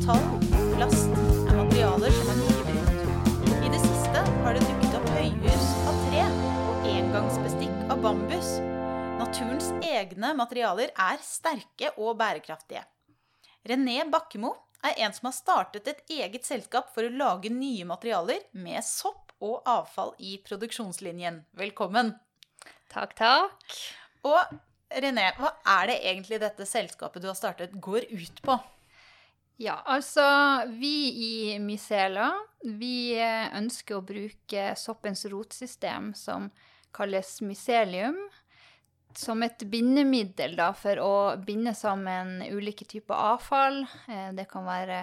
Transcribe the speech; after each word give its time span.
metall 0.00 0.22
plast 0.76 1.10
er 1.50 1.56
materialer 1.58 2.14
som 2.14 2.28
er 2.32 2.38
mye 2.38 2.60
brukt. 2.64 3.40
I 3.60 3.68
det 3.68 3.80
siste 3.82 4.22
har 4.44 4.56
det 4.56 4.62
dukket 4.64 4.94
opp 4.96 5.10
høyhus 5.12 5.66
av 5.90 5.98
tre 6.06 6.22
og 6.70 6.86
engangsbestikk 6.88 7.74
av 7.92 8.00
bambus. 8.06 8.54
Naturens 9.20 9.68
egne 9.84 10.32
materialer 10.38 10.94
er 10.94 11.20
sterke 11.24 11.92
og 11.98 12.16
bærekraftige. 12.22 12.86
René 13.68 13.98
Bakkemo 14.08 14.54
er 14.88 14.96
en 15.04 15.12
som 15.12 15.28
har 15.28 15.36
startet 15.36 15.92
et 15.92 16.02
eget 16.22 16.48
selskap 16.48 16.88
for 16.94 17.04
å 17.04 17.12
lage 17.12 17.52
nye 17.52 17.84
materialer 17.84 18.40
med 18.56 18.80
sopp 18.86 19.36
og 19.44 19.60
avfall 19.68 20.16
i 20.16 20.38
produksjonslinjen. 20.48 21.42
Velkommen. 21.60 22.14
Takk, 22.88 23.16
takk. 23.20 23.80
Og 24.24 24.60
René, 24.96 25.28
hva 25.36 25.58
er 25.76 25.92
det 25.92 26.02
egentlig 26.08 26.40
dette 26.40 26.64
selskapet 26.66 27.20
du 27.20 27.28
har 27.28 27.38
startet, 27.38 27.76
går 27.76 28.08
ut 28.08 28.46
på? 28.48 28.62
Ja, 29.60 29.74
altså 29.84 30.24
vi 30.72 30.94
i 31.20 31.58
Mycela, 31.60 32.30
vi 32.64 33.12
eh, 33.12 33.50
ønsker 33.58 33.98
å 33.98 34.06
bruke 34.08 34.70
soppens 34.80 35.26
rotsystem 35.28 36.14
som 36.16 36.46
kalles 36.96 37.34
mycelium, 37.44 38.16
som 39.12 39.44
et 39.44 39.60
bindemiddel 39.68 40.56
da, 40.56 40.70
for 40.72 41.04
å 41.04 41.12
binde 41.44 41.76
sammen 41.76 42.38
ulike 42.48 42.88
typer 42.88 43.20
avfall. 43.34 43.82
Eh, 44.08 44.32
det 44.40 44.48
kan 44.48 44.64
være 44.64 45.02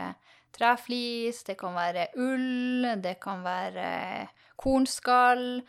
treflis, 0.58 1.45
det 1.45 1.59
kan 1.62 1.78
være 1.78 2.09
ull, 2.17 2.98
det 2.98 3.20
kan 3.22 3.45
være 3.45 3.88
kornskall 4.58 5.59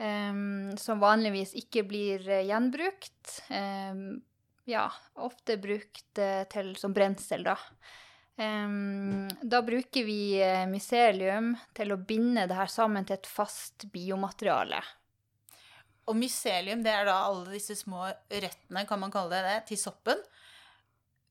um, 0.00 0.70
som 0.80 1.02
vanligvis 1.02 1.52
ikke 1.60 1.84
blir 1.84 2.24
gjenbrukt. 2.48 3.42
Um, 3.52 4.22
ja, 4.64 4.88
ofte 5.20 5.60
brukt 5.60 6.06
til, 6.16 6.78
som 6.80 6.96
brensel, 6.96 7.44
da. 7.44 7.60
Da 8.40 9.60
bruker 9.66 10.06
vi 10.06 10.40
uh, 10.40 10.64
mycelium 10.70 11.52
til 11.76 11.92
å 11.92 12.00
binde 12.00 12.46
det 12.48 12.56
her 12.56 12.70
sammen 12.72 13.04
til 13.04 13.18
et 13.18 13.28
fast 13.28 13.84
biomateriale. 13.92 14.80
Og 16.08 16.16
mycelium, 16.16 16.80
det 16.82 16.94
er 16.94 17.04
da 17.06 17.18
alle 17.26 17.52
disse 17.52 17.76
små 17.78 18.06
røttene, 18.08 18.86
kan 18.88 19.02
man 19.02 19.12
kalle 19.12 19.34
det, 19.34 19.42
det 19.44 19.58
til 19.70 19.80
soppen. 19.82 20.22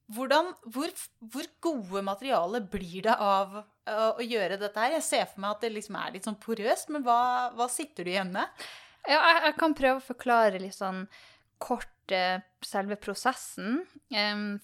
Hvordan, 0.09 0.53
hvor, 0.73 0.93
hvor, 1.33 1.49
gode 1.61 2.01
materialer 2.05 2.63
blir 2.65 3.03
det 3.05 3.13
av 3.13 3.57
uh, 3.59 4.11
å 4.13 4.25
gjøre 4.25 4.57
dette 4.61 4.81
her? 4.85 4.95
Jeg 4.97 5.05
ser 5.05 5.25
for 5.29 5.43
meg 5.43 5.57
at 5.57 5.65
det 5.65 5.73
liksom 5.75 5.97
er 5.99 6.15
litt 6.15 6.29
sånn 6.29 6.39
porøst, 6.41 6.93
men 6.93 7.05
hva, 7.05 7.19
hva 7.57 7.69
sitter 7.69 8.05
du 8.05 8.13
igjen 8.13 8.33
med? 8.33 8.63
Ja, 9.05 9.19
jeg, 9.19 9.43
jeg, 9.47 9.57
kan 9.59 9.75
prøve 9.77 10.01
å 10.01 10.07
forklare 10.07 10.61
litt 10.61 10.77
sånn 10.77 11.03
kort 11.61 11.87
selve 12.65 12.95
prosessen. 12.97 13.83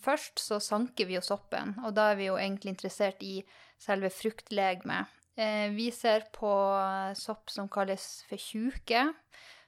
Først 0.01 0.41
så 0.41 0.57
sanker 0.63 1.05
vi 1.05 1.13
jo 1.13 1.21
soppen, 1.21 1.75
og 1.85 1.93
da 1.93 2.07
er 2.09 2.17
vi 2.17 2.29
jo 2.31 2.39
egentlig 2.41 2.71
interessert 2.73 3.21
i 3.21 3.35
selve 3.77 4.09
fruktlegemet. 4.09 5.11
Uh, 5.35 5.67
vi 5.75 5.91
ser 5.91 6.23
på 6.33 6.49
sopp 7.19 7.52
som 7.52 7.67
kalles 7.69 8.23
for 8.25 8.39
tjuke 8.39 9.03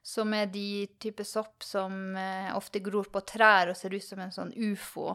som 0.07 0.31
er 0.35 0.47
de 0.47 0.87
type 1.03 1.25
sopp 1.27 1.65
som 1.67 2.15
eh, 2.15 2.53
ofte 2.55 2.79
gror 2.83 3.09
på 3.11 3.21
trær 3.27 3.71
og 3.71 3.75
ser 3.75 3.91
ut 3.91 4.05
som 4.05 4.21
en 4.23 4.31
sånn 4.31 4.53
ufo 4.55 5.09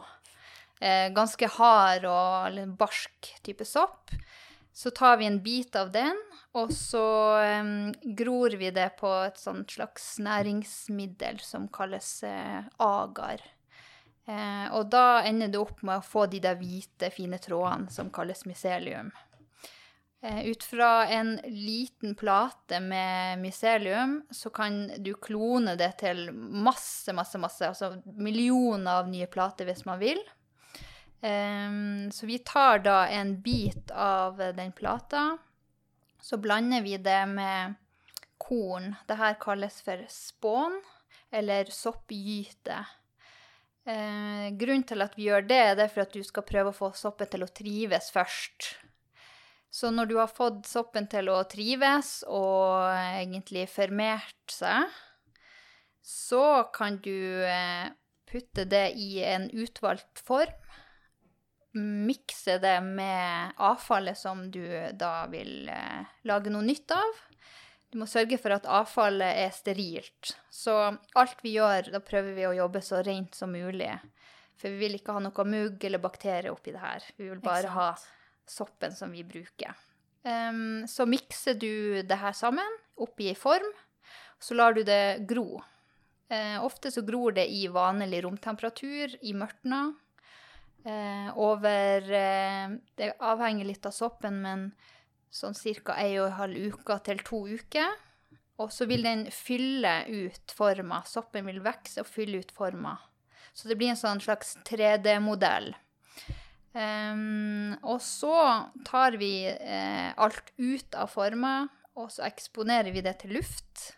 eh, 0.77 1.09
ganske 1.15 1.49
hard 1.55 2.05
og 2.05 2.59
barsk 2.77 3.31
type 3.45 3.65
sopp. 3.65 4.13
Så 4.73 4.89
tar 4.89 5.17
vi 5.21 5.27
en 5.29 5.41
bit 5.43 5.75
av 5.77 5.91
den, 5.93 6.17
og 6.57 6.71
så 6.73 7.05
um, 7.61 7.91
gror 8.17 8.55
vi 8.57 8.71
det 8.73 8.89
på 8.97 9.09
et 9.27 9.37
slags 9.37 10.07
næringsmiddel 10.21 11.41
som 11.45 11.67
kalles 11.73 12.15
uh, 12.25 12.65
agar. 12.81 13.43
Eh, 14.23 14.67
og 14.71 14.87
da 14.91 15.23
ender 15.27 15.51
det 15.51 15.59
opp 15.59 15.81
med 15.83 15.99
å 15.99 16.05
få 16.05 16.25
de 16.31 16.39
der 16.43 16.55
hvite, 16.55 17.11
fine 17.11 17.39
trådene 17.43 17.91
som 17.91 18.11
kalles 18.13 18.45
mycelium. 18.47 19.11
Eh, 20.23 20.45
ut 20.47 20.63
fra 20.63 21.05
en 21.11 21.35
liten 21.43 22.15
plate 22.15 22.79
med 22.79 23.41
mycelium 23.43 24.21
så 24.31 24.49
kan 24.55 24.85
du 25.03 25.11
klone 25.19 25.75
det 25.75 25.91
til 25.99 26.29
masse, 26.31 27.11
masse, 27.11 27.41
masse, 27.41 27.67
altså 27.67 27.97
millioner 28.15 29.01
av 29.01 29.11
nye 29.11 29.27
plater 29.27 29.67
hvis 29.67 29.83
man 29.89 29.99
vil. 29.99 30.23
Um, 31.23 32.11
så 32.11 32.25
vi 32.25 32.39
tar 32.39 32.79
da 32.79 33.07
en 33.07 33.41
bit 33.41 33.91
av 33.91 34.37
den 34.37 34.71
plata. 34.71 35.37
Så 36.21 36.37
blander 36.37 36.81
vi 36.81 36.97
det 36.97 37.25
med 37.25 37.75
korn. 38.37 38.95
Dette 39.07 39.29
kalles 39.39 39.79
for 39.81 40.03
spån, 40.09 40.81
eller 41.31 41.71
soppgyte. 41.71 42.81
Uh, 43.87 44.51
grunnen 44.59 44.83
til 44.87 45.03
at 45.03 45.15
vi 45.15 45.29
gjør 45.29 45.47
det, 45.47 45.61
er 45.71 45.91
for 45.91 46.03
at 46.03 46.11
du 46.11 46.19
skal 46.27 46.43
prøve 46.47 46.73
å 46.73 46.75
få 46.75 46.91
soppen 46.95 47.31
til 47.31 47.47
å 47.47 47.51
trives 47.55 48.11
først. 48.11 48.73
Så 49.71 49.91
når 49.95 50.11
du 50.11 50.17
har 50.19 50.31
fått 50.31 50.67
soppen 50.67 51.07
til 51.07 51.31
å 51.31 51.39
trives 51.49 52.17
og 52.27 52.91
egentlig 52.91 53.69
formert 53.71 54.51
seg, 54.51 54.91
så 56.03 56.67
kan 56.75 56.99
du 56.99 57.47
uh, 57.47 57.87
putte 58.27 58.67
det 58.67 58.89
i 58.99 59.23
en 59.23 59.47
utvalgt 59.55 60.19
form 60.19 60.59
mikse 61.73 62.59
det 62.61 62.77
med 62.85 63.53
avfallet 63.57 64.17
som 64.17 64.45
du 64.51 64.65
da 64.93 65.25
vil 65.31 65.69
eh, 65.73 66.09
lage 66.29 66.53
noe 66.53 66.65
nytt 66.65 66.93
av. 66.93 67.21
Du 67.93 67.99
må 68.01 68.07
sørge 68.09 68.39
for 68.41 68.55
at 68.55 68.65
avfallet 68.69 69.37
er 69.43 69.53
sterilt. 69.53 70.33
Så 70.49 70.73
alt 71.17 71.41
vi 71.45 71.55
gjør, 71.57 71.91
da 71.93 72.01
prøver 72.01 72.33
vi 72.37 72.47
å 72.49 72.55
jobbe 72.57 72.81
så 72.81 73.03
rent 73.05 73.37
som 73.37 73.53
mulig. 73.53 73.91
For 74.57 74.69
vi 74.69 74.85
vil 74.85 74.97
ikke 74.97 75.13
ha 75.13 75.21
noe 75.21 75.45
mugg 75.45 75.83
eller 75.85 76.01
bakterier 76.01 76.53
oppi 76.53 76.73
det 76.73 76.81
her. 76.81 77.05
Vi 77.17 77.29
vil 77.29 77.41
bare 77.43 77.73
ha 77.73 77.89
soppen 78.49 78.95
som 78.95 79.13
vi 79.13 79.25
bruker. 79.25 79.75
Um, 80.23 80.87
så 80.87 81.05
mikser 81.05 81.57
du 81.59 82.01
det 82.01 82.17
her 82.21 82.33
sammen 82.37 82.77
oppi 83.03 83.27
ei 83.31 83.35
form, 83.35 83.67
så 84.39 84.55
lar 84.55 84.73
du 84.73 84.83
det 84.87 85.25
gro. 85.27 85.59
Uh, 86.31 86.63
ofte 86.63 86.91
så 86.93 87.03
gror 87.05 87.35
det 87.35 87.45
i 87.51 87.65
vanlig 87.67 88.23
romtemperatur 88.23 89.17
i 89.21 89.33
mørtna. 89.35 89.89
Eh, 90.83 91.37
over 91.39 92.11
eh, 92.11 92.69
Det 92.95 93.13
avhenger 93.23 93.65
litt 93.65 93.85
av 93.87 93.95
soppen, 93.95 94.41
men 94.43 94.65
sånn 95.31 95.55
ca. 95.55 95.95
ei 95.95 96.17
og 96.19 96.27
en 96.27 96.39
halv 96.41 96.73
uke 96.73 96.97
til 97.07 97.23
to 97.23 97.39
uker. 97.47 97.95
Og 98.61 98.69
så 98.71 98.85
vil 98.85 99.05
den 99.05 99.25
fylle 99.31 100.03
ut 100.07 100.53
forma. 100.53 101.01
Soppen 101.09 101.47
vil 101.49 101.63
vokse 101.63 102.03
og 102.03 102.09
fylle 102.09 102.43
ut 102.43 102.51
forma. 102.53 102.97
Så 103.53 103.67
det 103.69 103.77
blir 103.79 103.93
en 103.93 103.99
sånn 103.99 104.21
slags 104.21 104.57
3D-modell. 104.67 105.73
Um, 106.73 106.81
ehm, 106.81 107.73
og 107.85 107.99
så 108.01 108.35
tar 108.85 109.17
vi 109.21 109.45
eh, 109.45 110.13
alt 110.17 110.53
ut 110.57 110.95
av 110.97 111.11
forma, 111.13 111.67
og 111.97 112.09
så 112.13 112.25
eksponerer 112.25 112.93
vi 112.93 113.03
det 113.05 113.19
til 113.21 113.35
luft. 113.37 113.91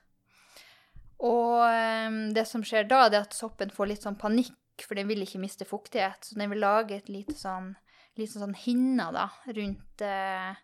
Og 1.24 1.64
um, 1.64 2.20
det 2.36 2.44
som 2.48 2.64
skjer 2.68 2.88
da, 2.88 3.06
er 3.08 3.22
at 3.22 3.36
soppen 3.36 3.72
får 3.72 3.92
litt 3.92 4.08
sånn 4.08 4.20
panikk 4.20 4.56
for 4.84 4.98
den 5.00 5.08
vil 5.08 5.24
ikke 5.24 5.42
miste 5.42 5.68
fuktighet. 5.68 6.28
Så 6.28 6.40
den 6.40 6.52
vil 6.52 6.64
lage 6.64 6.98
et 7.00 7.10
lite 7.12 7.38
sånn, 7.38 7.74
lite 8.20 8.42
sånn 8.42 8.56
hinne 8.58 9.08
da, 9.16 9.30
rundt, 9.56 10.04
eh, 10.04 10.58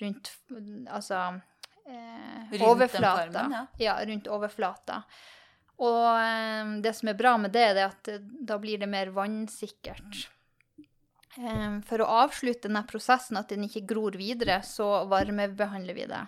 rundt 0.00 0.32
Altså 0.88 1.20
eh, 1.86 2.50
rundt 2.52 2.66
overflata. 2.70 3.26
Formen, 3.26 3.52
ja. 3.52 3.66
ja. 3.78 3.98
rundt 4.06 4.28
overflata. 4.32 5.02
Og 5.80 6.08
eh, 6.20 6.74
det 6.84 6.94
som 6.96 7.12
er 7.12 7.20
bra 7.20 7.36
med 7.40 7.54
det, 7.56 7.68
er 7.72 7.86
at 7.88 8.12
da 8.20 8.58
blir 8.60 8.80
det 8.80 8.90
mer 8.90 9.12
vannsikkert. 9.16 10.26
Eh, 11.38 11.78
for 11.86 12.02
å 12.02 12.10
avslutte 12.26 12.68
denne 12.68 12.84
prosessen, 12.88 13.38
at 13.40 13.52
den 13.52 13.64
ikke 13.68 13.86
gror 13.88 14.18
videre, 14.18 14.60
så 14.66 15.06
varmebehandler 15.10 15.96
vi 15.96 16.06
det. 16.10 16.24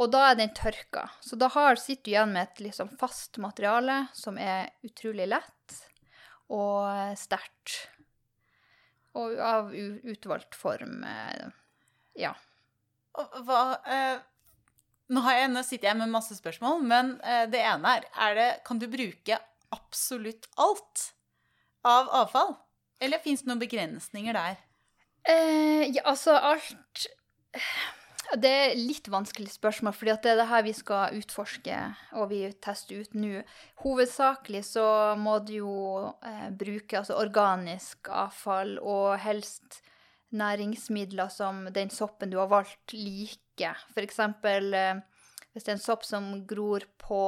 Og 0.00 0.08
da 0.08 0.30
er 0.30 0.38
den 0.38 0.52
tørka. 0.56 1.10
Så 1.20 1.36
da 1.36 1.50
har, 1.52 1.76
sitter 1.76 2.06
du 2.06 2.12
igjen 2.14 2.32
med 2.32 2.48
et 2.48 2.62
liksom 2.64 2.88
fast 3.00 3.36
materiale 3.42 4.06
som 4.16 4.38
er 4.40 4.70
utrolig 4.86 5.26
lett 5.28 5.80
og 6.50 7.18
sterkt. 7.18 7.76
Og 9.18 9.38
av 9.42 9.72
utvalgt 9.74 10.54
form. 10.58 11.02
Eh, 11.06 11.46
ja. 12.20 12.34
Hva 13.14 13.62
eh, 13.90 14.20
nå, 15.10 15.22
jeg, 15.34 15.50
nå, 15.50 15.62
sitter 15.66 15.90
jeg 15.90 15.98
med 15.98 16.12
masse 16.12 16.36
spørsmål, 16.38 16.82
men 16.86 17.16
eh, 17.26 17.46
det 17.50 17.62
ene 17.66 17.96
er, 17.98 18.06
er 18.26 18.36
det, 18.38 18.50
Kan 18.66 18.78
du 18.78 18.86
bruke 18.90 19.40
absolutt 19.74 20.46
alt 20.60 21.10
av 21.86 22.10
avfall? 22.22 22.54
Eller 23.02 23.22
fins 23.22 23.42
det 23.42 23.50
noen 23.50 23.62
begrensninger 23.62 24.36
der? 24.36 24.60
Eh, 25.28 25.88
ja, 25.90 26.04
altså 26.08 26.36
alt 26.36 27.08
det 28.38 28.50
er 28.50 28.78
litt 28.78 29.08
vanskelig 29.10 29.50
spørsmål, 29.54 29.94
for 29.96 30.06
det 30.06 30.30
er 30.30 30.38
det 30.38 30.48
her 30.50 30.62
vi 30.66 30.74
skal 30.76 31.16
utforske 31.18 31.76
og 32.14 32.28
vi 32.30 32.42
tester 32.62 33.02
ut 33.02 33.14
nå. 33.18 33.40
Hovedsakelig 33.82 34.62
så 34.68 34.86
må 35.18 35.38
du 35.42 35.54
jo 35.60 35.76
eh, 36.26 36.50
bruke 36.54 37.00
altså 37.00 37.18
organisk 37.18 38.10
avfall 38.14 38.76
og 38.78 39.16
helst 39.24 39.80
næringsmidler 40.30 41.32
som 41.34 41.64
den 41.74 41.90
soppen 41.90 42.30
du 42.30 42.38
har 42.38 42.50
valgt, 42.52 42.94
liker. 42.94 43.78
Eksempel 43.98 44.74
eh, 44.78 45.00
hvis 45.50 45.66
det 45.66 45.72
er 45.72 45.78
en 45.78 45.82
sopp 45.82 46.06
som 46.06 46.28
gror 46.46 46.86
på 47.02 47.24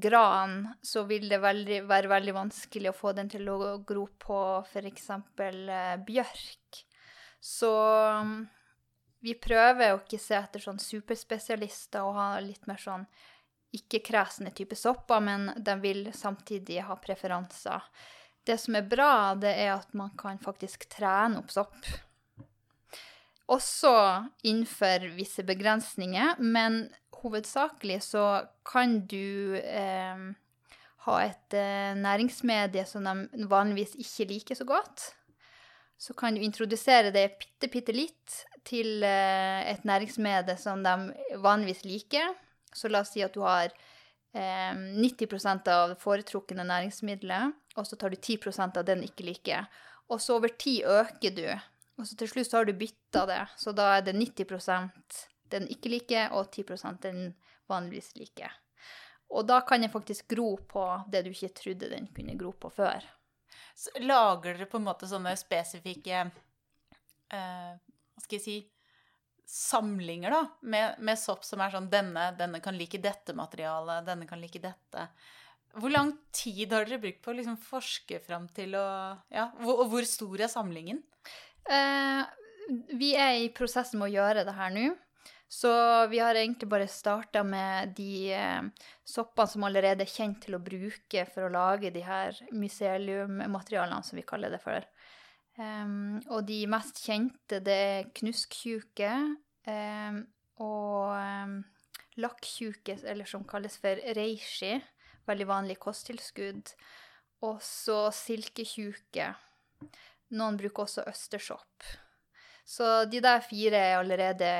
gran, 0.00 0.62
så 0.82 1.02
vil 1.08 1.28
det 1.28 1.40
veldig, 1.42 1.82
være 1.90 2.10
veldig 2.12 2.36
vanskelig 2.36 2.92
å 2.92 2.96
få 2.96 3.12
den 3.18 3.28
til 3.32 3.48
å 3.52 3.58
gro 3.86 4.06
på 4.22 4.38
f.eks. 4.64 5.10
Eh, 5.10 5.98
bjørk. 6.06 6.80
Så 7.40 7.72
vi 9.20 9.34
prøver 9.36 9.92
å 9.92 10.00
ikke 10.00 10.20
se 10.20 10.36
etter 10.38 10.62
sånn 10.62 10.80
superspesialister 10.80 12.06
og 12.06 12.16
ha 12.16 12.28
litt 12.44 12.66
mer 12.70 12.80
sånn 12.80 13.04
ikke-kresne 13.76 14.50
type 14.56 14.74
sopper, 14.78 15.20
men 15.22 15.50
de 15.56 15.74
vil 15.82 16.08
samtidig 16.16 16.80
ha 16.88 16.96
preferanser. 16.98 17.84
Det 18.46 18.56
som 18.58 18.74
er 18.78 18.88
bra, 18.88 19.36
det 19.38 19.52
er 19.62 19.74
at 19.76 19.92
man 19.94 20.14
kan 20.18 20.40
faktisk 20.42 20.88
trene 20.90 21.38
opp 21.38 21.52
sopp. 21.54 21.76
Også 23.50 23.92
innenfor 24.46 25.10
visse 25.16 25.44
begrensninger, 25.46 26.40
men 26.40 26.84
hovedsakelig 27.20 28.00
så 28.06 28.24
kan 28.66 29.00
du 29.10 29.58
eh, 29.60 30.26
ha 31.06 31.16
et 31.24 31.56
eh, 31.58 31.92
næringsmedie 31.98 32.86
som 32.88 33.06
de 33.06 33.48
vanligvis 33.50 33.96
ikke 34.00 34.28
liker 34.32 34.58
så 34.58 34.66
godt. 34.68 35.10
Så 36.00 36.16
kan 36.16 36.34
du 36.34 36.40
introdusere 36.40 37.12
det 37.12 37.26
bitte, 37.42 37.68
bitte 37.68 37.92
litt 37.92 38.38
til 38.70 39.04
eh, 39.06 39.70
et 39.72 39.86
næringsmedie 39.88 40.56
som 40.60 40.84
de 40.86 41.36
vanligvis 41.42 41.82
liker. 41.84 42.34
Så 42.72 42.90
la 42.90 43.02
oss 43.02 43.12
si 43.16 43.24
at 43.26 43.34
du 43.34 43.42
har 43.42 43.74
90 44.30 45.26
av 45.66 45.70
av 45.74 45.94
foretrukne 45.98 46.62
næringsmiddelet, 46.62 47.56
og 47.74 47.86
så 47.86 47.96
tar 47.98 48.14
du 48.14 48.16
10% 48.16 48.78
av 48.78 48.84
den 48.86 49.02
ikke 49.02 49.26
liker. 49.26 49.66
Og 50.06 50.20
så 50.22 50.36
over 50.38 50.54
tid 50.54 50.86
øker 50.86 51.34
du. 51.34 51.48
Og 51.98 52.06
så 52.06 52.16
til 52.16 52.30
slutt 52.30 52.46
så 52.46 52.60
har 52.60 52.68
du 52.68 52.72
bytta 52.78 53.24
det, 53.26 53.42
så 53.58 53.74
da 53.76 53.96
er 53.96 54.06
det 54.06 54.14
90% 54.14 55.18
den 55.50 55.66
ikke 55.68 55.90
liker, 55.90 56.30
og 56.32 56.54
10% 56.54 57.02
den 57.02 57.34
vanligvis 57.68 58.14
liker. 58.16 58.54
Og 59.30 59.46
da 59.46 59.60
kan 59.66 59.82
den 59.82 59.92
faktisk 59.92 60.30
gro 60.30 60.56
på 60.70 60.84
det 61.10 61.24
du 61.26 61.30
ikke 61.30 61.52
trodde 61.54 61.90
den 61.90 62.08
kunne 62.14 62.38
gro 62.38 62.52
på 62.52 62.70
før. 62.74 63.04
Så 63.74 63.92
lager 64.02 64.54
dere 64.54 64.66
på 64.70 64.80
en 64.80 64.88
måte 64.88 65.08
sånne 65.10 65.36
spesifikke 65.38 66.24
eh, 66.24 67.74
Skal 68.20 68.38
jeg 68.38 68.44
si 68.44 68.58
samlinger 69.50 70.30
da, 70.30 70.44
med, 70.62 71.00
med, 71.02 71.18
sopp 71.18 71.42
som 71.42 71.62
er 71.64 71.72
sånn 71.74 71.88
denne, 71.90 72.28
denne 72.38 72.60
kan 72.62 72.76
like 72.78 73.00
dette 73.02 73.34
materialet, 73.34 74.06
denne 74.06 74.28
kan 74.30 74.38
like 74.38 74.62
dette. 74.62 75.06
Hvor 75.74 75.90
lang 75.90 76.12
tid 76.34 76.72
har 76.74 76.86
dere 76.86 77.00
brukt 77.02 77.20
på 77.24 77.32
å 77.32 77.36
liksom 77.38 77.56
forske 77.62 78.20
fram 78.22 78.48
til 78.54 78.76
å 78.78 78.86
Ja, 79.30 79.50
og 79.66 79.84
hvor 79.90 80.06
stor 80.06 80.42
er 80.42 80.50
samlingen? 80.50 81.02
Eh, 81.66 82.22
vi 82.94 83.14
er 83.18 83.40
i 83.40 83.52
prosessen 83.54 83.98
med 84.00 84.10
å 84.10 84.14
gjøre 84.20 84.46
det 84.46 84.54
her 84.54 84.74
nå. 84.74 84.90
Så 85.50 85.70
vi 86.06 86.20
har 86.22 86.38
egentlig 86.38 86.68
bare 86.70 86.86
starta 86.86 87.42
med 87.42 87.96
de 87.98 88.30
eh, 88.38 88.86
soppene 89.02 89.50
som 89.50 89.64
allerede 89.66 90.06
er 90.06 90.12
kjent 90.12 90.44
til 90.44 90.54
å 90.54 90.62
bruke 90.62 91.24
for 91.26 91.48
å 91.48 91.50
lage 91.50 91.90
de 91.90 92.04
her 92.06 92.38
myceliummaterialene, 92.54 94.04
som 94.06 94.20
vi 94.20 94.26
kaller 94.26 94.54
det 94.54 94.62
for. 94.62 94.86
Um, 95.60 96.20
og 96.32 96.46
de 96.48 96.62
mest 96.70 97.02
kjente, 97.04 97.58
det 97.60 97.74
er 97.74 98.08
knusktjuke 98.16 99.10
um, 99.68 100.22
og 100.64 101.10
um, 101.12 101.58
lakktjuke, 102.20 102.96
eller 103.04 103.28
som 103.28 103.44
kalles 103.48 103.76
for 103.82 104.00
reishi. 104.16 104.78
Veldig 105.28 105.48
vanlig 105.50 105.76
kosttilskudd. 105.82 106.72
Og 107.44 107.60
så 107.64 108.06
silketjuke. 108.14 109.28
Noen 110.36 110.56
bruker 110.60 110.86
også 110.86 111.04
østersopp. 111.10 111.90
Så 112.64 113.04
de 113.10 113.20
der 113.24 113.40
fire 113.44 113.78
er 113.90 113.98
allerede 113.98 114.50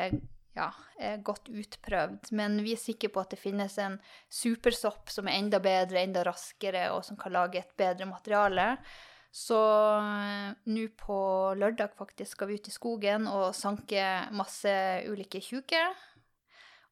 ja, 0.57 0.69
er 0.99 1.23
godt 1.25 1.49
utprøvd. 1.53 2.33
Men 2.37 2.59
vi 2.65 2.75
er 2.75 2.81
sikre 2.81 3.11
på 3.13 3.23
at 3.23 3.33
det 3.35 3.41
finnes 3.41 3.77
en 3.81 3.97
supersopp 4.29 5.13
som 5.13 5.29
er 5.31 5.39
enda 5.39 5.61
bedre, 5.63 6.03
enda 6.03 6.25
raskere, 6.27 6.89
og 6.95 7.05
som 7.07 7.19
kan 7.21 7.35
lage 7.37 7.63
et 7.63 7.73
bedre 7.79 8.09
materiale. 8.11 8.75
Så 9.31 9.59
eh, 9.97 10.51
nå 10.67 10.87
på 10.99 11.19
lørdag 11.55 11.95
faktisk 11.95 12.35
skal 12.35 12.51
vi 12.51 12.59
ut 12.59 12.69
i 12.69 12.75
skogen 12.75 13.29
og 13.31 13.55
sanke 13.55 14.03
masse 14.35 14.73
ulike 15.07 15.43
tjuker. 15.45 15.95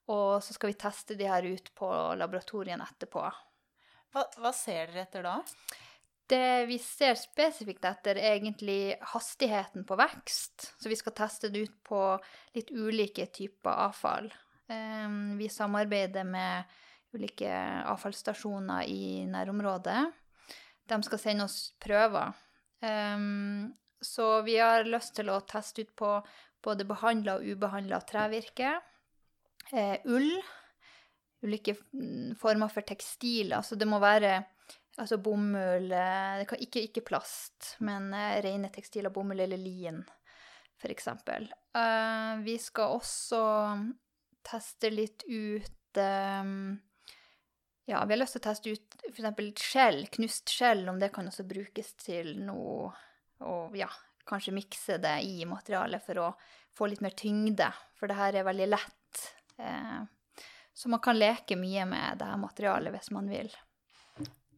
Og 0.08 0.38
så 0.44 0.54
skal 0.54 0.70
vi 0.70 0.78
teste 0.80 1.18
de 1.18 1.26
her 1.28 1.44
ut 1.44 1.72
på 1.76 1.90
laboratorien 2.16 2.80
etterpå. 2.80 3.26
Hva, 4.14 4.24
hva 4.38 4.52
ser 4.56 4.92
dere 4.92 5.04
etter 5.04 5.26
da? 5.26 5.34
Det 6.28 6.68
vi 6.68 6.76
ser 6.80 7.16
spesifikt 7.16 7.84
etter, 7.88 8.20
er 8.20 8.36
egentlig 8.36 8.94
hastigheten 9.14 9.84
på 9.88 9.96
vekst. 9.98 10.70
Så 10.76 10.92
vi 10.92 10.96
skal 10.96 11.16
teste 11.16 11.50
det 11.52 11.66
ut 11.66 11.76
på 11.88 12.00
litt 12.56 12.70
ulike 12.70 13.26
typer 13.32 13.72
avfall. 13.88 14.28
Vi 14.68 15.48
samarbeider 15.48 16.28
med 16.28 16.76
ulike 17.16 17.48
avfallsstasjoner 17.88 18.84
i 18.92 19.24
nærområdet 19.28 20.02
de 20.88 20.98
skal 21.06 21.20
sende 21.22 21.46
oss 21.48 21.58
prøver. 21.82 22.36
Um, 22.80 23.72
så 24.00 24.42
vi 24.46 24.58
har 24.58 24.86
lyst 24.86 25.16
til 25.18 25.30
å 25.32 25.40
teste 25.46 25.82
ut 25.82 25.94
på 25.98 26.12
både 26.64 26.86
behandla 26.88 27.38
og 27.38 27.48
ubehandla 27.48 28.00
trevirke. 28.06 28.76
Eh, 29.72 29.98
ull. 30.08 30.30
Ulike 31.42 31.74
mm, 31.92 32.34
former 32.38 32.70
for 32.72 32.86
tekstil. 32.86 33.52
Altså 33.54 33.78
det 33.78 33.86
må 33.90 34.00
være 34.02 34.38
altså 34.98 35.18
bomull 35.22 35.92
eh, 35.94 36.42
ikke, 36.58 36.82
ikke 36.88 37.04
plast, 37.06 37.76
men 37.86 38.10
eh, 38.16 38.40
rene 38.44 38.70
tekstiler, 38.74 39.14
bomull 39.14 39.44
eller 39.44 39.60
lin, 39.60 40.02
f.eks. 40.82 41.08
Uh, 41.14 42.38
vi 42.42 42.56
skal 42.62 42.96
også 42.98 43.42
teste 44.46 44.90
litt 44.90 45.24
ut 45.28 46.00
um, 46.02 46.78
ja, 47.88 48.04
vi 48.04 48.12
har 48.12 48.20
lyst 48.20 48.36
til 48.36 48.42
å 48.42 48.46
teste 48.48 48.72
ut 48.74 48.96
f.eks. 49.08 49.62
skjell, 49.64 50.02
knust 50.12 50.52
skjell, 50.52 50.84
om 50.90 50.98
det 51.00 51.08
kan 51.14 51.28
også 51.30 51.46
brukes 51.48 51.94
til 52.02 52.34
noe 52.44 52.90
Og 53.48 53.76
ja, 53.78 53.88
kanskje 54.28 54.52
mikse 54.52 54.98
det 55.00 55.14
i 55.24 55.44
materialet 55.48 56.02
for 56.04 56.20
å 56.20 56.28
få 56.74 56.88
litt 56.90 57.00
mer 57.00 57.14
tyngde, 57.16 57.68
for 57.96 58.10
det 58.10 58.16
her 58.18 58.36
er 58.36 58.46
veldig 58.46 58.66
lett. 58.66 59.22
Eh, 59.62 60.02
så 60.74 60.90
man 60.90 61.00
kan 61.02 61.16
leke 61.18 61.56
mye 61.56 61.86
med 61.88 62.18
det 62.18 62.26
her 62.28 62.40
materialet 62.42 62.94
hvis 62.94 63.12
man 63.14 63.30
vil. 63.30 63.48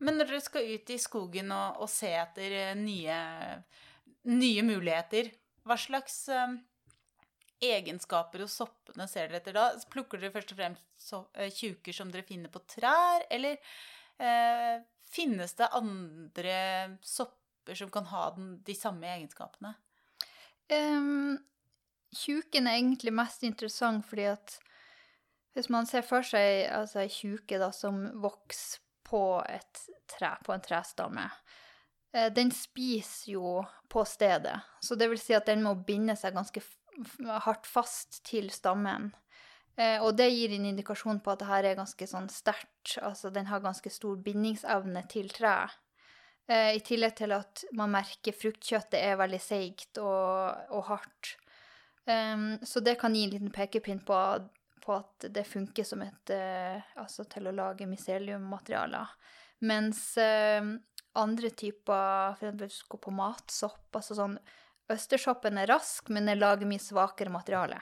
Men 0.01 0.17
når 0.17 0.31
dere 0.31 0.41
skal 0.43 0.73
ut 0.75 0.91
i 0.91 0.99
skogen 1.01 1.53
og, 1.53 1.85
og 1.85 1.93
se 1.93 2.11
etter 2.17 2.57
eh, 2.57 2.75
nye, 2.77 3.21
nye, 4.33 4.65
muligheter, 4.65 5.31
hva 5.69 5.77
slags 5.81 6.23
eh, 6.33 6.57
egenskaper 7.61 8.45
hos 8.45 8.57
soppene 8.61 9.07
ser 9.09 9.29
dere 9.29 9.41
etter 9.41 9.57
da? 9.57 9.67
Plukker 9.93 10.21
dere 10.21 10.35
først 10.35 10.55
og 10.55 10.61
fremst 10.61 11.13
eh, 11.37 11.53
tjuker 11.53 11.97
som 11.97 12.11
dere 12.13 12.27
finner 12.27 12.53
på 12.53 12.63
trær, 12.71 13.27
eller 13.31 13.59
eh, 14.21 14.81
finnes 15.11 15.55
det 15.59 15.71
andre 15.77 16.57
sopper 17.05 17.77
som 17.77 17.93
kan 17.93 18.09
ha 18.11 18.25
den, 18.37 18.57
de 18.67 18.77
samme 18.77 19.09
egenskapene? 19.11 19.75
Um, 20.71 21.39
tjuken 22.15 22.69
er 22.71 22.79
egentlig 22.79 23.13
mest 23.15 23.43
interessant 23.47 24.07
fordi 24.07 24.29
at 24.31 24.61
hvis 25.57 25.67
man 25.73 25.89
ser 25.91 26.05
for 26.07 26.23
seg 26.23 26.69
altså, 26.71 27.09
tjuke 27.11 27.59
da, 27.59 27.73
som 27.75 28.05
vokser 28.23 28.79
på 29.11 29.25
tre, 30.07 30.31
på 30.47 30.55
en 30.55 30.63
trestamme 30.63 31.25
eh, 32.15 32.29
Den 32.31 32.53
spiser 32.55 33.33
jo 33.33 33.65
på 33.91 34.05
stedet, 34.07 34.55
så 34.81 34.95
det 34.95 35.09
vil 35.11 35.19
si 35.19 35.35
at 35.35 35.49
den 35.51 35.65
må 35.67 35.75
binde 35.75 36.15
seg 36.19 36.37
ganske 36.37 36.63
hardt 37.47 37.69
fast 37.69 38.23
til 38.29 38.51
stammen. 38.55 39.11
Eh, 39.81 39.99
og 40.03 40.17
det 40.19 40.29
gir 40.33 40.53
en 40.55 40.67
indikasjon 40.73 41.21
på 41.25 41.33
at 41.33 41.43
det 41.43 41.49
her 41.51 41.69
er 41.69 41.79
ganske 41.79 42.09
sånn 42.09 42.29
sterkt. 42.33 42.97
Altså 43.01 43.31
den 43.33 43.49
har 43.51 43.63
ganske 43.65 43.93
stor 43.93 44.19
bindingsevne 44.25 45.05
til 45.13 45.31
treet. 45.33 45.77
Eh, 46.51 46.75
I 46.77 46.83
tillegg 46.85 47.17
til 47.21 47.35
at 47.37 47.65
man 47.79 47.93
merker 47.95 48.37
fruktkjøttet 48.37 48.99
er 49.01 49.21
veldig 49.21 49.41
seigt 49.43 50.01
og, 50.03 50.73
og 50.75 50.89
hardt. 50.91 51.37
Um, 52.11 52.57
så 52.67 52.81
det 52.83 52.97
kan 52.99 53.15
gi 53.15 53.27
en 53.27 53.35
liten 53.35 53.53
pekepinn 53.55 54.01
på, 54.03 54.17
på 54.83 54.95
at 54.97 55.27
det 55.31 55.45
funker 55.47 55.85
som 55.87 56.01
et 56.03 56.33
uh, 56.33 56.81
Altså 56.99 57.27
til 57.31 57.47
å 57.47 57.53
lage 57.55 57.87
miseliummaterialer. 57.87 59.13
Mens 59.69 60.01
uh, 60.19 60.65
andre 61.21 61.51
typer, 61.53 62.41
f.eks. 62.41 62.83
på 62.91 63.15
matsopp, 63.15 63.87
altså 63.95 64.17
sånn 64.19 64.39
Østersoppen 64.91 65.59
er 65.61 65.71
rask, 65.71 66.09
men 66.11 66.27
den 66.29 66.41
lager 66.41 66.69
mye 66.69 66.83
svakere 66.83 67.33
materiale. 67.33 67.81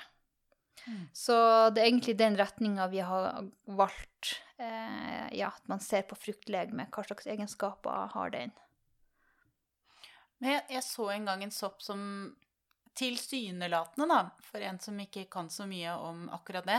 Mm. 0.87 1.09
Så 1.12 1.35
det 1.71 1.83
er 1.83 1.91
egentlig 1.91 2.17
den 2.19 2.37
retninga 2.38 2.87
vi 2.93 3.00
har 3.05 3.49
valgt. 3.65 4.38
Eh, 4.57 5.29
ja, 5.38 5.49
at 5.49 5.69
man 5.69 5.81
ser 5.81 6.07
på 6.09 6.19
fruktlegeme. 6.19 6.88
Hva 6.93 7.05
slags 7.07 7.29
egenskaper 7.31 8.12
har 8.15 8.35
den? 8.35 8.53
Men 10.38 10.55
jeg, 10.55 10.67
jeg, 10.77 10.85
så 10.87 11.09
en 11.12 11.27
gang 11.29 11.43
en 11.45 11.55
sopp 11.55 11.83
som 11.83 12.00
tilsynelatende, 12.99 14.09
da, 14.11 14.21
for 14.43 14.65
en 14.65 14.79
som 14.83 14.99
ikke 15.03 15.27
kan 15.31 15.50
så 15.50 15.67
mye 15.71 15.95
om 16.03 16.27
akkurat 16.35 16.67
det, 16.67 16.79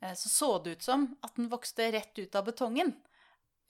eh, 0.00 0.14
så 0.18 0.30
så 0.30 0.50
det 0.62 0.78
ut 0.78 0.86
som 0.86 1.08
at 1.22 1.36
den 1.38 1.50
vokste 1.52 1.90
rett 1.94 2.18
ut 2.18 2.34
av 2.34 2.48
betongen. 2.50 2.94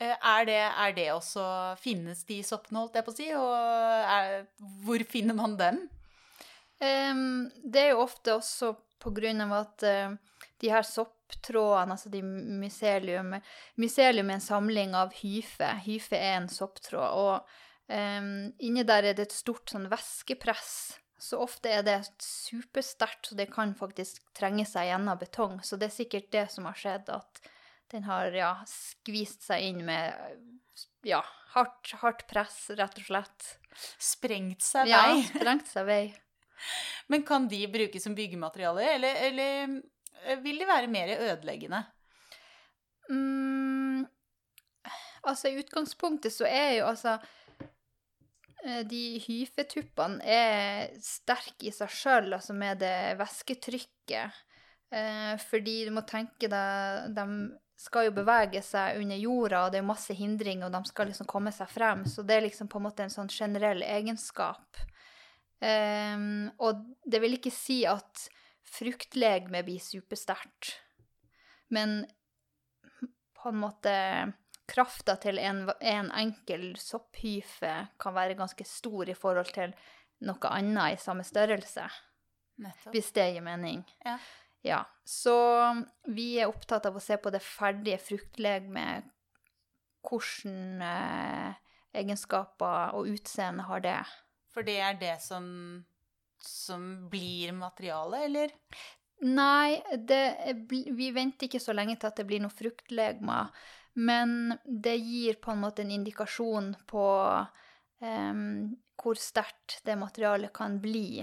Eh, 0.04 0.14
er 0.20 0.46
det, 0.48 0.60
er 0.60 0.94
det, 0.96 1.08
også 1.14 1.44
Finnes 1.80 2.24
de 2.28 2.40
soppene, 2.46 2.82
holdt 2.82 2.98
jeg 2.98 3.06
på 3.06 3.14
å 3.14 3.16
si? 3.16 3.28
Og 3.38 4.14
er, 4.16 4.46
hvor 4.84 5.04
finner 5.08 5.38
man 5.38 5.58
dem? 5.60 5.84
Um, 6.82 7.50
det 7.62 7.84
er 7.84 7.92
jo 7.94 8.02
ofte 8.04 8.34
også 8.34 8.74
på 9.00 9.12
grunn 9.14 9.40
av 9.44 9.52
at 9.60 9.84
uh, 9.86 10.16
de 10.60 10.72
her 10.72 10.84
sopptrådene, 10.84 11.94
altså 11.94 12.10
de 12.12 12.20
mycelium 12.24 13.36
Mycelium 13.80 14.32
er 14.32 14.40
en 14.40 14.44
samling 14.44 14.96
av 14.98 15.14
hyfe. 15.20 15.70
Hyfe 15.86 16.18
er 16.18 16.40
en 16.40 16.50
sopptråd. 16.50 17.14
Og 17.14 17.94
um, 17.94 18.34
inni 18.58 18.84
der 18.86 19.10
er 19.10 19.16
det 19.16 19.28
et 19.28 19.38
stort 19.38 19.72
sånn 19.72 19.88
væskepress. 19.92 20.74
Så 21.24 21.38
ofte 21.40 21.70
er 21.72 21.84
det 21.86 22.00
supersterkt, 22.20 23.30
så 23.30 23.38
det 23.38 23.46
kan 23.54 23.72
faktisk 23.78 24.20
trenge 24.36 24.66
seg 24.68 24.90
gjennom 24.90 25.20
betong. 25.20 25.60
Så 25.64 25.78
det 25.80 25.88
er 25.88 25.98
sikkert 26.02 26.32
det 26.34 26.48
som 26.52 26.66
har 26.68 26.76
skjedd, 26.76 27.08
at 27.14 27.53
den 27.94 28.04
har 28.08 28.34
ja, 28.34 28.50
skvist 28.66 29.46
seg 29.46 29.68
inn 29.68 29.84
med 29.86 30.18
ja, 31.06 31.20
hardt, 31.54 31.92
hardt 32.00 32.26
press, 32.26 32.66
rett 32.74 32.98
og 32.98 33.06
slett. 33.06 33.50
Sprengt 34.02 34.64
seg 34.66 34.88
vei. 34.88 34.94
Ja, 34.94 35.22
sprengt 35.28 35.70
seg 35.70 35.86
vei. 35.86 36.04
Men 37.12 37.22
kan 37.26 37.46
de 37.50 37.60
brukes 37.70 38.02
som 38.02 38.16
byggemateriale, 38.18 38.88
eller, 38.96 39.20
eller 39.28 40.40
vil 40.42 40.58
de 40.58 40.66
være 40.66 40.90
mer 40.90 41.14
ødeleggende? 41.14 41.84
Mm, 43.12 44.06
altså, 45.22 45.50
i 45.52 45.58
utgangspunktet 45.60 46.32
så 46.34 46.48
er 46.48 46.78
jo 46.78 46.86
altså 46.88 47.18
eh, 48.64 48.80
De 48.88 49.02
hyfetuppene 49.26 50.24
er 50.24 50.94
sterke 51.04 51.68
i 51.68 51.74
seg 51.74 51.92
sjøl, 51.92 52.32
altså 52.32 52.56
med 52.56 52.80
det 52.82 52.96
væsketrykket. 53.20 54.40
Eh, 54.94 55.34
fordi 55.42 55.82
du 55.88 55.94
må 55.94 56.04
tenke 56.06 56.48
deg 56.50 57.14
De 57.16 57.28
skal 57.76 58.08
jo 58.08 58.14
bevege 58.14 58.62
seg 58.62 59.00
under 59.02 59.18
jorda, 59.18 59.64
og 59.64 59.74
det 59.74 59.80
er 59.80 59.86
masse 59.86 60.14
hindringer, 60.14 60.68
og 60.68 60.76
de 60.76 60.90
skal 60.90 61.10
liksom 61.10 61.28
komme 61.30 61.52
seg 61.54 61.70
frem. 61.70 62.04
Så 62.06 62.22
det 62.26 62.36
er 62.36 62.46
liksom 62.46 62.70
på 62.70 62.78
en 62.80 62.86
måte 62.86 63.06
en 63.06 63.12
sånn 63.12 63.32
generell 63.32 63.82
egenskap. 63.82 64.78
Um, 65.64 66.50
og 66.62 66.84
det 67.08 67.20
vil 67.22 67.38
ikke 67.38 67.52
si 67.54 67.82
at 67.88 68.26
fruktlegeme 68.74 69.62
blir 69.66 69.82
supersterkt, 69.82 70.74
men 71.74 72.02
på 73.38 73.50
en 73.50 73.60
måte 73.60 73.94
krafta 74.70 75.16
til 75.20 75.38
en, 75.38 75.66
en 75.80 76.08
enkel 76.16 76.70
sopphyfe 76.80 77.74
kan 78.00 78.16
være 78.16 78.36
ganske 78.38 78.64
stor 78.64 79.10
i 79.10 79.16
forhold 79.18 79.52
til 79.52 79.74
noe 80.24 80.52
annet 80.52 80.96
i 80.96 81.02
samme 81.02 81.24
størrelse, 81.26 81.84
Nettopp. 82.64 82.94
hvis 82.94 83.10
det 83.16 83.28
gir 83.34 83.44
mening. 83.44 83.82
Ja. 84.06 84.16
Ja, 84.64 84.80
så 85.04 85.36
vi 86.08 86.38
er 86.40 86.48
opptatt 86.48 86.86
av 86.88 86.96
å 86.96 87.02
se 87.02 87.18
på 87.20 87.32
det 87.34 87.42
ferdige 87.44 88.00
fruktlegemet, 88.00 89.10
hvilke 90.04 90.52
eh, 90.84 91.58
egenskaper 92.00 92.96
og 92.96 93.10
utseende 93.12 93.66
har 93.68 93.84
det. 93.84 94.00
For 94.54 94.66
det 94.66 94.78
er 94.86 94.98
det 95.00 95.14
som, 95.20 95.46
som 96.40 97.08
blir 97.12 97.52
materialet, 97.56 98.28
eller? 98.30 98.54
Nei, 99.24 99.80
det, 99.96 100.22
vi 100.68 101.10
venter 101.14 101.48
ikke 101.48 101.62
så 101.62 101.74
lenge 101.76 101.96
til 101.96 102.10
at 102.10 102.18
det 102.20 102.26
blir 102.28 102.42
noe 102.42 102.52
fruktlegemer. 102.52 103.52
Men 103.94 104.56
det 104.64 104.96
gir 104.98 105.38
på 105.42 105.52
en 105.52 105.62
måte 105.62 105.84
en 105.84 105.92
indikasjon 105.94 106.72
på 106.90 107.06
um, 108.02 108.74
hvor 109.00 109.18
sterkt 109.20 109.78
det 109.86 109.96
materialet 110.00 110.52
kan 110.54 110.80
bli. 110.82 111.22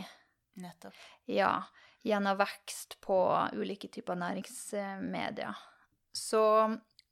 Nettopp. 0.62 0.96
Ja, 1.32 1.58
gjennom 2.04 2.38
vekst 2.40 2.98
på 3.04 3.18
ulike 3.54 3.90
typer 3.92 4.18
næringsmedier. 4.18 5.58
Så 6.14 6.44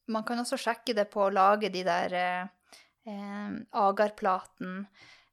man 0.09 0.25
kan 0.25 0.41
også 0.41 0.57
sjekke 0.59 0.95
det 0.97 1.09
på 1.13 1.27
å 1.27 1.33
lage 1.33 1.69
de 1.73 1.83
der 1.85 2.15
eh, 2.19 3.49
agarplaten. 3.71 4.85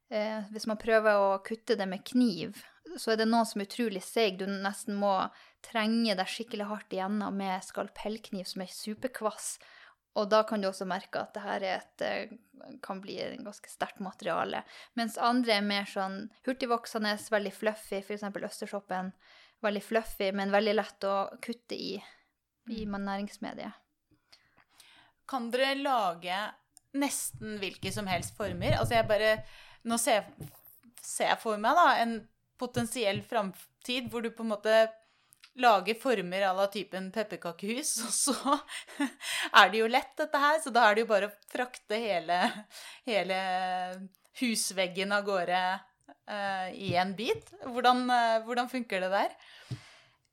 Eh, 0.08 0.44
hvis 0.52 0.68
man 0.70 0.80
prøver 0.80 1.18
å 1.18 1.38
kutte 1.46 1.78
det 1.78 1.88
med 1.88 2.04
kniv, 2.06 2.60
så 2.96 3.12
er 3.12 3.20
det 3.20 3.28
noen 3.28 3.48
som 3.48 3.60
er 3.60 3.68
utrolig 3.68 4.04
seig. 4.04 4.38
Du 4.38 4.46
nesten 4.46 4.98
må 5.00 5.14
trenge 5.66 6.14
deg 6.14 6.30
skikkelig 6.30 6.68
hardt 6.70 6.94
igjennom 6.94 7.34
med 7.36 7.64
skalpellkniv 7.64 8.46
som 8.46 8.62
er 8.62 8.72
superkvass. 8.72 9.56
Og 10.16 10.30
da 10.32 10.42
kan 10.48 10.62
du 10.62 10.70
også 10.70 10.86
merke 10.88 11.20
at 11.20 11.34
det 11.36 11.42
her 11.44 11.64
er 11.66 11.82
et, 11.82 12.36
kan 12.84 13.02
bli 13.04 13.18
en 13.20 13.44
ganske 13.44 13.68
sterkt 13.68 14.00
materiale. 14.00 14.62
Mens 14.96 15.18
andre 15.20 15.58
er 15.58 15.66
mer 15.66 15.88
sånn 15.90 16.22
hurtigvoksende, 16.46 17.12
veldig 17.32 17.52
fluffy, 17.52 18.00
f.eks. 18.00 18.24
østersoppen. 18.24 19.12
Veldig 19.66 19.82
fluffy, 19.82 20.30
men 20.36 20.54
veldig 20.54 20.76
lett 20.76 21.08
å 21.08 21.16
kutte 21.42 21.74
i 21.74 21.96
i 22.70 22.84
næringsmediet. 22.86 23.72
Kan 25.26 25.50
dere 25.50 25.74
lage 25.78 26.36
nesten 26.96 27.58
hvilke 27.60 27.92
som 27.92 28.06
helst 28.10 28.36
former? 28.38 28.78
Altså 28.78 28.98
jeg 28.98 29.08
bare 29.08 29.32
Nå 29.86 29.98
ser 30.02 30.16
jeg, 30.18 30.48
ser 30.98 31.28
jeg 31.30 31.38
for 31.38 31.60
meg 31.62 31.76
da 31.78 31.90
en 32.02 32.16
potensiell 32.58 33.20
framtid 33.22 34.08
hvor 34.10 34.24
du 34.24 34.32
på 34.34 34.42
en 34.42 34.50
måte 34.50 34.78
lager 35.62 35.94
former 35.94 36.42
à 36.42 36.50
la 36.56 36.66
typen 36.66 37.06
pepperkakehus, 37.14 37.92
og 38.02 38.10
så 38.12 38.56
er 39.60 39.70
det 39.70 39.78
jo 39.78 39.86
lett, 39.88 40.10
dette 40.18 40.40
her. 40.42 40.58
Så 40.60 40.72
da 40.74 40.88
er 40.88 40.96
det 40.96 41.04
jo 41.04 41.10
bare 41.12 41.30
å 41.30 41.36
frakte 41.52 42.00
hele, 42.02 42.40
hele 43.06 43.38
husveggen 44.40 45.14
av 45.14 45.22
gårde 45.28 45.62
i 46.26 46.94
en 46.98 47.12
bit. 47.14 47.52
Hvordan, 47.62 48.06
uh, 48.10 48.44
hvordan 48.46 48.70
funker 48.72 49.04
det 49.04 49.12
der? 49.12 49.36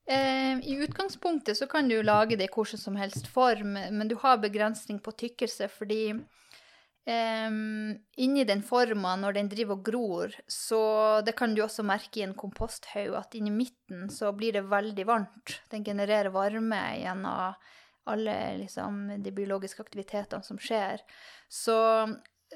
Eh, 0.05 0.59
I 0.59 0.75
utgangspunktet 0.83 1.57
så 1.57 1.67
kan 1.67 1.87
du 1.87 2.01
lage 2.03 2.35
det 2.35 2.49
i 2.49 2.53
hvordan 2.53 2.79
som 2.79 2.95
helst 2.99 3.27
form, 3.31 3.77
men 3.77 4.07
du 4.07 4.17
har 4.19 4.41
begrensning 4.41 4.99
på 4.99 5.13
tykkelse 5.15 5.69
fordi 5.71 6.11
um, 6.11 7.93
inni 8.19 8.43
den 8.43 8.63
forma, 8.67 9.15
når 9.15 9.37
den 9.39 9.51
driver 9.51 9.77
og 9.77 9.85
gror, 9.85 10.35
så 10.47 11.21
det 11.23 11.37
kan 11.39 11.55
du 11.55 11.63
også 11.63 11.87
merke 11.87 12.19
i 12.19 12.25
en 12.27 12.35
komposthaug, 12.35 13.15
at 13.15 13.39
inni 13.39 13.53
midten 13.55 14.09
så 14.11 14.33
blir 14.35 14.59
det 14.59 14.67
veldig 14.67 15.07
varmt. 15.07 15.61
Den 15.71 15.87
genererer 15.87 16.33
varme 16.35 16.83
gjennom 16.99 17.55
alle 18.03 18.35
liksom, 18.59 19.05
de 19.23 19.31
biologiske 19.31 19.79
aktivitetene 19.85 20.43
som 20.43 20.59
skjer. 20.59 20.99
Så 21.47 21.77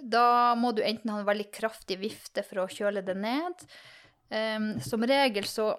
da 0.01 0.56
må 0.60 0.74
du 0.75 0.84
enten 0.86 1.12
ha 1.13 1.22
en 1.22 1.27
veldig 1.27 1.50
kraftig 1.54 2.00
vifte 2.01 2.44
for 2.46 2.63
å 2.63 2.72
kjøle 2.72 3.04
det 3.06 3.16
ned. 3.18 3.68
Um, 4.27 4.74
som 4.84 5.06
regel 5.08 5.48
så 5.48 5.72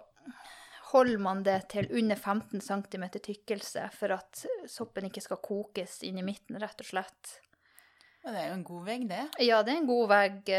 holder 0.92 1.20
man 1.20 1.42
det 1.44 1.58
til 1.74 1.88
under 2.00 2.16
15 2.16 2.62
cm 2.64 3.04
tykkelse 3.18 3.90
for 3.92 4.14
at 4.16 4.46
soppen 4.70 5.08
ikke 5.10 5.20
skal 5.24 5.42
kokes 5.44 6.00
inn 6.08 6.20
i 6.20 6.24
midten, 6.24 6.56
rett 6.60 6.80
og 6.80 6.88
slett. 6.88 7.34
Ja, 8.24 8.32
det 8.32 8.40
er 8.40 8.48
jo 8.48 8.56
en 8.56 8.64
god 8.66 8.86
vegg, 8.88 9.04
det. 9.10 9.26
Ja, 9.44 9.60
det 9.62 9.74
er 9.74 9.82
en 9.82 9.90
god 9.90 10.08
vegg, 10.10 10.50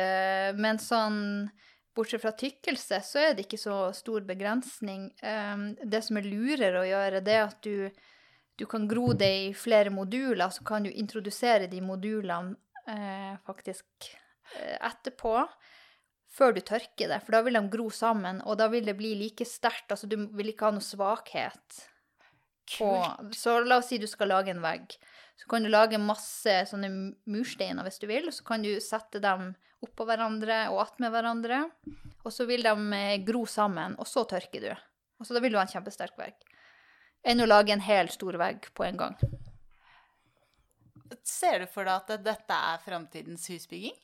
men 0.57 0.79
sånn 0.81 1.19
bortsett 1.97 2.21
fra 2.23 2.31
tykkelse, 2.37 3.01
så 3.03 3.23
er 3.23 3.35
det 3.35 3.47
ikke 3.47 3.59
så 3.59 3.81
stor 3.97 4.23
begrensning. 4.27 5.09
Det 5.19 6.01
som 6.05 6.19
er 6.19 6.29
lurere 6.29 6.83
å 6.83 6.87
gjøre, 6.87 7.23
det 7.25 7.35
er 7.35 7.43
at 7.47 7.59
du, 7.65 7.89
du 8.55 8.65
kan 8.69 8.87
gro 8.89 9.11
det 9.17 9.31
i 9.49 9.51
flere 9.57 9.91
moduler, 9.93 10.49
så 10.53 10.63
kan 10.65 10.85
du 10.85 10.91
introdusere 10.93 11.67
de 11.71 11.81
modulene 11.83 12.55
eh, 12.89 13.35
faktisk 13.45 14.09
etterpå 14.81 15.35
før 16.29 16.53
du 16.55 16.61
tørker 16.65 17.09
det, 17.11 17.19
for 17.25 17.35
da 17.35 17.41
vil 17.45 17.57
de 17.57 17.61
gro 17.73 17.87
sammen, 17.93 18.41
og 18.45 18.59
da 18.61 18.69
vil 18.71 18.85
det 18.85 18.95
bli 18.99 19.15
like 19.17 19.45
sterkt. 19.47 19.89
Altså, 19.91 20.09
du 20.09 20.17
vil 20.37 20.51
ikke 20.51 20.69
ha 20.69 20.75
noe 20.75 20.85
svakhet. 20.85 21.79
Kult. 22.69 23.33
Så 23.37 23.57
la 23.65 23.79
oss 23.81 23.89
si 23.89 23.97
du 24.01 24.05
skal 24.09 24.29
lage 24.29 24.53
en 24.53 24.61
vegg. 24.63 24.93
Så 25.39 25.49
kan 25.49 25.63
du 25.63 25.71
lage 25.71 25.97
masse 26.01 26.53
sånne 26.69 26.91
mursteiner 27.31 27.85
hvis 27.87 28.01
du 28.01 28.05
vil, 28.11 28.29
og 28.29 28.35
så 28.35 28.45
kan 28.45 28.65
du 28.65 28.71
sette 28.83 29.21
dem 29.23 29.53
oppå 29.85 30.05
hverandre 30.05 30.65
og 30.73 30.83
attmed 30.83 31.13
hverandre. 31.15 31.63
Og 32.27 32.33
så 32.35 32.45
vil 32.49 32.65
de 32.67 33.03
gro 33.25 33.45
sammen, 33.49 33.95
og 33.97 34.07
så 34.09 34.25
tørker 34.29 34.67
du. 34.67 34.71
Og 35.19 35.27
så 35.27 35.35
da 35.35 35.41
vil 35.43 35.55
du 35.55 35.59
ha 35.59 35.65
en 35.65 35.71
kjempesterk 35.71 36.19
vegg. 36.19 36.35
Enn 37.25 37.41
å 37.43 37.49
lage 37.49 37.73
en 37.73 37.83
hel 37.83 38.11
stor 38.11 38.37
vegg 38.39 38.69
på 38.75 38.85
en 38.85 38.99
gang. 38.99 39.17
Ser 41.25 41.63
du 41.63 41.67
for 41.71 41.87
deg 41.87 42.11
at 42.13 42.25
dette 42.25 42.59
er 42.73 42.81
framtidens 42.83 43.47
husbygging? 43.51 43.95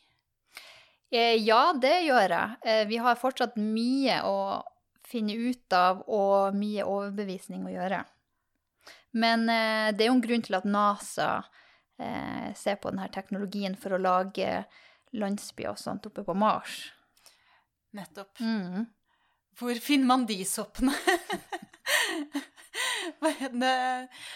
Ja, 1.13 1.69
det 1.77 2.01
gjør 2.07 2.33
jeg. 2.33 2.87
Vi 2.89 2.97
har 2.99 3.19
fortsatt 3.19 3.55
mye 3.61 4.17
å 4.25 4.37
finne 5.05 5.35
ut 5.37 5.75
av 5.77 6.01
og 6.11 6.57
mye 6.57 6.83
overbevisning 6.89 7.63
å 7.67 7.71
gjøre. 7.71 8.01
Men 9.15 9.45
det 9.47 10.01
er 10.01 10.09
jo 10.09 10.15
en 10.17 10.23
grunn 10.25 10.43
til 10.43 10.57
at 10.57 10.65
NASA 10.67 11.29
ser 12.57 12.81
på 12.81 12.91
denne 12.91 13.07
teknologien 13.13 13.77
for 13.79 13.95
å 13.95 14.01
lage 14.01 14.65
landsbyer 15.15 15.71
og 15.71 15.79
sånt 15.79 16.09
oppe 16.09 16.25
på 16.25 16.35
Mars. 16.35 16.81
Nettopp. 17.95 18.41
Mm. 18.41 18.85
Hvor 19.55 19.79
finner 19.81 20.09
man 20.09 20.25
de 20.29 20.39
soppene? 20.47 20.95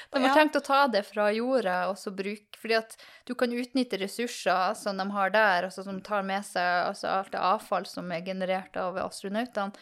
De 0.09 0.21
har 0.23 0.33
tenkt 0.33 0.55
å 0.55 0.63
ta 0.63 0.83
det 0.91 1.01
fra 1.07 1.27
jorda 1.33 1.89
og 1.89 1.97
så 1.99 2.11
bruke 2.15 2.59
Fordi 2.59 2.77
at 2.77 2.95
du 3.27 3.33
kan 3.37 3.51
utnytte 3.53 3.99
ressurser 3.99 4.75
som 4.79 4.97
de 4.97 5.05
har 5.13 5.33
der, 5.33 5.67
altså 5.67 5.83
som 5.85 5.99
tar 6.05 6.23
med 6.27 6.45
seg 6.47 6.87
altså 6.87 7.09
alt 7.11 7.31
det 7.33 7.41
avfall 7.43 7.87
som 7.89 8.09
er 8.15 8.25
generert 8.25 8.77
av 8.79 8.97
astronautene. 9.03 9.75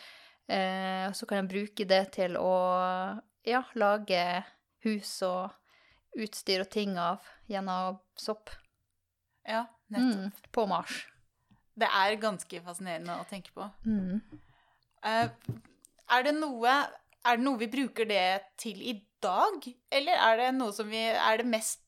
Eh, 0.47 1.07
så 1.11 1.27
kan 1.27 1.41
de 1.41 1.53
bruke 1.53 1.87
det 1.87 2.03
til 2.15 2.37
å 2.39 2.55
ja, 3.47 3.63
lage 3.75 4.23
hus 4.85 5.13
og 5.27 5.55
utstyr 6.17 6.63
og 6.63 6.71
ting 6.73 6.97
av 6.99 7.23
gjennom 7.51 7.99
sopp. 8.19 8.51
Ja, 9.47 9.65
nettopp. 9.93 10.27
Mm, 10.27 10.51
på 10.55 10.67
Mars. 10.69 11.01
Det 11.77 11.87
er 11.87 12.19
ganske 12.21 12.61
fascinerende 12.65 13.19
å 13.21 13.27
tenke 13.29 13.53
på. 13.55 13.67
Mm. 13.85 14.21
Uh, 15.07 15.29
er 16.17 16.27
det 16.27 16.35
noe 16.35 16.73
er 17.27 17.39
det 17.39 17.43
noe 17.43 17.59
vi 17.59 17.67
bruker 17.71 18.07
det 18.07 18.55
til 18.59 18.79
i 18.79 18.95
dag? 19.23 19.67
Eller 19.91 20.23
er 20.29 20.39
det 20.41 20.53
noe 20.55 20.73
som 20.75 20.87
vi 20.91 21.01
Er 21.09 21.41
det 21.41 21.49
mest 21.49 21.83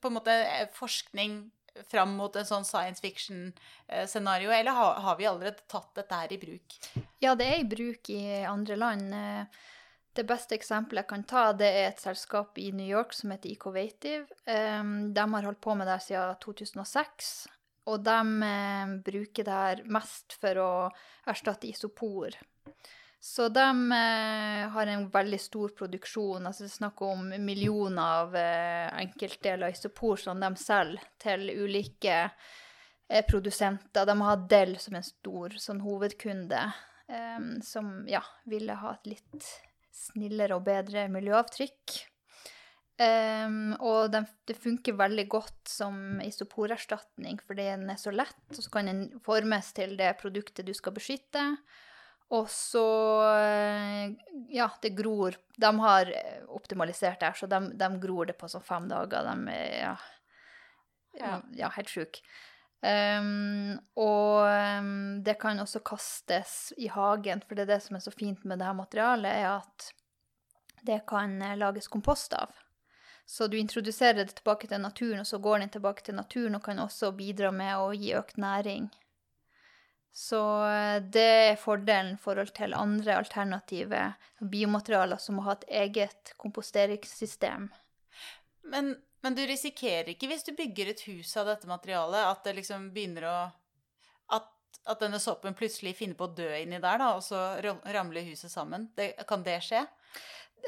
på 0.00 0.10
en 0.10 0.16
måte 0.16 0.32
eh, 0.32 0.66
forskning 0.74 1.44
fram 1.86 2.16
mot 2.16 2.34
en 2.34 2.46
sånn 2.48 2.64
science 2.64 3.02
fiction-scenario, 3.04 4.50
eller 4.50 4.74
har, 4.74 4.94
har, 5.04 5.18
vi 5.18 5.26
allerede 5.28 5.66
tatt 5.68 5.92
dette 5.98 6.18
her 6.18 6.32
i 6.32 6.38
bruk? 6.40 6.76
Ja, 7.22 7.34
det 7.36 7.46
er 7.46 7.60
i 7.60 7.68
bruk 7.68 8.10
i 8.10 8.22
andre 8.48 8.78
land. 8.80 9.12
Eh, 9.14 9.60
det 10.16 10.24
beste 10.26 10.56
eksempelet 10.56 11.04
jeg 11.04 11.10
kan 11.10 11.26
ta, 11.28 11.44
det 11.52 11.68
er 11.68 11.90
et 11.90 12.00
selskap 12.00 12.56
i 12.58 12.70
New 12.72 12.88
York 12.88 13.12
som 13.12 13.34
heter 13.34 13.52
Ecovative. 13.52 14.24
De 14.48 15.26
har 15.36 15.48
holdt 15.50 15.60
på 15.60 15.74
med 15.76 15.90
det 15.92 15.98
siden 16.06 16.40
2006. 16.40 17.34
Og 17.86 18.02
de 18.02 18.20
eh, 18.46 18.94
bruker 19.06 19.46
det 19.46 19.56
her 19.56 19.82
mest 19.94 20.34
for 20.40 20.62
å 20.62 20.70
erstatte 21.30 21.68
isopor. 21.70 22.34
Så 23.20 23.48
de 23.48 23.92
eh, 23.92 24.68
har 24.68 24.86
en 24.86 25.08
veldig 25.10 25.38
stor 25.40 25.72
produksjon. 25.78 26.46
altså 26.46 26.64
Det 26.64 26.70
er 26.70 26.76
snakk 26.76 27.02
om 27.02 27.28
millioner 27.42 28.02
av 28.22 28.36
eh, 28.38 28.86
enkeltdeler 29.02 29.74
isopor 29.74 30.20
som 30.20 30.40
de 30.42 30.52
selger 30.60 31.02
til 31.22 31.50
ulike 31.50 32.18
eh, 32.22 33.24
produsenter. 33.26 34.06
De 34.06 34.18
har 34.20 34.44
Dell 34.50 34.76
som 34.82 34.98
en 34.98 35.06
stor 35.06 35.56
sånn 35.62 35.82
hovedkunde, 35.82 36.60
eh, 37.08 37.48
som 37.66 37.96
ja, 38.10 38.22
ville 38.44 38.78
ha 38.82 38.94
et 38.94 39.14
litt 39.16 39.50
snillere 39.96 40.58
og 40.58 40.66
bedre 40.68 41.08
miljøavtrykk. 41.10 41.98
Um, 42.96 43.74
og 43.84 44.08
den, 44.14 44.24
det 44.48 44.56
funker 44.56 44.96
veldig 44.96 45.26
godt 45.28 45.68
som 45.68 46.16
isoporerstatning 46.24 47.36
fordi 47.44 47.66
den 47.68 47.90
er 47.92 47.98
så 48.00 48.08
lett, 48.14 48.38
og 48.48 48.56
så 48.56 48.72
kan 48.72 48.88
den 48.88 49.02
formes 49.24 49.68
til 49.76 49.92
det 49.98 50.14
produktet 50.22 50.64
du 50.64 50.72
skal 50.76 50.96
beskytte. 50.96 51.44
Og 52.34 52.48
så 52.50 52.86
eh, 53.36 54.16
Ja, 54.50 54.70
det 54.82 54.96
gror. 54.98 55.36
De 55.54 55.70
har 55.78 56.10
optimalisert 56.48 57.20
det 57.20 57.28
her, 57.28 57.38
så 57.38 57.46
de, 57.46 57.60
de, 57.78 57.90
gror 58.02 58.26
det 58.26 58.34
på 58.40 58.48
sånn 58.50 58.64
fem 58.66 58.88
dager. 58.90 59.28
De 59.28 59.54
er 59.54 59.76
ja, 59.84 59.94
ja. 61.20 61.36
ja 61.54 61.70
helt 61.76 61.92
sjuke. 61.92 62.24
Um, 62.86 63.78
og 63.98 64.46
um, 64.46 65.22
det 65.24 65.38
kan 65.40 65.58
også 65.62 65.80
kastes 65.86 66.72
i 66.76 66.90
hagen, 66.92 67.40
for 67.46 67.56
det 67.56 67.64
er 67.66 67.76
det 67.76 67.80
som 67.86 67.96
er 67.98 68.04
så 68.04 68.12
fint 68.14 68.44
med 68.44 68.60
det 68.60 68.68
her 68.68 68.76
materialet, 68.76 69.32
er 69.32 69.48
at 69.56 69.88
det 70.86 71.00
kan 71.08 71.40
eh, 71.42 71.56
lages 71.58 71.88
kompost 71.90 72.36
av. 72.36 72.52
Så 73.26 73.48
du 73.50 73.58
introduserer 73.58 74.20
det 74.22 74.36
tilbake 74.38 74.68
til 74.70 74.80
naturen, 74.80 75.20
og 75.20 75.26
så 75.26 75.40
går 75.42 75.58
den 75.64 75.72
tilbake 75.74 76.04
til 76.06 76.14
naturen 76.14 76.54
og 76.54 76.62
kan 76.62 76.78
også 76.78 77.10
bidra 77.18 77.50
med 77.50 77.74
å 77.74 77.90
gi 77.90 78.12
økt 78.14 78.38
næring. 78.38 78.86
Så 80.16 80.38
eh, 80.64 81.00
det 81.02 81.26
er 81.50 81.58
fordelen 81.60 82.14
i 82.14 82.20
forhold 82.22 82.54
til 82.56 82.72
andre 82.78 83.18
alternative 83.18 84.04
biomaterialer 84.40 85.20
som 85.20 85.36
må 85.36 85.44
ha 85.44 85.56
et 85.58 85.66
eget 85.82 86.32
komposteringssystem. 86.40 87.66
Men, 88.72 88.94
men, 89.20 89.36
du 89.36 89.42
risikerer 89.44 90.14
ikke, 90.14 90.30
hvis 90.30 90.46
du 90.46 90.54
bygger 90.56 90.94
et 90.94 91.02
hus 91.10 91.34
av 91.36 91.50
dette 91.50 91.68
materialet, 91.68 92.30
at 92.30 92.46
det 92.46 92.56
liksom 92.62 92.90
begynner 92.94 93.28
å 93.28 93.38
At, 94.38 94.48
at 94.90 95.02
denne 95.02 95.20
soppen 95.22 95.54
plutselig 95.54 95.94
finner 95.98 96.16
på 96.18 96.26
å 96.26 96.34
dø 96.34 96.48
inni 96.58 96.80
der, 96.82 96.98
da, 96.98 97.12
og 97.14 97.22
så 97.22 97.60
ramler 97.94 98.26
huset 98.26 98.50
sammen? 98.50 98.88
Det, 98.96 99.12
kan 99.28 99.44
det 99.46 99.60
skje? 99.62 99.84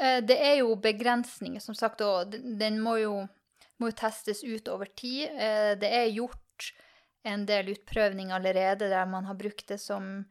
Eh, 0.01 0.25
det 0.25 0.37
er 0.39 0.61
jo 0.61 0.77
begrensninger, 0.77 1.61
som 1.61 1.75
sagt, 1.75 2.03
og 2.05 2.35
den 2.35 2.81
må 2.83 2.99
jo, 3.03 3.15
må 3.79 3.91
jo 3.91 3.99
testes 3.99 4.45
ut 4.45 4.69
over 4.71 4.91
tid. 4.99 5.27
Eh, 5.33 5.73
det 5.81 5.91
er 5.91 6.13
gjort 6.15 6.73
en 7.27 7.45
del 7.49 7.73
utprøvninger 7.75 8.37
allerede 8.37 8.89
der 8.91 9.09
man 9.11 9.27
har 9.27 9.37
brukt 9.39 9.67
det 9.69 9.81
som 9.83 10.23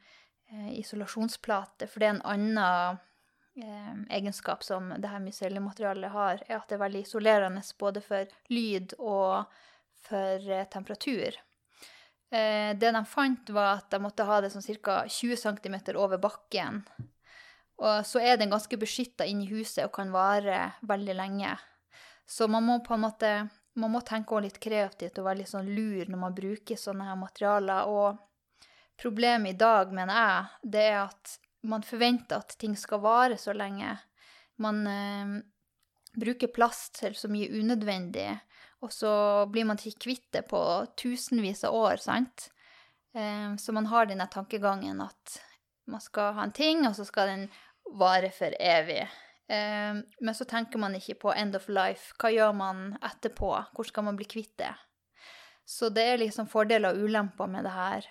eh, 0.52 0.72
isolasjonsplate, 0.80 1.90
for 1.92 2.00
det 2.00 2.10
er 2.10 2.18
en 2.18 2.28
annen 2.36 3.04
egenskap 4.14 4.62
som 4.62 4.92
det 5.02 5.10
her 5.10 5.22
mycellematerialet 5.24 6.12
har, 6.14 6.44
er 6.46 6.60
at 6.60 6.68
det 6.70 6.76
er 6.76 6.82
veldig 6.84 7.00
isolerende 7.08 7.64
både 7.82 8.04
for 8.06 8.36
lyd 8.54 8.94
og 9.00 9.48
for 10.06 10.52
temperatur. 10.70 11.40
Det 12.30 12.92
de 12.94 13.02
fant, 13.10 13.50
var 13.50 13.80
at 13.80 13.90
de 13.90 14.02
måtte 14.04 14.28
ha 14.30 14.38
det 14.46 14.52
sånn 14.54 14.68
ca. 14.78 15.00
20 15.10 15.42
cm 15.42 15.78
over 15.98 16.22
bakken 16.22 16.84
og 17.78 18.06
så 18.10 18.22
er 18.26 18.40
den 18.40 18.50
ganske 18.50 18.78
beskytta 18.80 19.26
inni 19.30 19.48
huset 19.52 19.86
og 19.86 19.94
kan 20.00 20.12
vare 20.14 20.72
veldig 20.88 21.16
lenge. 21.18 21.54
Så 22.28 22.48
man 22.52 22.66
må 22.66 22.80
på 22.84 22.96
en 22.96 23.06
måte 23.06 23.32
man 23.78 23.94
må 23.94 24.02
tenke 24.02 24.40
litt 24.42 24.58
kreativt 24.62 25.20
og 25.20 25.28
være 25.28 25.44
litt 25.44 25.52
sånn 25.52 25.70
lur 25.70 26.10
når 26.10 26.20
man 26.20 26.36
bruker 26.38 26.80
sånne 26.80 27.06
her 27.06 27.20
materialer. 27.20 27.86
Og 27.86 28.18
problemet 28.98 29.54
i 29.54 29.60
dag, 29.60 29.94
mener 29.94 30.18
jeg, 30.18 30.72
det 30.74 30.86
er 30.90 31.00
at 31.04 31.38
man 31.68 31.86
forventer 31.86 32.42
at 32.42 32.58
ting 32.58 32.74
skal 32.80 33.04
vare 33.04 33.38
så 33.38 33.54
lenge. 33.54 33.94
Man 34.64 34.82
eh, 34.90 35.38
bruker 36.18 36.54
plast 36.54 37.04
til 37.04 37.18
så 37.18 37.30
mye 37.30 37.52
unødvendig, 37.54 38.32
og 38.82 38.94
så 38.94 39.12
blir 39.52 39.68
man 39.70 39.78
ikke 39.78 40.08
kvitt 40.08 40.28
det 40.34 40.48
på 40.50 40.62
tusenvis 40.98 41.64
av 41.68 41.78
år, 41.78 42.02
sant? 42.02 42.50
Eh, 43.14 43.54
så 43.62 43.78
man 43.78 43.90
har 43.94 44.10
denne 44.10 44.26
tankegangen 44.34 45.06
at 45.06 45.38
man 45.88 46.02
skal 46.04 46.34
ha 46.36 46.48
en 46.48 46.56
ting, 46.56 46.82
og 46.88 46.98
så 46.98 47.06
skal 47.08 47.30
den 47.30 47.46
vare 47.96 48.32
for 48.36 48.54
evig. 48.60 49.06
Um, 49.48 50.02
men 50.20 50.36
så 50.36 50.44
tenker 50.46 50.80
man 50.80 50.96
ikke 50.98 51.16
på 51.22 51.32
end 51.32 51.56
of 51.56 51.70
life. 51.72 52.12
Hva 52.20 52.32
gjør 52.34 52.52
man 52.58 52.98
etterpå? 53.00 53.54
Hvor 53.76 53.88
skal 53.88 54.04
man 54.10 54.18
bli 54.20 54.28
kvitt 54.28 54.58
det? 54.60 54.74
Så 55.68 55.90
det 55.92 56.04
er 56.04 56.20
liksom 56.20 56.50
fordeler 56.52 56.96
og 56.96 57.08
ulemper 57.08 57.48
med 57.52 57.64
det 57.68 57.76
her. 57.76 58.10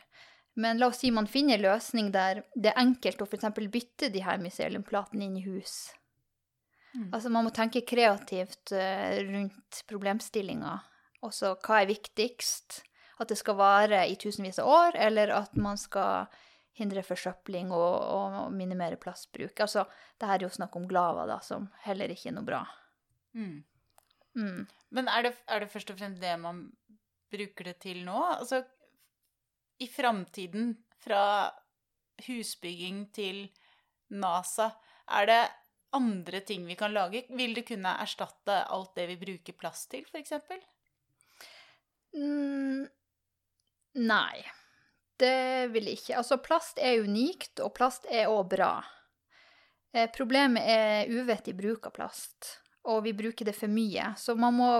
Men 0.56 0.80
la 0.80 0.88
oss 0.88 1.02
si 1.04 1.10
man 1.12 1.28
finner 1.28 1.58
en 1.58 1.66
løsning 1.66 2.08
der 2.12 2.42
det 2.54 2.72
er 2.72 2.80
enkelt 2.80 3.20
å 3.20 3.28
f.eks. 3.28 3.48
bytte 3.72 4.08
de 4.12 4.22
her 4.24 4.40
myceliumplatene 4.40 5.24
inn 5.26 5.36
i 5.36 5.44
hus. 5.44 5.92
Mm. 6.94 7.10
Altså 7.12 7.32
man 7.32 7.44
må 7.44 7.52
tenke 7.52 7.84
kreativt 7.84 8.72
uh, 8.72 9.16
rundt 9.28 9.82
problemstillinga. 9.88 10.78
Også 11.24 11.54
hva 11.60 11.82
er 11.82 11.90
viktigst? 11.92 12.80
At 13.20 13.28
det 13.32 13.38
skal 13.40 13.56
vare 13.56 14.02
i 14.08 14.16
tusenvis 14.20 14.60
av 14.60 14.68
år, 14.68 14.96
eller 15.08 15.32
at 15.36 15.54
man 15.60 15.80
skal 15.80 16.28
hindre 16.76 17.02
forsøpling 17.06 17.72
og, 17.72 17.94
og, 18.02 18.52
minimere 18.52 18.98
plastbruk. 19.00 19.56
Altså, 19.64 19.86
det 20.20 20.28
her 20.28 20.40
er 20.40 20.46
jo 20.46 20.54
snakk 20.56 20.76
om 20.76 20.86
Glava, 20.88 21.26
da, 21.28 21.38
som 21.44 21.70
heller 21.86 22.12
ikke 22.12 22.30
er 22.30 22.36
noe 22.36 22.46
bra. 22.46 22.62
Mm. 23.36 23.60
Mm. 24.36 24.64
Men 24.96 25.08
er 25.12 25.28
det, 25.28 25.36
er 25.48 25.64
det, 25.64 25.70
først 25.72 25.92
og 25.92 26.00
fremst 26.00 26.22
det 26.22 26.34
man 26.40 26.66
bruker 27.32 27.70
det 27.70 27.78
til 27.84 28.02
nå? 28.06 28.18
Altså, 28.36 28.62
i 29.80 29.88
framtiden, 29.92 30.74
fra 31.06 31.52
husbygging 32.26 33.06
til 33.14 33.44
NASA, 34.16 34.70
er 35.16 35.28
det 35.28 35.42
andre 35.96 36.40
ting 36.44 36.64
vi 36.68 36.76
kan 36.78 36.94
lage? 36.94 37.24
Vil 37.36 37.54
det 37.56 37.66
kunne 37.68 37.96
erstatte 38.02 38.62
alt 38.72 38.94
det 38.96 39.08
vi 39.12 39.18
bruker 39.20 39.56
plast 39.56 39.90
til, 39.92 40.04
f.eks.? 40.08 40.32
Mm, 42.16 42.86
nei. 44.04 44.44
Det 45.16 45.72
vil 45.72 45.88
jeg 45.88 46.00
ikke. 46.00 46.18
Altså, 46.20 46.36
plast 46.42 46.80
er 46.82 47.04
unikt, 47.04 47.60
og 47.64 47.72
plast 47.76 48.08
er 48.10 48.28
òg 48.28 48.50
bra. 48.52 48.74
Eh, 49.96 50.10
problemet 50.12 50.66
er 50.68 51.08
uvettig 51.08 51.56
bruk 51.56 51.88
av 51.88 51.94
plast, 51.96 52.58
og 52.84 53.00
vi 53.06 53.14
bruker 53.16 53.48
det 53.48 53.56
for 53.56 53.72
mye. 53.72 54.12
Så 54.20 54.36
man 54.36 54.58
må 54.58 54.70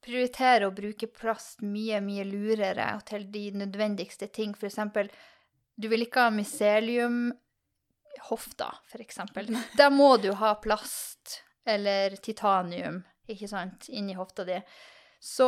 prioritere 0.00 0.66
å 0.68 0.72
bruke 0.74 1.06
plast 1.12 1.60
mye, 1.66 2.00
mye 2.04 2.24
lurere 2.24 2.94
og 2.96 3.04
til 3.10 3.32
de 3.32 3.50
nødvendigste 3.60 4.26
ting. 4.32 4.54
For 4.56 4.66
eksempel, 4.70 5.10
du 5.76 5.88
vil 5.90 6.02
ikke 6.06 6.20
ha 6.28 6.30
myceliumhofta, 6.34 8.70
for 8.86 9.00
eksempel. 9.02 9.46
Der 9.80 9.90
må 9.92 10.16
du 10.22 10.32
ha 10.38 10.54
plast 10.62 11.42
eller 11.68 12.16
titanium, 12.22 13.04
ikke 13.28 13.48
sant, 13.50 13.88
inni 13.92 14.14
hofta 14.16 14.44
di. 14.48 14.58
Så 15.22 15.46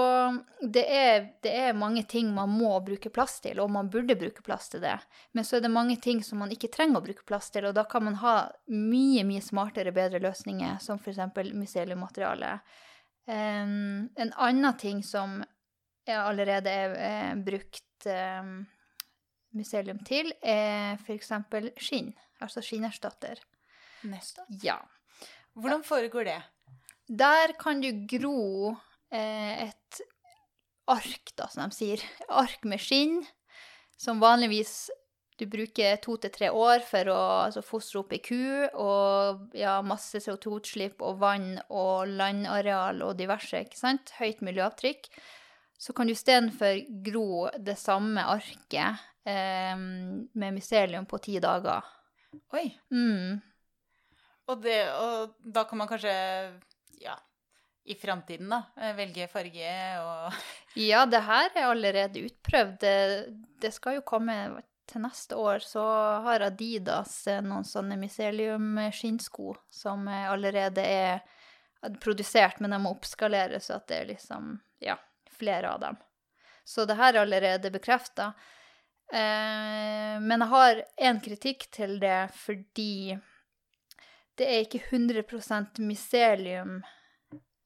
det 0.60 0.84
er, 0.84 1.28
det 1.40 1.50
er, 1.56 1.72
mange 1.72 2.02
ting 2.04 2.28
man 2.34 2.50
må 2.52 2.74
bruke 2.84 3.08
plass 3.08 3.38
til, 3.40 3.56
og 3.62 3.70
man 3.72 3.88
burde 3.88 4.18
bruke 4.20 4.42
plass 4.44 4.68
til 4.68 4.82
det. 4.84 4.98
Men 5.32 5.46
så 5.48 5.56
er 5.56 5.62
det 5.64 5.70
mange 5.72 5.96
ting 5.96 6.20
som 6.24 6.42
man 6.44 6.52
ikke 6.52 6.68
trenger 6.74 7.00
å 7.00 7.04
bruke 7.06 7.24
plass 7.24 7.48
til, 7.54 7.64
og 7.64 7.72
da 7.78 7.86
kan 7.88 8.04
man 8.04 8.18
ha 8.20 8.34
mye, 8.68 9.24
mye 9.24 9.40
smartere, 9.40 9.94
bedre 9.96 10.20
løsninger, 10.20 10.76
som 10.76 11.00
f.eks. 11.00 11.22
myceliummateriale. 11.56 12.52
Um, 13.24 14.12
en 14.20 14.34
annen 14.36 14.76
ting 14.76 15.00
som 15.08 15.40
allerede 16.04 16.68
er, 16.68 16.98
er 17.00 17.40
brukt 17.40 18.10
um, 18.12 18.54
mycelium 19.56 20.04
til, 20.04 20.34
er 20.44 21.00
f.eks. 21.00 21.32
skinn, 21.80 22.12
altså 22.44 22.60
skinnerstatter. 22.60 23.40
Nettopp. 24.04 24.52
Ja. 24.60 24.82
Hvordan 25.56 25.80
foregår 25.86 26.28
det? 26.28 26.40
Der 27.08 27.56
kan 27.56 27.80
du 27.80 27.88
gro 28.04 28.74
Eh, 28.74 28.91
et 29.12 30.02
ark, 30.90 31.32
da, 31.36 31.48
som 31.52 31.68
de 31.68 31.76
sier. 31.76 32.02
Ark 32.28 32.64
med 32.68 32.80
skinn, 32.82 33.20
som 34.00 34.22
vanligvis 34.22 34.90
du 35.40 35.46
bruker 35.50 35.96
to 36.02 36.16
til 36.20 36.32
tre 36.34 36.50
år 36.54 36.82
for 36.86 37.08
å 37.10 37.20
altså, 37.46 37.62
fostre 37.64 38.02
opp 38.02 38.12
ei 38.14 38.20
ku, 38.22 38.42
og 38.78 39.54
ja, 39.58 39.78
masse 39.86 40.20
CO2-utslipp 40.22 41.02
og 41.02 41.22
vann 41.22 41.56
og 41.72 42.10
landareal 42.10 43.02
og 43.06 43.16
diverse, 43.18 43.64
ikke 43.64 43.80
sant? 43.80 44.12
Høyt 44.20 44.42
miljøavtrykk. 44.44 45.08
Så 45.82 45.94
kan 45.96 46.06
du 46.06 46.14
istedenfor 46.14 46.84
gro 47.02 47.48
det 47.58 47.74
samme 47.80 48.22
arket 48.30 49.02
eh, 49.26 49.72
med 49.74 50.54
mycelium 50.54 51.08
på 51.10 51.18
ti 51.24 51.40
dager. 51.42 51.88
Oi. 52.54 52.68
Mm. 52.94 53.40
Og, 54.46 54.60
det, 54.62 54.78
og 54.94 55.34
da 55.42 55.64
kan 55.66 55.80
man 55.80 55.90
kanskje, 55.90 56.14
i 57.84 57.94
framtiden, 57.94 58.50
da, 58.52 58.62
eh, 58.76 58.94
velge 58.96 59.28
farge 59.28 59.72
og 60.02 60.32
Ja, 60.78 61.06
det 61.06 61.22
her 61.26 61.50
er 61.54 61.66
allerede 61.66 62.22
utprøvd. 62.28 62.76
Det, 62.80 62.98
det 63.60 63.72
skal 63.74 63.98
jo 63.98 64.04
komme 64.06 64.36
til 64.86 65.02
neste 65.02 65.36
år. 65.36 65.58
Så 65.66 65.82
har 66.26 66.46
Adidas 66.46 67.26
eh, 67.26 67.42
noen 67.44 67.66
sånne 67.66 67.98
myselium-skinnsko 68.00 69.56
som 69.70 70.06
eh, 70.08 70.30
allerede 70.30 70.86
er 70.86 71.22
produsert, 72.00 72.60
men 72.62 72.70
de 72.70 72.78
må 72.78 72.94
oppskaleres 72.94 73.66
så 73.66 73.80
at 73.80 73.88
det 73.90 73.98
er 73.98 74.10
liksom, 74.12 74.54
ja, 74.84 74.96
flere 75.34 75.74
av 75.74 75.82
dem. 75.82 76.00
Så 76.64 76.86
det 76.86 76.94
her 76.94 77.16
er 77.16 77.24
allerede 77.24 77.72
bekrefta. 77.74 78.32
Eh, 79.12 80.16
men 80.22 80.38
jeg 80.38 80.52
har 80.54 80.82
en 81.10 81.20
kritikk 81.20 81.66
til 81.74 81.98
det 82.00 82.30
fordi 82.38 83.18
det 84.38 84.46
er 84.48 84.62
ikke 84.64 84.80
100% 84.88 85.82
mycelium 85.84 86.78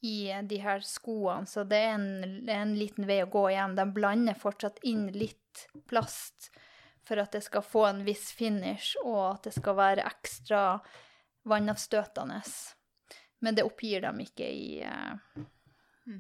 i 0.01 0.43
de 0.43 0.59
her 0.61 0.81
skoene, 0.85 1.47
så 1.47 1.65
det 1.65 1.79
er 1.81 1.95
en, 1.97 2.49
en, 2.49 2.75
liten 2.77 3.07
vei 3.09 3.23
å 3.25 3.31
gå 3.33 3.49
igjen. 3.51 3.77
De 3.79 3.87
blander 3.97 4.39
fortsatt 4.39 4.83
inn 4.87 5.07
litt 5.15 5.67
plast 5.89 6.51
for 7.07 7.23
at 7.23 7.33
det 7.33 7.45
skal 7.47 7.65
få 7.65 7.85
en 7.89 8.03
viss 8.07 8.29
finish, 8.35 8.97
og 9.05 9.21
at 9.37 9.49
det 9.49 9.55
skal 9.57 9.79
være 9.79 10.07
ekstra 10.07 10.65
vannavstøtende. 11.47 12.41
Men 13.45 13.57
det 13.57 13.65
oppgir 13.67 14.03
de 14.03 14.27
ikke 14.27 14.49
i, 14.51 14.83
uh, 14.85 16.19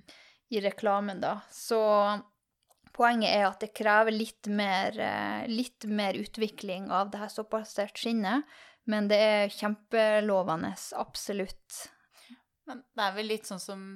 i 0.54 0.62
reklamen, 0.62 1.20
da. 1.20 1.40
Så 1.50 1.80
poenget 2.96 3.34
er 3.34 3.48
at 3.48 3.60
det 3.60 3.74
krever 3.76 4.14
litt 4.14 4.48
mer, 4.48 4.96
litt 5.50 5.84
mer 5.90 6.16
utvikling 6.16 6.88
av 6.94 7.10
det 7.12 7.20
her 7.24 7.32
såpassert 7.32 7.98
skinnet. 8.00 8.46
Men 8.86 9.10
det 9.10 9.18
er 9.18 9.52
kjempelovende, 9.52 10.70
absolutt. 10.94 11.82
Men 12.66 12.82
det 12.94 13.04
er 13.04 13.16
vel 13.16 13.30
litt 13.30 13.48
sånn 13.48 13.62
som 13.62 13.86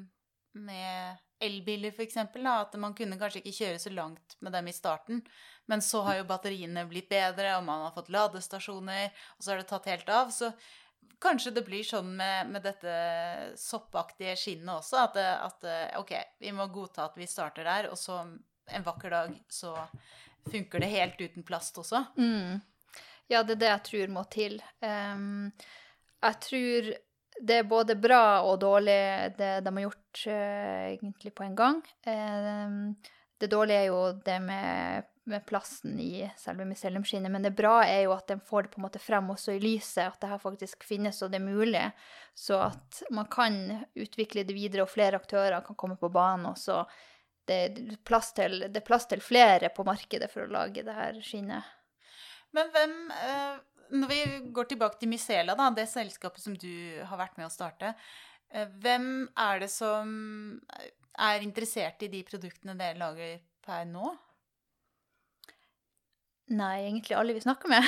med 0.58 1.20
elbiler, 1.40 1.94
f.eks., 1.94 2.18
at 2.20 2.76
man 2.80 2.94
kunne 2.96 3.18
kanskje 3.18 3.40
ikke 3.40 3.56
kjøre 3.62 3.80
så 3.80 3.92
langt 3.94 4.36
med 4.44 4.52
dem 4.52 4.68
i 4.68 4.74
starten. 4.76 5.22
Men 5.70 5.82
så 5.84 6.02
har 6.06 6.18
jo 6.18 6.28
batteriene 6.28 6.84
blitt 6.90 7.08
bedre, 7.10 7.54
og 7.56 7.64
man 7.66 7.86
har 7.86 7.94
fått 7.96 8.10
ladestasjoner, 8.12 9.10
og 9.36 9.44
så 9.44 9.52
har 9.52 9.62
det 9.62 9.68
tatt 9.70 9.88
helt 9.88 10.12
av. 10.12 10.32
Så 10.34 10.50
kanskje 11.22 11.54
det 11.56 11.64
blir 11.66 11.86
sånn 11.86 12.12
med, 12.18 12.50
med 12.52 12.64
dette 12.66 12.94
soppaktige 13.60 14.36
skinnet 14.40 14.74
også, 14.80 15.04
at, 15.06 15.20
at, 15.20 15.68
OK, 16.00 16.14
vi 16.42 16.52
må 16.56 16.68
godta 16.72 17.08
at 17.08 17.18
vi 17.20 17.28
starter 17.30 17.68
der, 17.68 17.90
og 17.92 17.98
så 18.00 18.22
en 18.70 18.86
vakker 18.86 19.14
dag 19.14 19.36
så 19.50 19.74
funker 20.50 20.82
det 20.82 20.92
helt 20.92 21.20
uten 21.20 21.44
plast 21.46 21.78
også. 21.80 22.04
Mm. 22.18 22.60
Ja, 23.30 23.42
det 23.46 23.56
er 23.56 23.62
det 23.62 23.70
jeg 23.70 23.86
tror 23.88 24.12
må 24.16 24.24
til. 24.32 24.58
Um, 24.82 25.52
jeg 26.20 26.38
tror 26.46 26.90
det 27.40 27.60
er 27.60 27.68
både 27.68 27.96
bra 28.00 28.42
og 28.46 28.58
dårlig, 28.62 28.98
det 29.38 29.52
de 29.64 29.72
har 29.76 29.86
gjort 29.86 30.26
uh, 30.26 30.90
egentlig 30.90 31.32
på 31.36 31.46
en 31.46 31.56
gang. 31.58 31.80
Uh, 32.06 33.10
det 33.40 33.48
dårlige 33.48 33.80
er 33.80 33.88
jo 33.88 34.00
det 34.24 34.36
med, 34.44 35.06
med 35.30 35.44
plasten 35.48 35.96
i 36.02 36.26
selve 36.36 36.66
myceliumskinnet, 36.68 37.32
men 37.32 37.46
det 37.46 37.54
bra 37.56 37.78
er 37.86 38.02
jo 38.04 38.12
at 38.12 38.28
de 38.28 38.36
får 38.44 38.66
det 38.66 38.72
på 38.74 38.80
en 38.80 38.84
måte 38.84 39.00
frem 39.00 39.30
også 39.32 39.54
i 39.56 39.62
lyset, 39.62 40.10
at 40.10 40.20
det 40.20 40.28
her 40.28 40.42
faktisk 40.42 40.84
finnes 40.84 41.22
og 41.24 41.32
det 41.32 41.40
er 41.40 41.46
mulig, 41.46 41.86
så 42.36 42.60
at 42.66 43.00
man 43.16 43.30
kan 43.32 43.56
utvikle 43.96 44.44
det 44.44 44.56
videre, 44.56 44.84
og 44.84 44.92
flere 44.92 45.20
aktører 45.20 45.64
kan 45.64 45.78
komme 45.80 45.96
på 45.96 46.12
banen. 46.12 46.50
og 46.52 46.58
så 46.60 46.84
det, 47.48 47.60
er 47.64 47.96
plass 48.06 48.34
til, 48.36 48.60
det 48.68 48.82
er 48.82 48.86
plass 48.86 49.08
til 49.10 49.22
flere 49.24 49.72
på 49.74 49.84
markedet 49.88 50.28
for 50.30 50.44
å 50.44 50.52
lage 50.52 50.84
det 50.86 50.94
her 50.94 51.16
skinnet. 51.24 51.64
Men 52.54 52.70
hvem 52.74 52.94
eh, 53.14 53.58
Når 53.90 54.10
vi 54.10 54.20
går 54.54 54.70
tilbake 54.70 55.00
til 55.00 55.10
Misela, 55.10 55.56
da, 55.58 55.68
det 55.74 55.88
selskapet 55.90 56.42
som 56.42 56.56
du 56.58 56.72
har 57.06 57.18
vært 57.20 57.38
med 57.40 57.48
å 57.48 57.52
starte. 57.52 57.94
Eh, 58.50 58.68
hvem 58.82 59.28
er 59.38 59.62
det 59.64 59.70
som 59.72 60.10
er 61.20 61.44
interessert 61.44 62.02
i 62.06 62.10
de 62.12 62.22
produktene 62.26 62.76
dere 62.78 62.98
lager 63.00 63.38
per 63.66 63.86
nå? 63.88 64.12
Nei, 66.50 66.76
egentlig 66.88 67.14
alle 67.14 67.34
vi 67.36 67.42
snakker 67.44 67.70
med. 67.70 67.82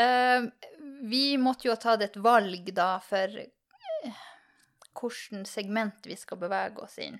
uh, 0.00 0.46
vi 1.12 1.24
måtte 1.40 1.68
jo 1.68 1.74
ha 1.74 1.80
tatt 1.80 2.04
et 2.06 2.16
valg 2.24 2.70
da 2.72 2.94
for 3.04 3.42
hvilket 5.02 5.48
segment 5.50 6.08
vi 6.08 6.16
skal 6.16 6.40
bevege 6.40 6.80
oss 6.84 6.96
inn. 7.02 7.18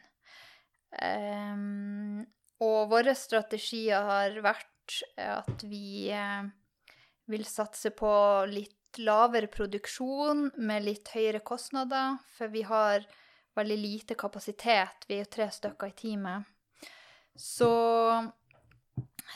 Um, 0.92 2.22
og 2.62 2.92
våre 2.92 3.14
strategier 3.18 4.04
har 4.06 4.36
vært 4.44 4.68
at 5.20 5.62
vi 5.66 6.10
eh, 6.12 6.48
vil 7.30 7.44
satse 7.46 7.92
på 7.94 8.12
litt 8.50 9.00
lavere 9.00 9.48
produksjon 9.48 10.50
med 10.60 10.84
litt 10.84 11.08
høyere 11.14 11.40
kostnader, 11.40 12.18
for 12.36 12.52
vi 12.52 12.64
har 12.68 13.06
veldig 13.56 13.78
lite 13.78 14.16
kapasitet. 14.18 15.06
Vi 15.08 15.20
er 15.20 15.30
tre 15.30 15.48
stykker 15.52 15.92
i 15.92 15.96
teamet. 15.96 16.48
Så 17.36 17.72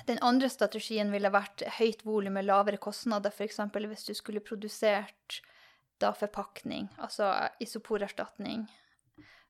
den 0.05 0.21
andre 0.21 0.49
strategien 0.53 1.13
ville 1.13 1.33
vært 1.33 1.65
høyt 1.79 2.05
volum 2.05 2.37
med 2.37 2.49
lavere 2.49 2.81
kostnader, 2.81 3.33
f.eks. 3.33 3.61
hvis 3.73 4.09
du 4.09 4.15
skulle 4.15 4.45
produsert 4.45 5.41
da 6.01 6.13
forpakning, 6.13 6.91
altså 7.01 7.31
isoporerstatning. 7.65 8.67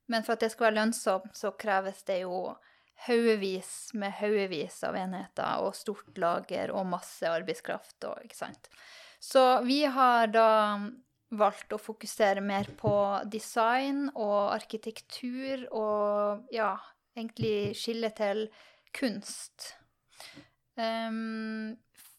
Men 0.06 0.22
for 0.22 0.36
at 0.36 0.44
det 0.44 0.52
skal 0.52 0.68
være 0.68 0.78
lønnsomt, 0.78 1.32
så 1.34 1.50
kreves 1.58 2.04
det 2.06 2.20
jo 2.22 2.54
haugevis 3.04 3.92
med 3.94 4.14
haugevis 4.20 4.78
av 4.88 4.96
enheter 4.98 5.64
og 5.64 5.76
stort 5.76 6.18
lager 6.18 6.72
og 6.74 6.88
masse 6.88 7.28
arbeidskraft. 7.28 7.98
Og, 8.08 8.24
ikke 8.24 8.38
sant? 8.38 8.70
Så 9.20 9.42
vi 9.66 9.82
har 9.84 10.30
da 10.32 10.50
valgt 11.36 11.74
å 11.74 11.80
fokusere 11.82 12.42
mer 12.44 12.68
på 12.78 12.92
design 13.30 14.06
og 14.14 14.54
arkitektur 14.54 15.66
og 15.74 16.52
ja, 16.54 16.76
egentlig 17.16 17.74
skille 17.78 18.12
til 18.16 18.46
kunst. 18.96 19.74
Um, 20.76 21.74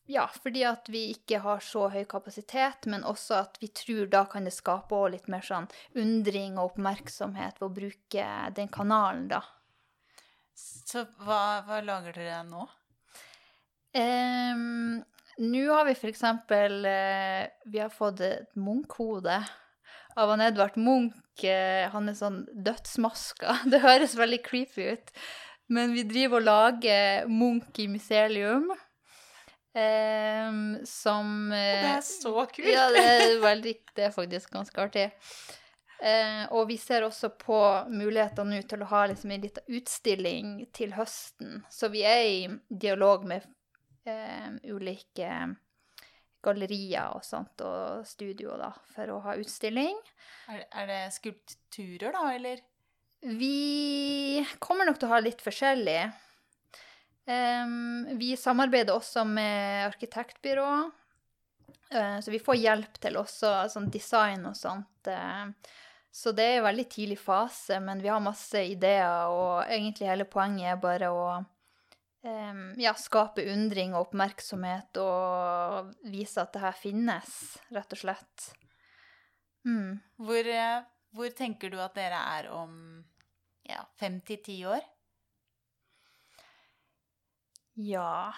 ja, 0.07 0.23
fordi 0.43 0.63
at 0.67 0.87
vi 0.91 1.09
ikke 1.11 1.41
har 1.43 1.59
så 1.63 1.89
høy 1.91 2.03
kapasitet, 2.09 2.87
men 2.87 3.03
også 3.07 3.41
at 3.41 3.57
vi 3.61 3.69
tror 3.75 4.07
da 4.11 4.23
kan 4.31 4.47
det 4.47 4.55
skape 4.55 5.01
litt 5.11 5.27
mer 5.31 5.43
sånn 5.43 5.67
undring 5.99 6.55
og 6.55 6.73
oppmerksomhet 6.73 7.59
ved 7.59 7.67
å 7.67 7.75
bruke 7.75 8.27
den 8.55 8.71
kanalen, 8.71 9.27
da. 9.33 9.43
Så 10.58 11.06
hva, 11.22 11.62
hva 11.67 11.82
lager 11.86 12.15
dere 12.17 12.41
nå? 12.48 12.65
Um, 13.98 15.04
nå 15.41 15.63
har 15.70 15.86
vi 15.88 15.96
for 15.98 16.12
eksempel 16.12 16.84
uh, 16.86 17.46
Vi 17.72 17.80
har 17.82 17.93
fått 17.93 18.22
et 18.26 18.50
Munch-hode 18.60 19.38
av 20.17 20.32
han 20.34 20.41
Edvard 20.41 20.78
Munch. 20.82 21.43
Uh, 21.43 21.86
han 21.93 22.10
er 22.10 22.17
sånn 22.17 22.41
dødsmaska. 22.54 23.60
Det 23.72 23.84
høres 23.86 24.17
veldig 24.17 24.41
creepy 24.46 24.89
ut. 24.96 25.13
Men 25.70 25.93
vi 25.93 26.08
driver 26.08 26.41
og 26.41 26.48
lager 26.48 27.30
Munch 27.30 27.78
i 27.84 27.89
myselium. 27.91 28.72
Um, 29.78 30.80
som 30.89 31.52
Det 31.54 31.91
er 31.91 32.02
så 32.02 32.34
kult! 32.50 32.65
ja, 32.65 32.88
det 32.89 33.04
er, 33.04 33.36
veldig, 33.43 33.76
det 33.93 34.08
er 34.08 34.15
faktisk 34.15 34.56
ganske 34.56 34.82
artig. 34.82 35.12
Eh, 35.97 36.43
og 36.53 36.67
vi 36.69 36.77
ser 36.77 37.07
også 37.07 37.31
på 37.41 37.60
muligheter 37.89 38.45
nå 38.45 38.60
til 38.69 38.83
å 38.86 38.89
ha 38.91 39.05
liksom 39.10 39.31
en 39.33 39.45
liten 39.47 39.77
utstilling 39.79 40.51
til 40.75 40.93
høsten. 40.93 41.63
Så 41.73 41.89
vi 41.93 42.03
er 42.05 42.25
i 42.25 42.43
dialog 42.69 43.25
med 43.25 43.47
eh, 44.05 44.51
ulike 44.69 45.31
gallerier 46.45 47.15
og 47.17 47.25
sånt, 47.25 47.60
og 47.65 48.05
studio, 48.07 48.53
da, 48.60 48.69
for 48.93 49.10
å 49.12 49.21
ha 49.25 49.36
utstilling. 49.41 49.97
Er, 50.53 50.63
er 50.69 50.91
det 50.91 51.01
skulpturer, 51.17 52.13
da, 52.13 52.27
eller? 52.36 52.62
Vi 53.25 54.45
kommer 54.62 54.86
nok 54.88 54.99
til 55.01 55.10
å 55.10 55.15
ha 55.15 55.21
litt 55.23 55.41
forskjellig. 55.43 55.99
Um, 57.27 58.05
vi 58.21 58.36
samarbeider 58.39 58.95
også 58.95 59.25
med 59.27 59.88
arkitektbyrå. 59.89 60.69
Uh, 61.91 62.19
så 62.21 62.31
vi 62.31 62.39
får 62.43 62.62
hjelp 62.62 63.01
til 63.03 63.17
også 63.19 63.51
sånn 63.73 63.89
design 63.91 64.45
og 64.47 64.55
sånt. 64.55 65.10
Uh, 65.10 65.49
så 66.17 66.32
det 66.34 66.45
er 66.47 66.56
en 66.58 66.65
veldig 66.65 66.88
tidlig 66.89 67.19
fase, 67.21 67.77
men 67.84 67.99
vi 68.01 68.10
har 68.10 68.23
masse 68.23 68.58
ideer, 68.71 69.30
og 69.30 69.67
egentlig 69.69 70.08
hele 70.10 70.25
poenget 70.25 70.71
er 70.71 70.80
bare 70.82 71.12
å 71.13 71.25
um, 71.38 72.63
ja, 72.82 72.95
skape 72.97 73.45
undring 73.53 73.93
og 73.93 74.08
oppmerksomhet 74.08 74.97
og 75.03 75.91
vise 76.10 76.41
at 76.41 76.56
det 76.56 76.63
her 76.63 76.80
finnes, 76.80 77.36
rett 77.75 77.93
og 77.93 78.01
slett. 78.01 78.47
Mm. 79.67 79.99
Hvor, 80.25 80.49
eh, 80.58 80.80
hvor, 81.13 81.30
tenker 81.38 81.69
du 81.69 81.77
at 81.84 81.93
dere 81.99 82.23
er 82.39 82.49
om 82.56 82.73
ja, 83.67 83.84
fem 83.99 84.17
til 84.25 84.41
ti 84.41 84.58
år? 84.65 84.82
Ja 87.77 88.32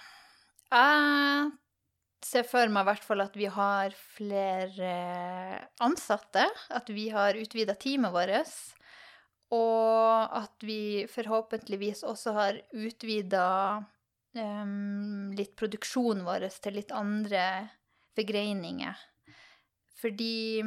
Jeg 0.68 1.52
ser 2.26 2.46
for 2.48 2.72
meg 2.72 2.84
i 2.84 2.90
hvert 2.90 3.06
fall 3.06 3.24
at 3.24 3.38
vi 3.38 3.48
har 3.52 3.96
flere 4.16 4.92
ansatte. 5.84 6.46
At 6.76 6.90
vi 6.94 7.10
har 7.14 7.40
utvida 7.40 7.76
teamet 7.80 8.14
vårt. 8.16 8.54
Og 9.56 10.36
at 10.38 10.66
vi 10.66 11.08
forhåpentligvis 11.10 12.04
også 12.06 12.36
har 12.36 12.60
utvida 12.76 13.46
um, 14.38 15.32
litt 15.34 15.56
produksjonen 15.58 16.26
vår 16.28 16.46
til 16.62 16.78
litt 16.78 16.94
andre 16.94 17.46
forgreininger. 18.18 19.08
Fordi 20.00 20.64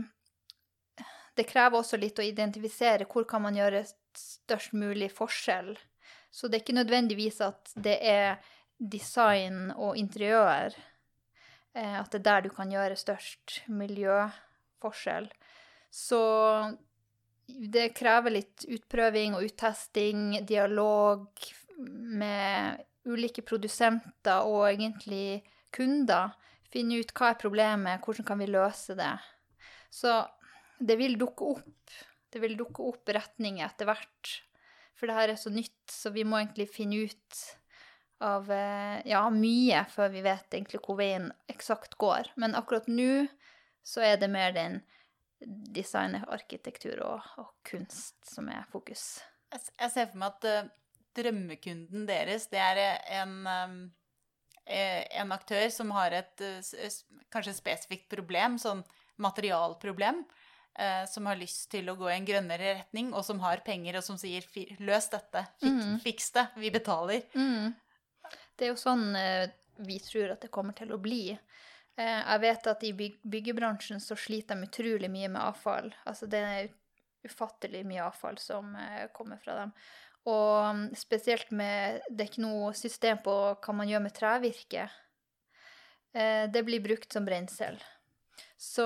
det 1.37 1.47
krever 1.49 1.79
også 1.79 2.01
litt 2.01 2.19
å 2.21 2.27
identifisere 2.27 3.07
hvor 3.09 3.25
kan 3.29 3.45
man 3.47 3.57
gjøre 3.57 3.85
størst 4.19 4.75
mulig 4.77 5.12
forskjell. 5.15 5.77
Så 6.33 6.49
det 6.49 6.59
er 6.59 6.65
ikke 6.65 6.81
nødvendigvis 6.81 7.41
at 7.45 7.73
det 7.77 7.99
er 8.03 8.43
design 8.83 9.71
og 9.77 9.97
interiør, 10.01 10.75
at 11.74 12.11
det 12.12 12.20
er 12.20 12.26
der 12.26 12.44
du 12.44 12.50
kan 12.52 12.70
gjøre 12.72 12.98
størst 13.00 13.62
miljøforskjell. 13.72 15.30
Så 15.92 16.20
det 17.46 17.90
krever 17.96 18.37
litt 18.37 18.64
utprøving 18.68 19.37
og 19.37 19.46
uttesting, 19.46 20.40
dialog 20.48 21.26
med 21.82 22.82
ulike 23.08 23.44
produsenter 23.44 24.46
og 24.46 24.68
egentlig 24.70 25.42
kunder. 25.74 26.37
Finne 26.72 27.00
ut 27.02 27.12
hva 27.16 27.32
er 27.32 27.40
problemet, 27.40 28.04
hvordan 28.04 28.28
kan 28.28 28.40
vi 28.40 28.48
løse 28.48 28.96
det. 28.96 29.12
Så 29.92 30.22
det 30.80 30.96
vil 31.00 31.18
dukke 31.20 31.50
opp. 31.56 31.98
Det 32.32 32.40
vil 32.40 32.56
dukke 32.56 32.87
opp 32.88 33.12
retninger 33.12 33.66
etter 33.66 33.90
hvert. 33.90 34.37
For 34.96 35.08
det 35.08 35.16
her 35.18 35.32
er 35.35 35.40
så 35.40 35.52
nytt, 35.52 35.82
så 35.90 36.12
vi 36.14 36.24
må 36.24 36.38
egentlig 36.40 36.70
finne 36.72 37.04
ut 37.08 37.42
av 38.22 38.50
eh, 38.52 39.02
ja, 39.11 39.22
mye 39.35 39.85
før 39.92 40.12
vi 40.14 40.22
vet 40.24 40.54
egentlig 40.54 40.82
hvor 40.85 40.98
veien 41.00 41.30
eksakt 41.50 41.96
går. 42.00 42.32
Men 42.40 42.56
akkurat 42.58 42.88
nå 42.90 43.26
så 43.87 44.04
er 44.06 44.18
det 44.20 44.30
mer 44.30 44.54
den 44.54 44.80
design, 45.74 46.14
arkitektur 46.30 47.00
og, 47.02 47.24
og 47.42 47.50
kunst 47.66 48.20
som 48.28 48.46
er 48.52 48.62
fokus. 48.70 49.22
Jeg 49.52 49.90
ser 49.90 50.06
for 50.12 50.20
meg 50.22 50.37
at 50.37 50.46
uh, 50.46 50.70
drømmekunden 51.18 52.06
deres, 52.08 52.46
det 52.52 52.61
er 52.62 52.78
en, 53.18 53.35
um, 53.42 53.74
en 54.70 55.35
aktør 55.35 55.66
som 55.74 55.90
har 55.98 56.14
et 56.22 56.44
uh, 56.46 56.94
kanskje 57.35 57.56
spesifikt 57.58 58.06
problem, 58.12 58.54
sånn 58.62 58.85
materialproblem. 59.20 60.22
Eh, 60.78 61.04
som 61.08 61.26
har 61.28 61.37
lyst 61.37 61.66
til 61.74 61.90
å 61.92 61.94
gå 62.00 62.06
i 62.08 62.14
en 62.14 62.24
grønnere 62.24 62.70
retning, 62.78 63.11
og 63.12 63.26
som 63.26 63.42
har 63.44 63.61
penger, 63.64 63.98
og 63.98 64.04
som 64.06 64.16
sier 64.16 64.40
'løs 64.80 65.11
dette', 65.12 65.44
Fik, 65.61 65.68
mm. 65.68 65.98
fiks 66.00 66.30
det, 66.32 66.46
vi 66.56 66.70
betaler'. 66.72 67.26
Mm. 67.37 67.74
Det 68.62 68.68
er 68.68 68.77
jo 68.77 68.79
sånn 68.79 69.16
eh, 69.18 69.51
vi 69.83 69.96
tror 69.98 70.37
at 70.37 70.44
det 70.44 70.53
kommer 70.55 70.77
til 70.79 70.92
å 70.94 71.01
bli. 71.03 71.33
Eh, 71.33 72.20
jeg 72.20 72.42
vet 72.44 72.68
at 72.70 72.85
i 72.87 72.92
byg 72.94 73.16
byggebransjen 73.27 73.98
så 73.98 74.14
sliter 74.14 74.55
de 74.55 74.68
utrolig 74.68 75.09
mye 75.11 75.31
med 75.35 75.42
avfall. 75.42 75.88
Altså 76.07 76.29
det 76.31 76.42
er 76.46 76.68
ufattelig 77.27 77.81
mye 77.90 78.05
avfall 78.05 78.38
som 78.38 78.70
eh, 78.79 79.09
kommer 79.16 79.40
fra 79.42 79.57
dem. 79.64 79.72
Og 80.31 80.79
mm, 80.79 80.85
spesielt 80.94 81.51
med 81.51 82.07
Det 82.07 82.22
er 82.22 82.31
ikke 82.31 82.44
noe 82.44 82.70
system 82.79 83.18
på 83.25 83.35
hva 83.59 83.75
man 83.75 83.90
gjør 83.90 84.05
med 84.05 84.14
trevirke. 84.14 84.87
Det 86.12 86.61
blir 86.62 86.83
brukt 86.85 87.14
som 87.14 87.25
brensel. 87.25 87.79
Så 88.61 88.85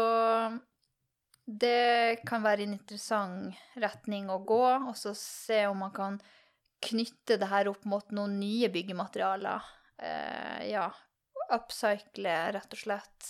det 1.44 2.22
kan 2.24 2.44
være 2.46 2.62
en 2.62 2.76
interessant 2.78 3.58
retning 3.82 4.30
å 4.30 4.38
gå, 4.46 4.62
og 4.62 4.94
så 4.94 5.10
se 5.18 5.64
om 5.66 5.82
man 5.82 5.92
kan 5.92 6.20
knytte 6.84 7.38
det 7.40 7.48
her 7.50 7.70
opp 7.70 7.84
mot 7.88 8.12
noen 8.14 8.38
nye 8.40 8.68
byggematerialer. 8.72 9.66
Eh, 9.96 10.68
ja, 10.70 10.90
upcycle 11.54 12.36
rett 12.56 12.72
og 12.74 12.80
slett 12.80 13.28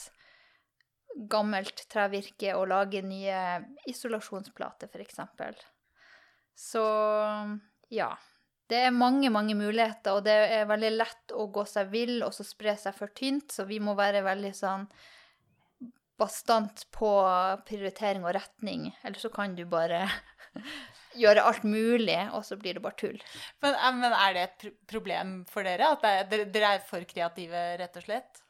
gammelt 1.16 1.87
trevirke 1.88 2.52
og 2.59 2.68
lage 2.72 3.00
nye 3.04 3.40
isolasjonsplater, 3.88 4.90
f.eks. 4.92 5.20
Så 6.56 6.87
ja. 7.92 8.11
Det 8.66 8.80
er 8.88 8.90
mange, 8.90 9.30
mange 9.30 9.54
muligheter, 9.54 10.16
og 10.18 10.24
det 10.26 10.35
er 10.56 10.64
veldig 10.66 10.88
lett 10.96 11.32
å 11.38 11.44
gå 11.54 11.62
seg 11.70 11.87
vill 11.92 12.16
og 12.26 12.32
så 12.35 12.42
spre 12.42 12.74
seg 12.74 12.96
for 12.96 13.12
tynt, 13.14 13.52
så 13.54 13.62
vi 13.68 13.78
må 13.78 13.94
være 13.94 14.24
veldig 14.26 14.50
sånn 14.59 14.88
bastant 16.18 16.82
på 16.90 17.11
prioritering 17.68 18.24
og 18.26 18.35
retning, 18.35 18.88
eller 19.04 19.22
så 19.22 19.30
kan 19.30 19.54
du 19.54 19.62
bare 19.70 20.02
gjøre 21.18 21.44
alt 21.48 21.66
mulig, 21.66 22.18
og 22.37 22.44
så 22.46 22.59
blir 22.61 22.76
det 22.76 22.85
bare 22.85 22.98
tull. 23.00 23.18
Men, 23.64 23.74
eh, 23.74 23.98
men 24.00 24.16
er 24.16 24.37
det 24.37 24.46
et 24.46 24.66
problem 24.90 25.37
for 25.50 25.66
dere? 25.66 25.92
At 25.96 26.33
dere 26.33 26.72
er 26.76 26.87
for 26.87 27.05
kreative, 27.09 27.66
rett 27.81 28.00
og 28.00 28.07
slett? 28.07 28.42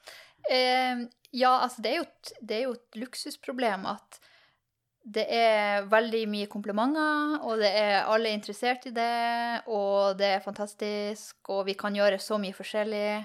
Eh, 0.50 1.06
ja, 1.36 1.52
altså 1.58 1.82
det 1.82 1.92
er, 1.92 1.98
jo, 2.00 2.38
det 2.40 2.56
er 2.56 2.64
jo 2.66 2.76
et 2.76 3.00
luksusproblem 3.02 3.86
at 3.90 4.20
det 5.06 5.22
er 5.30 5.84
veldig 5.86 6.24
mye 6.26 6.48
komplimenter, 6.50 7.36
og 7.46 7.60
det 7.62 7.68
er 7.78 8.08
alle 8.10 8.32
interessert 8.34 8.88
i 8.90 8.94
det, 8.94 9.66
og 9.70 10.16
det 10.18 10.32
er 10.34 10.42
fantastisk, 10.42 11.36
og 11.54 11.68
vi 11.68 11.76
kan 11.78 11.94
gjøre 11.94 12.18
så 12.18 12.40
mye 12.42 12.56
forskjellig 12.56 13.20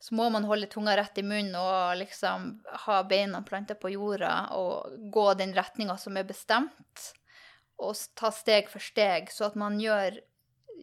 så 0.00 0.14
må 0.16 0.30
man 0.32 0.46
holde 0.48 0.68
tunga 0.72 0.94
rett 0.96 1.18
i 1.20 1.22
munnen 1.22 1.56
og 1.60 1.98
liksom 2.00 2.54
ha 2.86 3.00
beina 3.04 3.42
planta 3.44 3.76
på 3.76 3.92
jorda 3.92 4.32
og 4.56 4.94
gå 5.12 5.26
den 5.36 5.52
retninga 5.56 5.98
som 6.00 6.16
er 6.16 6.24
bestemt, 6.28 7.10
og 7.80 7.96
ta 8.18 8.30
steg 8.34 8.68
for 8.70 8.82
steg, 8.84 9.30
så 9.32 9.48
at 9.48 9.56
man 9.58 9.78
gjør, 9.80 10.20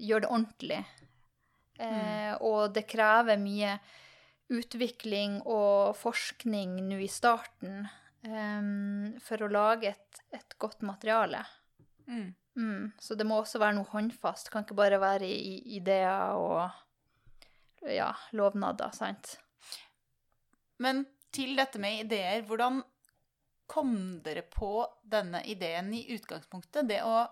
gjør 0.01 0.25
det 0.25 0.31
ordentlig. 0.31 0.81
Eh, 1.77 1.93
mm. 1.93 2.41
og 2.47 2.73
det 2.73 2.87
krever 2.89 3.37
mye 3.37 3.77
utvikling 4.49 5.41
og 5.43 5.93
forskning 5.99 6.79
nå 6.87 6.97
i 7.03 7.09
starten 7.11 7.83
eh, 8.25 8.71
for 9.21 9.45
å 9.45 9.51
lage 9.51 9.91
et, 9.93 10.21
et 10.33 10.57
godt 10.57 10.81
materiale. 10.87 11.43
Mm. 12.07 12.33
Mm, 12.57 12.91
så 12.99 13.13
det 13.13 13.27
må 13.29 13.37
også 13.37 13.61
være 13.61 13.77
noe 13.77 13.91
håndfast. 13.91 14.47
Det 14.47 14.55
kan 14.55 14.65
ikke 14.65 14.79
bare 14.79 15.01
være 15.01 15.27
i, 15.29 15.37
i 15.37 15.77
ideer 15.77 16.39
og 16.39 16.63
ja, 17.85 18.09
lovnader, 18.33 18.89
sant. 18.97 19.35
Men 20.81 21.05
til 21.33 21.53
dette 21.57 21.79
med 21.81 22.07
ideer, 22.07 22.41
hvordan 22.47 22.81
kom 23.67 24.21
dere 24.23 24.41
på 24.41 24.87
denne 25.03 25.43
ideen 25.45 25.91
i 25.93 26.05
utgangspunktet? 26.15 26.87
Det 26.87 27.01
å 27.03 27.27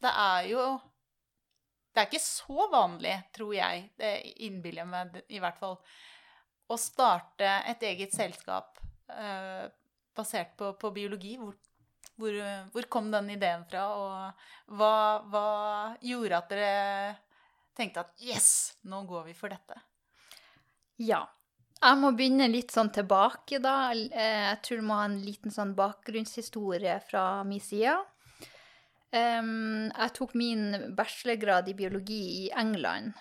Det 0.00 0.10
er 0.10 0.46
jo 0.48 0.80
Det 1.90 2.00
er 2.00 2.06
ikke 2.06 2.22
så 2.22 2.68
vanlig, 2.70 3.16
tror 3.34 3.54
jeg, 3.54 3.90
det 3.98 4.12
innbiller 4.46 4.84
jeg 4.84 4.88
meg 4.88 5.16
i 5.28 5.40
hvert 5.42 5.58
fall, 5.58 5.74
å 6.70 6.76
starte 6.78 7.48
et 7.66 7.82
eget 7.82 8.14
selskap 8.14 8.78
eh, 9.10 9.66
basert 10.14 10.54
på, 10.56 10.70
på 10.78 10.92
biologi. 10.94 11.34
Hvor, 11.40 11.56
hvor, 12.14 12.38
hvor, 12.70 12.86
kom 12.94 13.10
den 13.10 13.32
ideen 13.34 13.66
fra, 13.66 13.88
og 13.98 14.76
hva, 14.78 14.94
hva 15.32 15.48
gjorde 15.98 16.38
at 16.38 16.54
dere 16.54 17.16
tenkte 17.74 18.06
at 18.06 18.22
yes, 18.22 18.78
nå 18.86 19.02
går 19.10 19.26
vi 19.32 19.34
for 19.34 19.50
dette? 19.50 19.82
Ja. 21.02 21.24
Jeg 21.80 21.96
må 21.96 22.10
begynne 22.12 22.50
litt 22.52 22.74
sånn 22.74 22.90
tilbake, 22.92 23.58
da. 23.64 23.92
Eh, 23.94 24.44
jeg 24.50 24.60
tror 24.66 24.80
du 24.80 24.86
må 24.88 24.98
ha 25.00 25.08
en 25.08 25.20
liten 25.24 25.54
sånn 25.54 25.74
bakgrunnshistorie 25.78 26.98
fra 27.08 27.42
min 27.48 27.62
side. 27.64 27.96
Jeg 29.10 30.10
tok 30.14 30.36
min 30.38 30.92
bachelorgrad 30.94 31.66
i 31.66 31.74
biologi 31.74 32.20
i 32.44 32.50
England. 32.54 33.16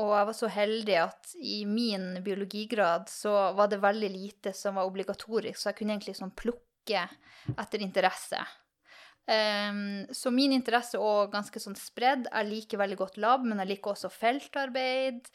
Og 0.00 0.08
jeg 0.16 0.28
var 0.28 0.36
så 0.36 0.48
heldig 0.48 0.94
at 1.02 1.34
i 1.36 1.58
min 1.68 2.14
biologigrad 2.24 3.10
så 3.12 3.34
var 3.58 3.68
det 3.68 3.82
veldig 3.82 4.08
lite 4.08 4.54
som 4.56 4.78
var 4.80 4.88
obligatorisk, 4.88 5.58
så 5.60 5.68
jeg 5.68 5.82
kunne 5.82 5.98
egentlig 5.98 6.16
sånn 6.16 6.32
plukke 6.32 7.04
etter 7.52 7.84
interesse. 7.84 8.40
Um, 9.22 10.08
så 10.10 10.32
min 10.34 10.54
interesse 10.56 10.98
er 10.98 11.28
ganske 11.30 11.60
sånn 11.62 11.76
spredd. 11.78 12.24
Jeg 12.30 12.48
liker 12.48 12.80
veldig 12.80 12.98
godt 13.04 13.20
lab, 13.22 13.44
men 13.44 13.60
jeg 13.62 13.74
liker 13.74 13.92
også 13.92 14.10
feltarbeid. 14.12 15.28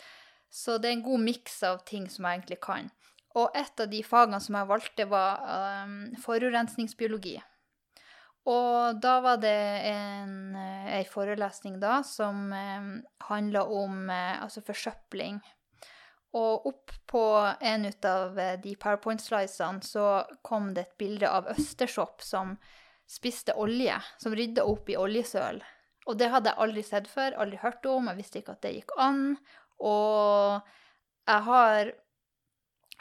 Så 0.50 0.78
det 0.80 0.90
er 0.90 0.98
en 0.98 1.06
god 1.06 1.24
miks 1.26 1.60
av 1.68 1.84
ting 1.88 2.08
som 2.12 2.26
jeg 2.26 2.40
egentlig 2.40 2.60
kan. 2.64 2.90
Og 3.38 3.54
et 3.58 3.84
av 3.84 3.90
de 3.92 4.00
fagene 4.06 4.40
som 4.42 4.58
jeg 4.58 4.70
valgte, 4.70 5.06
var 5.12 5.44
um, 5.84 6.00
forurensningsbiologi. 6.24 7.36
Og 8.48 9.02
da 9.04 9.18
var 9.22 9.42
det 9.44 9.60
en, 9.90 10.56
ei 10.56 11.04
forelesning 11.10 11.82
da 11.82 12.00
som 12.08 12.48
um, 12.54 12.90
handla 13.28 13.66
om 13.68 14.08
uh, 14.08 14.42
altså 14.46 14.64
forsøpling. 14.66 15.42
Og 16.38 16.68
opp 16.70 16.96
på 17.10 17.24
en 17.62 17.88
av 18.06 18.40
de 18.64 18.74
powerpoint-slicene 18.80 19.86
så 19.86 20.08
kom 20.46 20.74
det 20.76 20.84
et 20.84 20.98
bilde 21.00 21.30
av 21.30 21.48
Østersopp 21.54 22.24
som 22.24 22.58
spiste 23.08 23.56
olje, 23.56 23.96
som 24.20 24.36
rydda 24.36 24.66
opp 24.68 24.90
i 24.92 24.98
oljesøl. 25.00 25.62
Og 26.08 26.20
det 26.20 26.30
hadde 26.32 26.52
jeg 26.52 26.64
aldri 26.64 26.84
sett 26.86 27.08
før, 27.12 27.36
aldri 27.40 27.60
hørt 27.62 27.88
om, 27.90 28.10
jeg 28.12 28.20
visste 28.20 28.42
ikke 28.42 28.56
at 28.56 28.64
det 28.64 28.74
gikk 28.76 28.94
an. 29.02 29.24
Og 29.84 30.66
jeg 31.28 31.44
har 31.48 31.92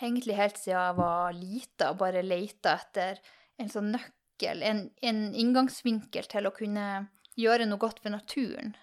egentlig 0.03 0.37
helt 0.37 0.59
siden 0.61 0.77
jeg 0.77 0.97
var 0.99 1.37
lita 1.37 1.93
bare 1.97 2.25
leita 2.25 2.77
etter 2.77 3.21
en 3.61 3.71
sånn 3.73 3.93
nøkkel, 3.95 4.63
en, 4.63 4.83
en, 5.01 5.23
inngangsvinkel 5.35 6.29
til 6.29 6.49
å 6.49 6.55
kunne 6.57 7.07
gjøre 7.41 7.69
noe 7.69 7.81
godt 7.81 8.03
for 8.05 8.13
naturen. 8.13 8.75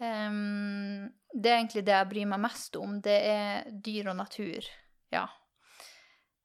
Um, 0.00 1.08
det 1.32 1.50
er 1.50 1.58
egentlig 1.58 1.84
det 1.86 1.96
jeg 1.96 2.10
bryr 2.12 2.28
meg 2.28 2.42
mest 2.42 2.76
om. 2.80 2.98
Det 3.04 3.18
er 3.30 3.68
dyr 3.84 4.10
og 4.12 4.18
natur. 4.20 4.68
Ja. 5.12 5.26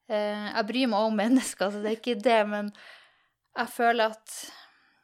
Uh, 0.08 0.46
jeg 0.52 0.68
bryr 0.68 0.92
meg 0.92 1.08
om 1.10 1.18
mennesker, 1.24 1.72
så 1.72 1.82
det 1.82 1.92
er 1.92 1.98
ikke 2.00 2.20
det, 2.20 2.40
men 2.48 2.72
jeg 3.56 3.72
føler 3.72 4.16
at 4.16 4.38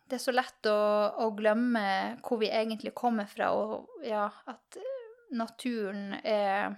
det 0.09 0.19
er 0.19 0.25
så 0.27 0.33
lett 0.35 0.69
å, 0.69 0.79
å, 1.25 1.31
glemme 1.33 1.83
hvor 2.21 2.41
vi 2.43 2.51
egentlig 2.53 2.93
kommer 2.97 3.29
fra, 3.31 3.49
og 3.57 4.05
ja, 4.05 4.27
at 4.51 4.77
naturen 5.33 6.17
er 6.23 6.77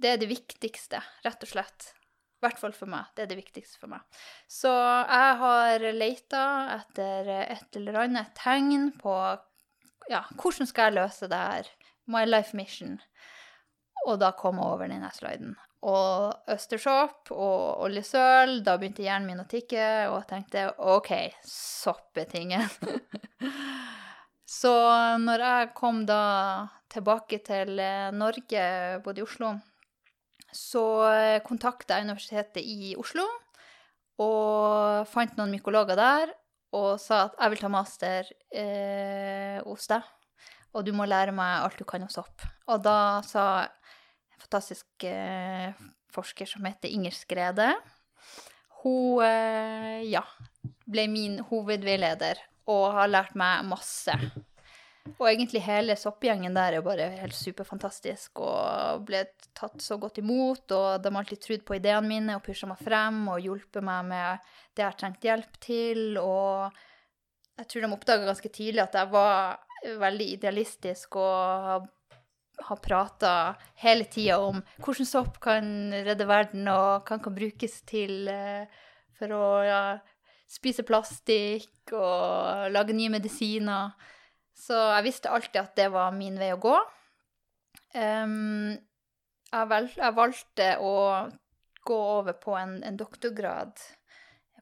det 0.00 0.14
er 0.14 0.20
det 0.20 0.30
viktigste, 0.30 1.02
rett 1.24 1.42
og 1.44 1.50
slett. 1.50 1.90
I 2.40 2.46
hvert 2.46 2.60
fall 2.62 2.72
for 2.72 2.88
meg. 2.88 3.10
Det 3.12 3.26
er 3.26 3.28
det 3.28 3.36
viktigste 3.36 3.82
for 3.82 3.92
meg. 3.92 4.20
Så 4.48 4.70
jeg 4.72 5.34
har 5.42 5.84
leita 5.92 6.44
etter 6.78 7.28
et 7.42 7.76
eller 7.76 7.98
annet 8.06 8.32
tegn 8.38 8.88
på 8.96 9.12
ja, 10.08 10.24
hvordan 10.40 10.66
skal 10.66 10.88
jeg 10.88 10.96
løse 10.96 11.28
det 11.30 11.40
her? 11.40 11.68
My 12.10 12.24
life 12.24 12.56
mission. 12.56 12.96
Og 14.06 14.16
da 14.22 14.32
kom 14.32 14.56
jeg 14.56 14.72
over 14.72 14.88
denne 14.88 15.10
sliden. 15.12 15.52
Og 15.84 16.50
Østersopp 16.52 17.30
og 17.32 17.84
Oljesøl, 17.84 18.58
da 18.64 18.78
begynte 18.80 19.04
hjernen 19.04 19.28
min 19.30 19.44
å 19.44 19.48
tikke, 19.48 19.84
og 20.10 20.22
jeg 20.22 20.28
tenkte 20.32 20.66
OK, 20.80 21.12
soppetingen. 21.44 22.66
Så 24.50 24.72
når 25.22 25.44
jeg 25.46 25.68
kom 25.78 26.02
da 26.08 26.22
tilbake 26.90 27.38
til 27.46 27.76
Norge, 28.18 28.64
bodde 29.04 29.22
i 29.22 29.26
Oslo, 29.26 29.52
så 30.50 30.82
kontakta 31.46 32.00
jeg 32.00 32.08
Universitetet 32.08 32.66
i 32.66 32.96
Oslo 32.98 33.28
og 34.20 35.06
fant 35.08 35.36
noen 35.38 35.54
mykologer 35.54 35.96
der 35.96 36.32
og 36.76 36.98
sa 37.02 37.24
at 37.26 37.38
jeg 37.38 37.52
vil 37.52 37.62
ta 37.64 37.70
master 37.72 38.28
eh, 38.54 39.58
hos 39.64 39.88
deg, 39.90 40.04
og 40.74 40.86
du 40.86 40.92
må 40.94 41.06
lære 41.08 41.34
meg 41.34 41.64
alt 41.64 41.80
du 41.80 41.86
kan 41.88 42.04
om 42.06 42.12
sopp. 42.12 42.44
Og 42.70 42.82
da 42.84 43.22
sa 43.26 43.46
en 43.66 44.44
fantastisk 44.44 45.06
eh, 45.08 45.74
forsker 46.14 46.46
som 46.46 46.66
heter 46.66 46.92
Inger 46.92 47.14
Skrede 47.16 47.72
Hun, 48.82 49.22
eh, 49.26 50.06
ja, 50.10 50.22
ble 50.86 51.08
min 51.10 51.40
hovedveileder 51.50 52.38
og 52.70 52.86
har 52.96 53.10
lært 53.10 53.36
meg 53.38 53.66
masse. 53.68 54.14
Og 55.16 55.26
egentlig 55.26 55.62
hele 55.64 55.96
soppgjengen 55.98 56.54
der 56.54 56.76
er 56.76 56.84
bare 56.84 57.08
helt 57.16 57.34
superfantastisk 57.34 58.42
og 58.44 59.06
ble 59.08 59.24
tatt 59.56 59.80
så 59.82 59.96
godt 60.00 60.20
imot. 60.22 60.66
Og 60.76 61.00
de 61.02 61.10
har 61.10 61.22
alltid 61.22 61.42
trodd 61.44 61.64
på 61.66 61.78
ideene 61.78 62.06
mine 62.06 62.36
og 62.36 62.44
pusha 62.46 62.68
meg 62.70 62.80
frem 62.84 63.22
og 63.32 63.40
hjulpet 63.42 63.84
meg 63.86 64.10
med 64.12 64.52
det 64.76 64.84
jeg 64.84 64.88
har 64.88 64.98
trengt 65.00 65.26
hjelp 65.26 65.56
til. 65.64 66.04
Og 66.20 66.82
jeg 67.60 67.70
tror 67.70 67.86
de 67.86 67.92
oppdaga 67.96 68.28
ganske 68.28 68.52
tidlig 68.52 68.84
at 68.84 69.00
jeg 69.00 69.12
var 69.12 69.96
veldig 70.00 70.28
idealistisk 70.36 71.16
og 71.16 71.88
har, 72.60 72.76
prata 72.84 73.56
hele 73.80 74.04
tida 74.12 74.36
om 74.44 74.58
hvordan 74.84 75.08
sopp 75.08 75.38
kan 75.40 75.64
redde 76.04 76.26
verden, 76.28 76.68
og 76.68 77.08
hva 77.08 77.16
kan 77.16 77.36
brukes 77.36 77.78
til 77.88 78.28
uh, 78.28 78.68
for 79.16 79.32
å 79.32 79.44
ja, 79.64 79.80
spise 80.50 80.84
plastikk 80.86 81.94
og 81.94 82.70
lage 82.74 82.96
nye 82.96 83.12
medisiner. 83.12 83.94
Så 84.56 84.76
jeg 84.76 85.06
visste 85.06 85.32
alltid 85.32 85.60
at 85.62 85.76
det 85.78 85.88
var 85.94 86.14
min 86.16 86.38
vei 86.40 86.50
å 86.54 86.60
gå. 86.60 86.76
Um, 87.94 88.76
jeg, 89.50 89.70
vel, 89.70 89.88
jeg, 89.96 90.16
valgte 90.18 90.68
å 90.84 90.94
gå 91.86 91.98
over 92.18 92.36
på 92.38 92.54
en, 92.58 92.78
en 92.86 92.98
doktorgrad 92.98 93.80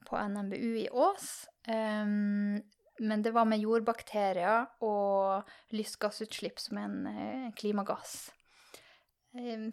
på 0.09 0.21
NMBU 0.33 0.71
i 0.85 0.89
Ås. 0.93 1.31
Um, 1.69 2.61
men 2.99 3.23
det 3.23 3.33
var 3.35 3.47
med 3.47 3.63
jordbakterier 3.63 4.67
og 4.85 5.49
lystgassutslipp 5.77 6.59
som 6.63 6.81
en, 6.83 6.97
en 7.07 7.53
klimagass. 7.59 8.31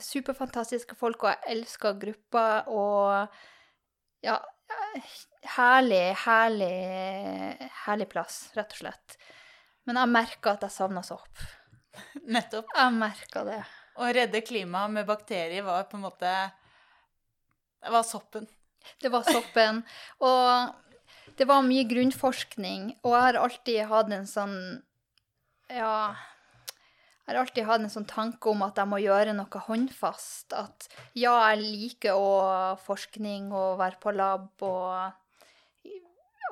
Superfantastiske 0.03 0.97
folk, 0.99 1.23
og 1.23 1.31
jeg 1.31 1.55
elsker 1.55 1.97
gruppa. 2.01 2.45
Og 2.69 4.25
ja, 4.25 4.37
herlig, 5.55 6.15
herlig, 6.25 7.69
herlig 7.85 8.09
plass, 8.11 8.51
rett 8.57 8.75
og 8.75 8.81
slett. 8.83 9.17
Men 9.85 9.99
jeg 10.01 10.13
merka 10.13 10.55
at 10.55 10.65
jeg 10.65 10.75
savna 10.75 11.03
sopp. 11.05 11.43
Nettopp. 12.35 12.69
Jeg 12.75 12.95
merka 12.97 13.45
det. 13.47 13.61
Å 13.95 14.11
redde 14.11 14.43
klimaet 14.43 14.91
med 14.91 15.07
bakterier 15.07 15.63
var 15.63 15.85
på 15.87 15.95
en 15.95 16.07
måte 16.07 16.31
Det 17.79 17.93
var 17.93 18.03
soppen. 18.03 18.47
Det 19.01 19.11
var 19.13 19.23
soppen. 19.27 19.83
Og 20.25 21.35
det 21.35 21.47
var 21.49 21.65
mye 21.65 21.83
grunnforskning, 21.89 22.93
og 23.03 23.11
jeg 23.11 23.23
har 23.25 23.37
alltid 23.41 23.79
hatt 23.89 24.11
en 24.13 24.27
sånn 24.29 24.53
Ja 25.67 26.13
jeg 27.25 27.33
har 27.33 27.41
alltid 27.41 27.65
hatt 27.65 27.81
en 27.81 27.89
sånn 27.89 28.05
tanke 28.05 28.51
om 28.51 28.61
at 28.61 28.77
jeg 28.77 28.89
må 28.89 28.99
gjøre 29.01 29.33
noe 29.33 29.61
håndfast. 29.67 30.53
At 30.53 30.85
ja, 31.17 31.33
jeg 31.49 31.63
liker 31.63 32.13
å 32.13 32.75
forskning 32.85 33.49
og 33.49 33.79
være 33.81 33.97
på 34.01 34.13
lab 34.13 34.65
og 34.65 35.89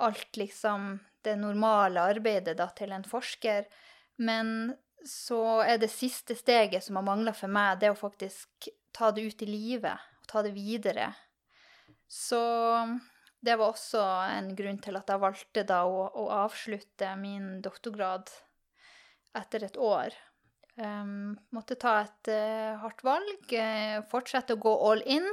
alt 0.02 0.40
liksom 0.40 0.96
det 1.24 1.36
normale 1.38 2.02
arbeidet 2.02 2.58
da, 2.58 2.72
til 2.74 2.96
en 2.96 3.06
forsker. 3.06 3.70
Men 4.18 4.74
så 5.06 5.62
er 5.62 5.78
det 5.78 5.92
siste 5.94 6.34
steget 6.36 6.84
som 6.84 6.98
har 6.98 7.06
mangla 7.06 7.36
for 7.38 7.54
meg, 7.54 7.78
det 7.78 7.94
å 7.94 8.00
faktisk 8.00 8.72
ta 8.96 9.12
det 9.14 9.30
ut 9.30 9.46
i 9.46 9.52
livet. 9.52 10.10
Og 10.24 10.30
ta 10.34 10.42
det 10.42 10.56
videre. 10.58 11.12
Så 12.10 12.42
det 13.46 13.60
var 13.60 13.76
også 13.76 14.02
en 14.40 14.54
grunn 14.58 14.82
til 14.82 14.98
at 14.98 15.10
jeg 15.14 15.22
valgte 15.22 15.68
da 15.70 15.84
å, 15.86 16.08
å 16.10 16.28
avslutte 16.44 17.14
min 17.22 17.60
doktorgrad 17.62 18.34
etter 19.38 19.70
et 19.70 19.78
år. 19.78 20.16
Um, 20.74 21.36
måtte 21.54 21.76
ta 21.78 22.00
et 22.02 22.30
uh, 22.34 22.80
hardt 22.82 23.04
valg. 23.06 23.52
Uh, 23.52 24.02
fortsette 24.10 24.56
å 24.56 24.62
gå 24.62 24.74
all 24.88 25.04
in. 25.06 25.26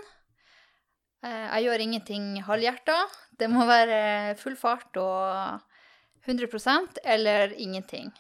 Uh, 1.25 1.47
jeg 1.57 1.65
gjør 1.65 1.85
ingenting 1.87 2.27
halvhjerta. 2.45 2.97
Det 3.41 3.49
må 3.49 3.65
være 3.69 4.37
full 4.41 4.59
fart 4.61 5.01
og 5.01 6.29
100% 6.29 7.01
eller 7.09 7.55
ingenting. 7.57 8.13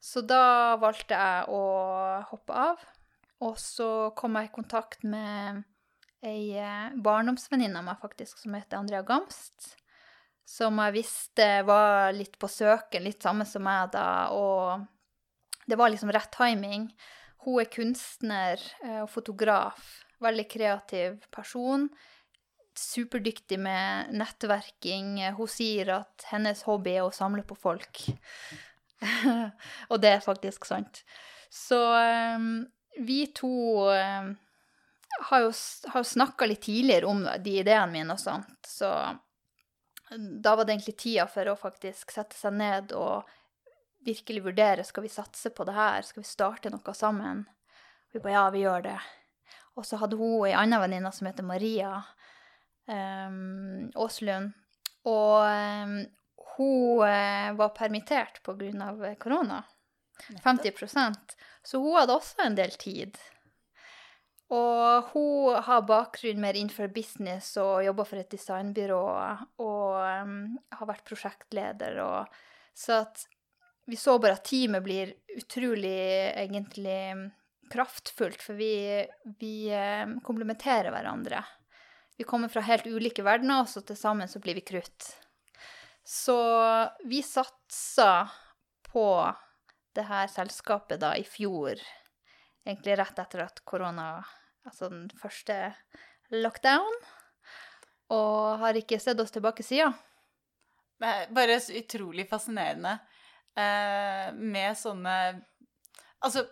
Så 0.00 0.22
da 0.22 0.76
valgte 0.80 1.18
jeg 1.18 1.50
å 1.50 1.64
hoppe 2.30 2.62
av. 2.68 2.86
Og 3.42 3.58
så 3.58 4.12
kom 4.16 4.38
jeg 4.38 4.50
i 4.50 4.54
kontakt 4.54 5.02
med 5.02 5.64
ei 6.22 6.60
barndomsvenninne 7.00 7.80
av 7.80 7.86
meg, 7.86 7.98
faktisk, 8.02 8.38
som 8.42 8.54
heter 8.54 8.78
Andrea 8.78 9.02
Gamst. 9.02 9.74
Som 10.46 10.78
jeg 10.84 11.00
visste 11.00 11.48
var 11.66 12.12
litt 12.14 12.36
på 12.38 12.48
søken, 12.50 13.06
litt 13.06 13.24
samme 13.24 13.46
som 13.48 13.64
meg 13.64 13.90
da. 13.96 14.06
Og 14.36 14.86
det 15.70 15.78
var 15.80 15.92
liksom 15.92 16.12
rett 16.12 16.32
timing. 16.34 16.88
Hun 17.46 17.60
er 17.62 17.70
kunstner 17.72 18.62
eh, 18.84 19.02
og 19.04 19.10
fotograf. 19.12 19.92
Veldig 20.20 20.48
kreativ 20.52 21.22
person 21.32 21.88
superdyktig 22.80 23.58
med 23.60 24.12
nettverking. 24.14 25.18
Hun 25.36 25.50
sier 25.50 25.94
at 26.00 26.26
hennes 26.30 26.62
hobby 26.68 26.96
er 26.96 27.06
å 27.06 27.14
samle 27.14 27.44
på 27.46 27.56
folk. 27.58 28.04
og 29.90 30.00
det 30.02 30.14
er 30.16 30.24
faktisk 30.24 30.68
sant. 30.68 31.02
Så 31.50 31.78
um, 31.80 32.62
vi 33.00 33.24
to 33.36 33.50
um, 33.90 34.30
har 35.30 35.44
jo, 35.46 35.50
har 35.94 36.06
snakka 36.06 36.48
litt 36.48 36.62
tidligere 36.68 37.10
om 37.10 37.24
de 37.42 37.58
ideene 37.62 37.90
mine 37.92 38.14
og 38.14 38.22
sånt, 38.22 38.60
så 38.66 38.92
da 40.10 40.56
var 40.58 40.66
det 40.66 40.74
egentlig 40.74 40.96
tida 40.98 41.26
for 41.30 41.46
å 41.52 41.58
faktisk 41.58 42.10
sette 42.10 42.34
seg 42.34 42.56
ned 42.58 42.94
og 42.98 43.28
virkelig 44.04 44.44
vurdere 44.44 44.84
skal 44.86 45.04
vi 45.04 45.12
satse 45.12 45.52
på 45.54 45.66
det 45.68 45.74
her, 45.76 46.02
skal 46.06 46.22
vi 46.22 46.28
starte 46.28 46.72
noe 46.72 46.94
sammen. 46.96 47.44
Og 48.10 48.16
vi 48.16 48.22
bare 48.24 48.36
ja, 48.36 48.44
vi 48.54 48.64
gjør 48.64 48.86
det. 48.88 48.98
Og 49.78 49.86
så 49.86 50.00
hadde 50.00 50.18
hun 50.20 50.46
ei 50.48 50.54
anna 50.56 50.80
venninne 50.82 51.12
som 51.14 51.28
heter 51.30 51.46
Maria, 51.46 51.92
Aaslund. 52.90 54.50
Og 55.08 55.44
hun 56.56 57.04
eh, 57.06 57.52
var 57.56 57.76
permittert 57.76 58.42
pga. 58.42 59.14
korona. 59.18 59.62
50% 60.44 61.36
Så 61.62 61.78
hun 61.78 61.96
hadde 61.96 62.14
også 62.14 62.44
en 62.44 62.56
del 62.58 62.70
tid. 62.70 63.16
Og 64.50 65.12
hun 65.12 65.54
har 65.62 65.86
bakgrunn 65.86 66.40
mer 66.42 66.58
innenfor 66.58 66.90
business 66.92 67.54
og 67.60 67.84
jobber 67.86 68.08
for 68.08 68.20
et 68.20 68.32
designbyrå 68.32 69.02
og 69.62 70.24
um, 70.26 70.58
har 70.74 70.88
vært 70.90 71.06
prosjektleder. 71.06 72.00
Og, 72.02 72.40
så 72.74 73.04
at 73.04 73.22
vi 73.90 73.98
så 73.98 74.16
bare 74.22 74.38
at 74.38 74.46
teamet 74.46 74.84
blir 74.84 75.12
utrolig 75.36 75.98
egentlig 76.38 77.30
kraftfullt, 77.70 78.42
for 78.42 78.58
vi, 78.58 79.06
vi 79.38 79.54
um, 79.74 80.16
komplementerer 80.26 80.90
hverandre. 80.94 81.42
Vi 82.18 82.26
kommer 82.28 82.50
fra 82.52 82.62
helt 82.66 82.86
ulike 82.86 83.24
verdener, 83.26 83.64
og 83.64 83.70
så 83.70 83.82
til 83.86 83.98
sammen 83.98 84.30
så 84.30 84.42
blir 84.42 84.58
vi 84.58 84.64
krutt. 84.66 85.06
Så 86.06 86.38
vi 87.06 87.22
satsa 87.22 88.28
på 88.90 89.06
det 89.94 90.06
her 90.06 90.26
selskapet 90.30 91.00
da 91.02 91.14
i 91.18 91.24
fjor, 91.26 91.78
egentlig 92.66 92.98
rett 92.98 93.22
etter 93.22 93.46
at 93.46 93.64
korona 93.66 94.12
Altså 94.60 94.90
den 94.90 95.06
første 95.16 95.54
lockdown. 96.28 96.96
Og 98.12 98.58
har 98.60 98.76
ikke 98.76 98.98
sett 99.00 99.20
oss 99.22 99.32
tilbake 99.32 99.64
siden. 99.64 99.94
Bare 101.00 101.56
så 101.64 101.78
utrolig 101.80 102.26
fascinerende 102.28 102.98
eh, 102.98 103.09
med 103.56 104.76
sånne 104.78 105.14
Altså 106.20 106.42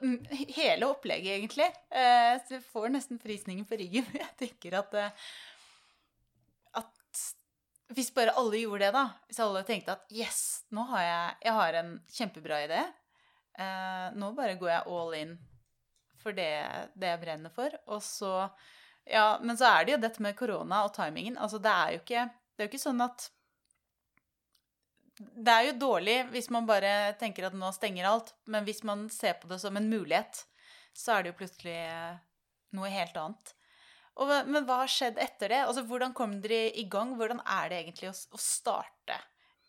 hele 0.57 0.87
opplegget, 0.89 1.35
egentlig. 1.35 1.67
Eh, 1.93 2.39
så 2.41 2.55
jeg 2.57 2.65
får 2.73 2.89
nesten 2.89 3.19
frysninger 3.21 3.67
på 3.69 3.77
ryggen. 3.77 4.07
Jeg 4.17 4.31
tenker 4.41 4.79
at 4.79 4.95
eh, 4.97 5.27
hvis 7.97 8.11
bare 8.13 8.35
alle 8.37 8.61
gjorde 8.61 8.85
det, 8.85 8.93
da 8.93 9.05
Hvis 9.29 9.41
alle 9.41 9.65
tenkte 9.65 9.95
at 9.97 10.11
yes, 10.13 10.41
nå 10.77 10.85
har 10.91 11.05
jeg, 11.05 11.37
jeg 11.47 11.55
har 11.57 11.79
en 11.79 11.93
kjempebra 12.13 12.59
idé. 12.67 12.83
Eh, 13.59 14.09
nå 14.19 14.33
bare 14.37 14.59
går 14.61 14.71
jeg 14.75 14.97
all 14.97 15.15
in 15.17 15.33
for 16.19 16.37
det, 16.37 16.51
det 16.99 17.15
jeg 17.15 17.23
brenner 17.23 17.55
for. 17.55 17.79
Og 17.89 18.03
så 18.05 18.35
Ja, 19.09 19.39
men 19.41 19.57
så 19.57 19.71
er 19.71 19.87
det 19.87 19.95
jo 19.95 20.03
dette 20.03 20.21
med 20.21 20.37
korona 20.37 20.83
og 20.85 20.93
timingen. 20.93 21.39
Altså, 21.41 21.57
det 21.65 21.73
er 21.73 21.95
jo 21.95 22.01
ikke, 22.03 22.25
det 22.29 22.61
er 22.61 22.67
jo 22.67 22.73
ikke 22.75 22.83
sånn 22.83 23.01
at 23.01 23.31
Det 25.19 25.53
er 25.53 25.69
jo 25.69 25.79
dårlig 25.81 26.17
hvis 26.33 26.51
man 26.55 26.67
bare 26.69 27.13
tenker 27.21 27.49
at 27.49 27.57
nå 27.57 27.71
stenger 27.75 28.09
alt, 28.11 28.33
men 28.47 28.67
hvis 28.67 28.85
man 28.87 29.07
ser 29.13 29.39
på 29.41 29.51
det 29.51 29.61
som 29.63 29.77
en 29.79 29.89
mulighet, 29.91 30.45
så 30.97 31.17
er 31.17 31.25
det 31.25 31.33
jo 31.33 31.39
plutselig 31.41 31.79
noe 32.77 32.91
helt 32.93 33.17
annet. 33.19 33.55
Og, 34.19 34.31
men 34.51 34.67
hva 34.67 34.81
har 34.83 34.91
skjedd 34.91 35.19
etter 35.23 35.53
det? 35.53 35.61
Altså, 35.65 35.85
Hvordan 35.87 36.15
kom 36.17 36.39
dere 36.43 36.73
i 36.75 36.87
gang? 36.91 37.15
Hvordan 37.19 37.43
er 37.45 37.71
det 37.71 37.83
egentlig 37.83 38.11
å, 38.11 38.17
å 38.35 38.41
starte 38.43 39.19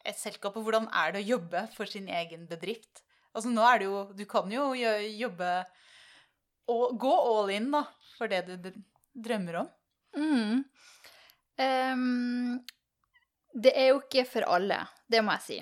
et 0.02 0.18
selskap? 0.18 0.58
Og 0.58 0.66
hvordan 0.66 0.90
er 0.90 1.14
det 1.14 1.22
å 1.22 1.30
jobbe 1.36 1.68
for 1.76 1.90
sin 1.90 2.10
egen 2.10 2.48
bedrift? 2.50 3.04
Altså, 3.30 3.52
nå 3.54 3.66
er 3.66 3.82
det 3.82 3.90
jo 3.92 4.00
Du 4.18 4.26
kan 4.30 4.50
jo 4.52 4.72
jobbe 4.74 5.52
og 6.70 6.98
gå 7.02 7.14
all 7.32 7.50
in, 7.50 7.70
da, 7.74 7.82
for 8.18 8.30
det 8.30 8.44
du 8.46 8.70
drømmer 9.18 9.64
om. 9.64 9.70
Mm. 10.14 10.60
Um, 11.58 12.60
det 13.60 13.74
er 13.76 13.92
jo 13.92 14.00
ikke 14.04 14.26
for 14.30 14.48
alle, 14.48 14.80
det 15.12 15.24
må 15.26 15.36
jeg 15.38 15.46
si. 15.46 15.60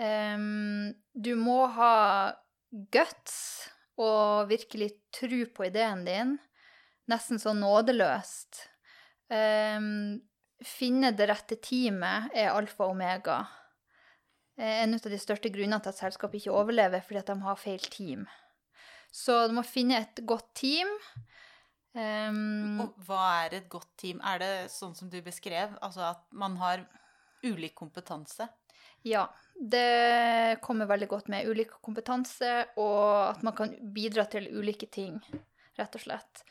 Um, 0.00 0.92
du 1.12 1.34
må 1.36 1.66
ha 1.76 2.32
guts 2.92 3.36
og 4.00 4.48
virkelig 4.48 4.94
tro 5.12 5.42
på 5.52 5.66
ideen 5.68 6.06
din. 6.06 6.34
Nesten 7.10 7.40
sånn 7.42 7.60
nådeløst. 7.60 8.62
Um, 9.28 10.20
finne 10.64 11.12
det 11.16 11.28
rette 11.30 11.58
teamet 11.62 12.32
er 12.36 12.54
alfa 12.54 12.86
og 12.86 12.94
omega. 12.94 13.42
Eh, 14.60 14.82
en 14.84 14.94
av 14.96 15.10
de 15.12 15.18
største 15.20 15.52
grunnene 15.52 15.80
til 15.82 15.92
at 15.92 16.00
selskapet 16.00 16.42
ikke 16.42 16.56
overlever, 16.56 17.04
fordi 17.04 17.20
at 17.22 17.32
de 17.32 17.36
har 17.44 17.60
feil 17.60 17.84
team. 17.92 18.26
Så 19.10 19.46
du 19.48 19.56
må 19.56 19.64
finne 19.66 20.02
et 20.04 20.20
godt 20.28 20.52
team. 20.60 20.90
Um, 21.90 22.78
og 22.84 22.94
hva 23.08 23.22
er 23.44 23.56
et 23.58 23.68
godt 23.70 23.90
team? 23.98 24.20
Er 24.22 24.38
det 24.42 24.52
sånn 24.70 24.94
som 24.94 25.10
du 25.10 25.18
beskrev, 25.24 25.74
altså 25.82 26.06
at 26.12 26.22
man 26.30 26.56
har 26.60 26.84
ulik 27.42 27.74
kompetanse? 27.78 28.46
Ja, 29.02 29.24
det 29.56 30.60
kommer 30.62 30.86
veldig 30.86 31.08
godt 31.08 31.30
med 31.32 31.48
ulik 31.48 31.72
kompetanse, 31.82 32.68
og 32.78 33.32
at 33.32 33.42
man 33.46 33.56
kan 33.56 33.72
bidra 33.94 34.26
til 34.30 34.50
ulike 34.52 34.90
ting, 34.92 35.16
rett 35.78 35.96
og 35.96 36.04
slett. 36.04 36.44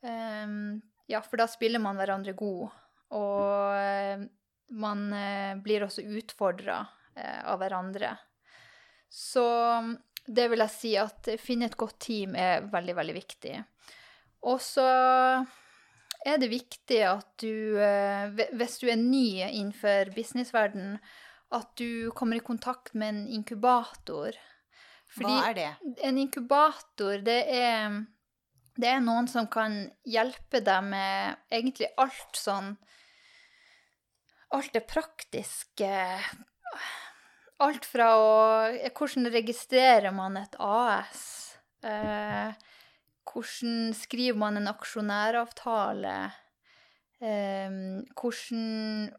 Um, 0.00 0.78
ja, 1.10 1.20
for 1.26 1.42
da 1.42 1.48
spiller 1.50 1.82
man 1.82 1.98
hverandre 1.98 2.36
god, 2.38 2.70
og 3.18 3.74
uh, 3.74 4.22
man 4.80 5.08
uh, 5.12 5.58
blir 5.60 5.84
også 5.84 6.06
utfordra 6.06 6.84
uh, 6.86 7.40
av 7.50 7.58
hverandre. 7.60 8.14
Så 9.10 9.44
det 10.30 10.46
vil 10.52 10.62
jeg 10.62 10.76
si 10.76 10.94
at 11.00 11.32
finne 11.42 11.66
et 11.66 11.78
godt 11.78 11.98
team 12.06 12.36
er 12.38 12.68
veldig, 12.70 12.94
veldig 13.00 13.16
viktig. 13.16 13.56
Og 14.48 14.60
så 14.64 14.86
er 16.24 16.38
det 16.40 16.50
viktig 16.52 17.00
at 17.08 17.28
du, 17.42 17.76
hvis 18.56 18.78
du 18.80 18.86
er 18.88 19.00
ny 19.00 19.40
innenfor 19.46 20.12
businessverdenen, 20.16 21.00
at 21.50 21.72
du 21.80 22.10
kommer 22.14 22.38
i 22.38 22.44
kontakt 22.44 22.94
med 22.94 23.08
en 23.08 23.26
inkubator. 23.40 24.36
Fordi 25.10 25.32
Hva 25.34 25.48
er 25.50 25.56
det? 25.56 25.70
En 26.06 26.18
inkubator, 26.22 27.18
det 27.26 27.40
er, 27.50 27.96
det 28.78 28.92
er 28.92 29.02
noen 29.02 29.26
som 29.30 29.48
kan 29.50 29.82
hjelpe 30.06 30.62
deg 30.62 30.86
med 30.92 31.40
egentlig 31.50 31.90
alt 31.98 32.38
sånn 32.38 32.76
Alt 34.50 34.72
det 34.74 34.82
praktiske 34.90 35.90
Alt 37.62 37.84
fra 37.86 38.08
å 38.18 38.30
Hvordan 38.94 39.28
registrerer 39.30 40.14
man 40.14 40.38
et 40.40 40.56
AS? 40.58 41.20
Eh, 41.86 42.54
hvordan 43.30 43.92
skriver 43.94 44.38
man 44.38 44.58
en 44.58 44.70
aksjonæravtale? 44.70 46.14
Eh, 47.20 47.78
hvordan 48.18 49.10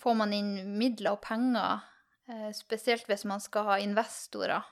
får 0.00 0.16
man 0.18 0.34
inn 0.36 0.54
midler 0.78 1.16
og 1.16 1.22
penger? 1.24 1.84
Eh, 2.28 2.50
spesielt 2.56 3.08
hvis 3.10 3.26
man 3.28 3.42
skal 3.42 3.68
ha 3.68 3.78
investorer. 3.82 4.64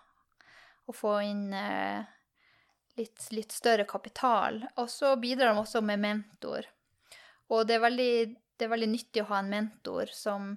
Og 0.89 0.97
få 0.99 1.19
inn 1.27 1.53
eh, 1.55 2.05
litt, 2.99 3.27
litt, 3.35 3.53
større 3.53 3.87
kapital. 3.89 4.63
Og 4.77 4.91
så 4.91 5.15
bidrar 5.21 5.53
de 5.53 5.63
også 5.63 5.83
med 5.85 6.03
mentor. 6.03 6.69
Og 7.53 7.67
det 7.69 7.77
er, 7.77 7.85
veldig, 7.85 8.15
det 8.59 8.67
er 8.67 8.73
veldig 8.73 8.93
nyttig 8.95 9.25
å 9.25 9.31
ha 9.33 9.43
en 9.43 9.53
mentor 9.53 10.13
som 10.15 10.55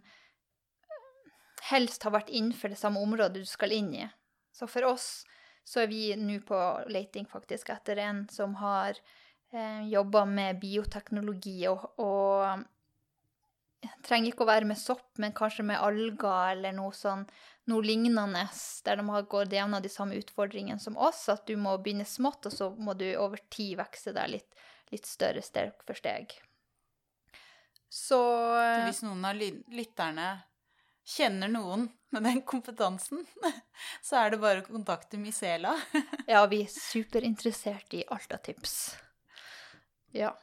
helst 1.72 2.06
har 2.06 2.14
vært 2.14 2.30
innenfor 2.30 2.72
det 2.72 2.80
samme 2.80 3.02
området 3.02 3.42
du 3.42 3.50
skal 3.50 3.74
inn 3.74 3.92
i. 3.98 4.06
Så 4.56 4.70
for 4.72 4.86
oss 4.88 5.26
så 5.66 5.82
er 5.82 5.90
vi 5.90 6.02
nå 6.20 6.40
på 6.46 6.60
leting 6.94 7.26
faktisk 7.30 7.72
etter 7.74 8.00
en 8.06 8.24
som 8.30 8.54
har 8.62 9.00
eh, 9.52 9.82
jobba 9.90 10.26
med 10.30 10.62
bioteknologi 10.62 11.58
og, 11.72 11.88
og, 11.98 12.64
trenger 14.06 14.32
ikke 14.32 14.46
å 14.46 14.50
være 14.50 14.70
med 14.70 14.80
sopp, 14.82 15.12
men 15.22 15.34
kanskje 15.36 15.66
med 15.66 15.82
alger 15.82 16.56
eller 16.56 16.74
noe 16.74 16.94
sånn 16.96 17.26
noe 17.70 17.82
lignende, 17.82 18.46
der 18.86 19.00
de 19.00 19.06
har 19.10 19.28
gått 19.30 19.54
gjennom 19.54 19.82
de 19.82 19.90
samme 19.90 20.18
utfordringene 20.22 20.82
som 20.82 20.98
oss, 21.02 21.24
at 21.34 21.48
du 21.50 21.56
må 21.58 21.76
begynne 21.82 22.06
smått, 22.06 22.46
og 22.46 22.54
så 22.54 22.70
må 22.78 22.94
du 22.98 23.08
over 23.18 23.42
tid 23.50 23.80
vokse 23.80 24.14
deg 24.14 24.36
litt, 24.36 24.66
litt 24.94 25.10
større 25.10 25.42
steg 25.46 25.74
for 25.86 25.98
steg. 25.98 26.36
Så 27.90 28.20
Hvis 28.86 29.02
noen 29.06 29.26
av 29.26 29.38
lytterne 29.40 30.30
kjenner 31.06 31.52
noen 31.52 31.90
med 32.16 32.24
den 32.24 32.42
kompetansen, 32.48 33.26
så 34.06 34.24
er 34.24 34.34
det 34.34 34.42
bare 34.44 34.64
å 34.64 34.68
kontakte 34.68 35.20
Misela. 35.22 35.76
ja, 36.32 36.46
vi 36.52 36.64
er 36.66 36.72
superinteressert 36.72 37.98
i 37.98 38.06
Alta-tips. 38.16 38.96
Ja. 40.16 40.34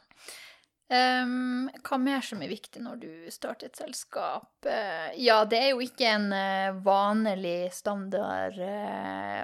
Um, 0.93 1.71
hva 1.81 1.97
mer 1.97 2.21
som 2.21 2.43
er 2.43 2.51
viktig 2.51 2.81
når 2.83 2.99
du 3.01 3.11
starter 3.33 3.71
et 3.71 3.79
selskap? 3.79 4.51
Uh, 4.67 5.09
ja, 5.17 5.39
det 5.49 5.61
er 5.63 5.71
jo 5.71 5.81
ikke 5.81 6.11
en 6.11 6.27
uh, 6.35 6.75
vanlig 6.85 7.71
standard 7.73 8.59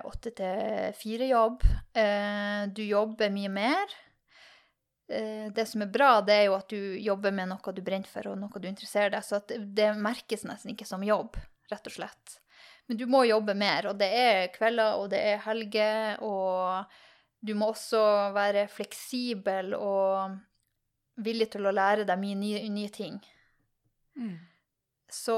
åtte 0.05 0.35
til 0.37 0.93
fire-jobb. 0.99 1.65
Uh, 1.97 2.69
du 2.69 2.83
jobber 2.85 3.33
mye 3.33 3.49
mer. 3.55 3.97
Eh, 5.09 5.51
det 5.51 5.65
som 5.65 5.81
er 5.81 5.89
bra, 5.89 6.21
det 6.21 6.35
er 6.35 6.43
jo 6.45 6.55
at 6.59 6.69
du 6.69 6.97
jobber 7.01 7.33
med 7.33 7.49
noe 7.49 7.73
du 7.73 7.81
brenner 7.81 8.09
for, 8.09 8.29
og 8.29 8.37
noe 8.37 8.61
du 8.61 8.67
interesserer 8.69 9.09
deg. 9.15 9.25
Så 9.25 9.41
det 9.49 9.89
merkes 9.97 10.45
nesten 10.45 10.75
ikke 10.75 10.85
som 10.85 11.05
jobb, 11.05 11.39
rett 11.71 11.89
og 11.89 11.95
slett. 11.95 12.35
Men 12.89 12.97
du 12.97 13.05
må 13.09 13.23
jobbe 13.25 13.55
mer, 13.57 13.89
og 13.89 13.97
det 14.01 14.09
er 14.17 14.51
kvelder, 14.53 14.99
og 15.01 15.09
det 15.13 15.21
er 15.31 15.41
helger, 15.45 16.21
og 16.25 16.85
du 17.45 17.55
må 17.57 17.71
også 17.73 18.01
være 18.35 18.67
fleksibel 18.69 19.73
og 19.77 20.37
villig 21.23 21.49
til 21.53 21.67
å 21.67 21.73
lære 21.73 22.05
deg 22.07 22.21
mye 22.21 22.37
nye, 22.37 22.61
nye 22.73 22.93
ting. 22.93 23.17
Mm. 24.17 24.37
Så 25.09 25.37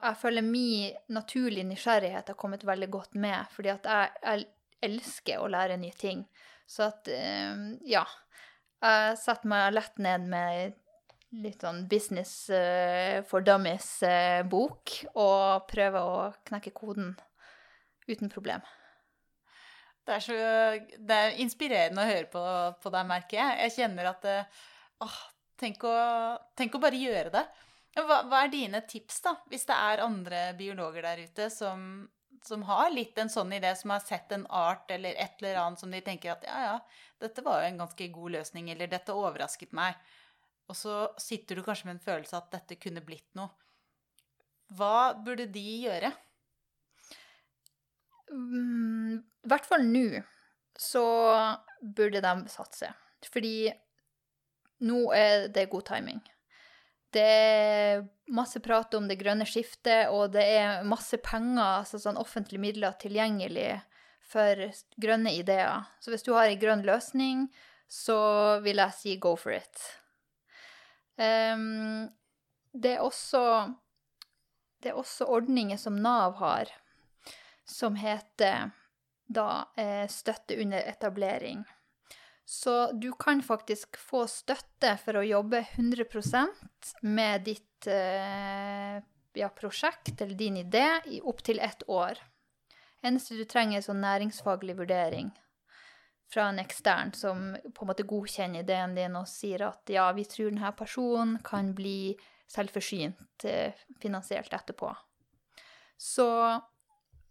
jeg 0.00 0.16
føler 0.20 0.46
min 0.46 0.96
naturlige 1.12 1.68
nysgjerrighet 1.68 2.32
har 2.32 2.38
kommet 2.40 2.64
veldig 2.64 2.88
godt 2.92 3.20
med, 3.20 3.52
fordi 3.52 3.72
at 3.74 3.84
jeg, 3.84 4.16
jeg 4.24 4.48
elsker 4.88 5.42
å 5.42 5.50
lære 5.52 5.76
nye 5.80 5.96
ting. 5.96 6.24
Så 6.70 6.86
at, 6.88 7.08
eh, 7.12 7.68
ja 7.90 8.06
jeg 8.80 9.18
setter 9.20 9.50
meg 9.50 9.74
lett 9.76 9.98
ned 10.00 10.26
med 10.30 10.76
litt 11.44 11.62
sånn 11.62 11.84
Business 11.90 12.32
uh, 12.50 13.20
for 13.28 13.44
dummies-bok 13.46 14.94
uh, 15.12 15.22
og 15.22 15.66
prøver 15.70 16.00
å 16.00 16.22
knekke 16.48 16.72
koden 16.74 17.14
uten 18.10 18.32
problem. 18.32 18.64
Det 20.06 20.16
er, 20.16 20.24
så, 20.24 20.36
det 20.98 21.16
er 21.16 21.36
inspirerende 21.44 22.02
å 22.02 22.08
høre 22.08 22.26
på, 22.32 22.44
på 22.82 22.90
deg, 22.90 23.06
merker 23.06 23.38
jeg. 23.38 23.58
Jeg 23.66 23.76
kjenner 23.76 24.10
at 24.10 24.26
uh, 24.26 24.62
åh, 25.06 25.18
tenk, 25.60 25.84
å, 25.86 25.94
tenk 26.58 26.74
å 26.74 26.82
bare 26.82 26.98
gjøre 26.98 27.34
det. 27.36 27.44
Hva, 28.00 28.22
hva, 28.30 28.44
er 28.44 28.50
dine 28.50 28.80
tips, 28.88 29.20
da, 29.22 29.34
hvis 29.50 29.66
det 29.68 29.76
er 29.76 30.02
andre 30.04 30.42
biologer 30.58 31.06
der 31.06 31.22
ute 31.26 31.50
som, 31.52 32.08
som 32.46 32.62
har 32.68 32.90
litt 32.92 33.18
en 33.18 33.30
sånn 33.30 33.52
idé, 33.52 33.72
som 33.76 33.92
har 33.94 34.02
sett 34.04 34.32
en 34.32 34.46
art 34.46 34.90
eller 34.90 35.18
et 35.18 35.42
eller 35.42 35.60
annet 35.60 35.82
som 35.82 35.92
de 35.92 36.00
tenker 36.04 36.32
at 36.32 36.46
ja, 36.48 36.60
ja, 36.64 36.76
dette 37.20 37.44
var 37.44 37.60
jo 37.60 37.68
en 37.70 37.82
ganske 37.82 38.08
god 38.14 38.36
løsning, 38.38 38.70
eller 38.72 38.90
dette 38.90 39.16
overrasket 39.16 39.74
meg. 39.76 39.98
Og 40.70 40.78
så 40.78 40.96
sitter 41.20 41.58
du 41.58 41.64
kanskje 41.66 41.88
med 41.88 41.98
en 41.98 42.04
følelse 42.04 42.38
at 42.38 42.50
dette 42.54 42.78
kunne 42.80 43.02
blitt 43.04 43.28
noe. 43.38 43.50
Hva 44.78 45.12
burde 45.18 45.48
de 45.50 45.66
gjøre? 45.84 46.12
Mm, 48.30 49.18
I 49.18 49.50
hvert 49.50 49.66
fall 49.66 49.82
nå 49.88 50.22
så 50.78 51.04
burde 51.82 52.22
de 52.22 52.34
satse. 52.52 52.88
Fordi 53.28 53.72
nå 54.86 55.00
er 55.12 55.48
det 55.52 55.68
god 55.72 55.88
timing. 55.90 56.20
Det 57.10 57.26
er 57.26 58.04
masse 58.30 58.60
prat 58.62 58.94
om 58.94 59.08
det 59.10 59.18
grønne 59.18 59.46
skiftet, 59.48 60.10
og 60.14 60.30
det 60.36 60.44
er 60.46 60.84
masse 60.86 61.18
penger, 61.22 61.80
altså 61.82 61.98
sånn 61.98 62.20
offentlige 62.20 62.62
midler, 62.62 62.94
tilgjengelig 63.02 63.80
for 64.30 64.62
grønne 65.02 65.32
ideer. 65.34 65.88
Så 66.00 66.12
hvis 66.12 66.26
du 66.26 66.32
har 66.36 66.46
en 66.46 66.60
grønn 66.60 66.84
løsning, 66.86 67.48
så 67.90 68.20
vil 68.62 68.78
jeg 68.78 68.94
si 68.94 69.16
go 69.18 69.34
for 69.34 69.56
it. 69.56 69.82
Um, 71.18 72.06
det, 72.72 72.94
er 72.94 73.02
også, 73.02 73.42
det 74.82 74.92
er 74.92 75.00
også 75.00 75.26
ordninger 75.26 75.80
som 75.80 75.98
Nav 75.98 76.38
har, 76.38 76.70
som 77.66 77.98
heter 77.98 78.70
da 79.30 79.50
eh, 79.78 80.06
støtte 80.10 80.56
under 80.58 80.86
etablering. 80.90 81.62
Så 82.50 82.92
du 82.92 83.12
kan 83.12 83.42
faktisk 83.46 83.94
få 83.96 84.24
støtte 84.26 84.96
for 84.98 85.20
å 85.20 85.22
jobbe 85.22 85.60
100% 85.76 86.88
med 87.06 87.44
ditt 87.46 87.86
eh, 87.86 88.96
ja, 89.38 89.50
prosjekt 89.54 90.18
eller 90.18 90.34
din 90.34 90.56
idé 90.64 90.88
i 91.06 91.20
opptil 91.22 91.62
ett 91.62 91.84
år. 91.86 92.18
Eneste 93.06 93.38
du 93.38 93.44
trenger, 93.46 93.78
er 93.78 93.86
sånn 93.86 94.02
næringsfaglig 94.02 94.74
vurdering 94.82 95.30
fra 96.34 96.48
en 96.50 96.58
ekstern 96.58 97.14
som 97.14 97.54
på 97.54 97.86
en 97.86 97.92
måte 97.92 98.08
godkjenner 98.10 98.66
ideen 98.66 98.98
din 98.98 99.14
og 99.22 99.30
sier 99.30 99.68
at 99.68 99.94
ja, 99.94 100.10
vi 100.18 100.26
tror 100.26 100.50
denne 100.50 100.74
personen 100.74 101.38
kan 101.46 101.70
bli 101.78 102.16
selvforsynt 102.50 103.46
eh, 103.46 103.78
finansielt 104.02 104.58
etterpå. 104.58 104.90
Så 105.94 106.26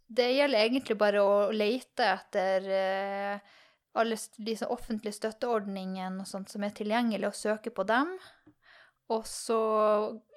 det 0.08 0.32
gjelder 0.32 0.64
egentlig 0.64 0.96
bare 0.96 1.20
å 1.20 1.40
lete 1.52 2.08
etter 2.08 2.72
eh, 2.80 3.56
alle 3.98 4.16
disse 4.38 4.68
offentlige 4.70 5.16
støtteordningene 5.16 6.22
og 6.22 6.28
sånt 6.28 6.52
som 6.52 6.62
er 6.64 6.74
tilgjengelig, 6.76 7.26
og 7.30 7.38
søke 7.38 7.72
på 7.74 7.86
dem. 7.88 8.12
Og 9.10 9.26
så 9.26 9.58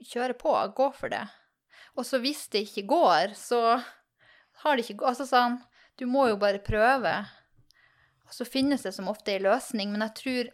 kjøre 0.09 0.37
på, 0.39 0.53
gå 0.73 0.89
for 0.97 1.13
det. 1.13 1.25
Og 1.93 2.07
så 2.07 2.17
hvis 2.23 2.47
det 2.53 2.65
ikke 2.65 2.87
går, 2.89 3.35
så 3.37 3.77
har 4.63 4.75
det 4.75 4.85
ikke 4.85 5.03
gått 5.03 5.13
Altså 5.13 5.29
sånn, 5.29 5.59
du 5.99 6.07
må 6.09 6.25
jo 6.31 6.39
bare 6.41 6.63
prøve. 6.63 7.13
Og 8.25 8.33
så 8.33 8.47
finnes 8.49 8.81
det 8.81 8.95
som 8.95 9.11
ofte 9.11 9.35
en 9.35 9.45
løsning, 9.45 9.93
men 9.93 10.05
jeg 10.07 10.17
tror 10.17 10.51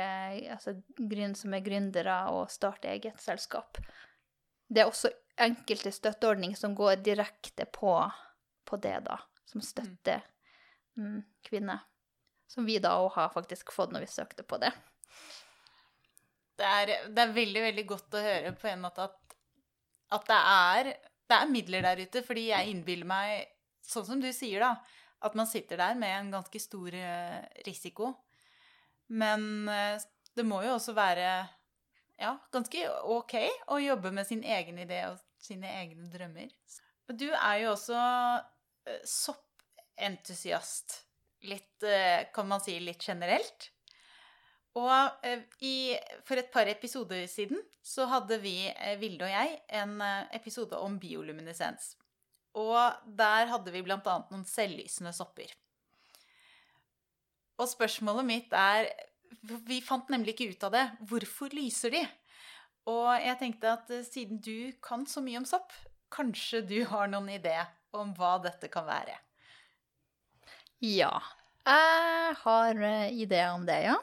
altså, 0.52 0.74
grunn, 0.96 1.34
som 1.38 1.54
er 1.54 1.64
gründere 1.64 2.16
og 2.32 2.50
starter 2.50 2.94
eget 2.96 3.20
selskap. 3.22 3.78
Det 4.68 4.82
er 4.82 4.90
også 4.90 5.12
enkelte 5.42 5.92
støtteordninger 5.92 6.58
som 6.58 6.74
går 6.74 7.02
direkte 7.04 7.66
på, 7.70 7.94
på 8.64 8.78
det, 8.82 8.98
da. 9.06 9.18
Som 9.48 9.64
støtter 9.64 10.22
mm, 10.96 11.20
kvinner. 11.44 11.84
Som 12.48 12.66
vi 12.68 12.78
da 12.82 12.96
òg 13.00 13.12
har 13.16 13.32
faktisk 13.32 13.72
fått 13.72 13.92
når 13.92 14.06
vi 14.06 14.12
søkte 14.12 14.44
på 14.48 14.58
det. 14.60 14.72
Det 16.58 16.68
er, 16.68 16.92
det 17.08 17.22
er 17.22 17.36
veldig, 17.36 17.62
veldig 17.68 17.86
godt 17.88 18.16
å 18.16 18.22
høre 18.22 18.52
på 18.56 18.68
en 18.70 18.84
måte 18.84 19.06
at, 19.08 19.36
at 20.16 20.26
det, 20.28 20.40
er, 20.40 20.90
det 21.28 21.38
er 21.38 21.52
midler 21.52 21.86
der 21.88 22.02
ute. 22.04 22.24
Fordi 22.24 22.48
jeg 22.50 22.74
innbiller 22.74 23.08
meg, 23.08 23.46
sånn 23.84 24.06
som 24.08 24.20
du 24.22 24.28
sier, 24.36 24.64
da, 24.64 24.74
at 25.22 25.34
man 25.38 25.46
sitter 25.46 25.78
der 25.80 25.98
med 25.98 26.12
en 26.16 26.30
ganske 26.34 26.60
stor 26.60 26.94
eh, 26.94 27.42
risiko. 27.66 28.12
Men 29.12 29.68
eh, 29.68 30.00
det 30.36 30.46
må 30.46 30.62
jo 30.64 30.76
også 30.76 30.94
være 30.96 31.28
ja, 32.22 32.36
ganske 32.54 32.86
ok 33.16 33.36
å 33.74 33.80
jobbe 33.82 34.12
med 34.14 34.28
sin 34.28 34.42
egen 34.44 34.80
idé 34.82 35.04
og 35.10 35.20
sine 35.42 35.70
egne 35.82 36.08
drømmer. 36.10 36.50
Du 37.12 37.28
er 37.28 37.56
jo 37.64 37.72
også 37.74 37.98
eh, 38.88 39.02
soppentusiast. 39.04 41.02
Litt, 41.42 41.82
kan 42.30 42.46
man 42.46 42.60
si, 42.62 42.76
litt 42.78 43.02
generelt. 43.02 43.64
Og 44.78 45.24
i, 45.58 45.90
for 46.22 46.38
et 46.38 46.52
par 46.54 46.70
episoder 46.70 47.24
siden 47.26 47.58
så 47.82 48.06
hadde 48.06 48.38
vi, 48.44 48.70
Vilde 49.00 49.26
og 49.26 49.32
jeg, 49.32 49.56
en 49.74 49.96
episode 50.38 50.78
om 50.78 51.00
bioluminescens. 51.02 51.96
Og 52.58 53.08
der 53.18 53.48
hadde 53.48 53.72
vi 53.72 53.82
bl.a. 53.84 53.98
noen 54.04 54.44
selvlysende 54.48 55.12
sopper. 55.16 55.52
Og 57.60 57.68
spørsmålet 57.70 58.26
mitt 58.26 58.54
er 58.56 58.90
Vi 59.66 59.80
fant 59.84 60.10
nemlig 60.12 60.34
ikke 60.34 60.52
ut 60.52 60.66
av 60.68 60.74
det. 60.74 60.82
Hvorfor 61.08 61.54
lyser 61.56 61.94
de? 61.94 62.02
Og 62.90 63.08
jeg 63.22 63.38
tenkte 63.40 63.72
at 63.72 63.90
eh, 63.94 64.04
siden 64.06 64.40
du 64.42 64.72
kan 64.82 65.06
så 65.06 65.22
mye 65.24 65.40
om 65.40 65.46
sopp, 65.48 65.72
kanskje 66.12 66.62
du 66.66 66.80
har 66.90 67.08
noen 67.10 67.30
idé 67.32 67.54
om 67.96 68.10
hva 68.18 68.36
dette 68.42 68.68
kan 68.72 68.84
være? 68.88 69.14
Ja. 70.82 71.14
Jeg 71.62 72.36
har 72.42 72.82
eh, 72.82 73.14
ideer 73.22 73.54
om 73.54 73.66
det, 73.68 73.78
ja. 73.86 73.98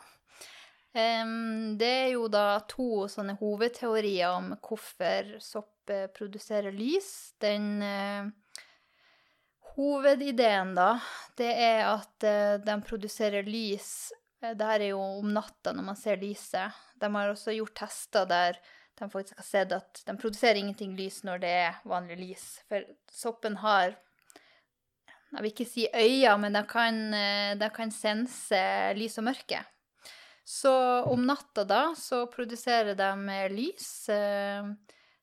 Det 0.89 1.87
er 1.87 2.07
jo 2.15 2.23
da 2.33 2.63
to 2.67 3.05
sånne 3.11 3.35
hovedteorier 3.37 4.31
om 4.33 4.55
hvorfor 4.57 5.35
sopp 5.43 5.91
eh, 5.93 6.07
produserer 6.15 6.73
lys. 6.73 7.35
Den 7.39 7.83
Hovedideen, 9.79 10.73
da, 10.75 10.97
det 11.39 11.53
er 11.55 11.85
at 11.87 12.25
uh, 12.27 12.57
de 12.59 12.73
produserer 12.83 13.47
lys. 13.47 14.11
Uh, 14.43 14.51
det 14.51 14.65
her 14.67 14.81
er 14.83 14.91
jo 14.91 14.99
om 15.21 15.29
natta 15.31 15.71
når 15.71 15.85
man 15.87 15.99
ser 15.99 16.19
lyset. 16.19 16.75
De 16.99 17.07
har 17.13 17.31
også 17.31 17.55
gjort 17.55 17.77
tester 17.79 18.27
der 18.27 18.59
de 18.99 19.07
faktisk 19.07 19.39
har 19.39 19.47
sett 19.47 19.71
at 19.71 20.01
de 20.03 20.17
produserer 20.19 20.59
ingenting 20.59 20.97
lys 20.99 21.21
når 21.23 21.39
det 21.45 21.53
er 21.61 21.79
vanlig 21.87 22.19
lys. 22.19 22.43
For 22.67 22.83
soppen 23.07 23.55
har 23.63 23.95
Jeg 25.29 25.43
vil 25.45 25.51
ikke 25.53 25.69
si 25.69 25.87
øyne, 25.93 26.35
men 26.41 26.59
de 26.59 26.65
kan, 26.67 26.99
uh, 27.15 27.55
de 27.55 27.71
kan 27.71 27.95
sense 27.95 28.61
lys 28.99 29.17
og 29.21 29.29
mørke. 29.29 29.63
Så 30.43 30.75
om 31.07 31.23
natta 31.23 31.63
da 31.63 31.81
så 31.95 32.25
produserer 32.27 32.97
de 32.97 33.09
lys, 33.53 34.09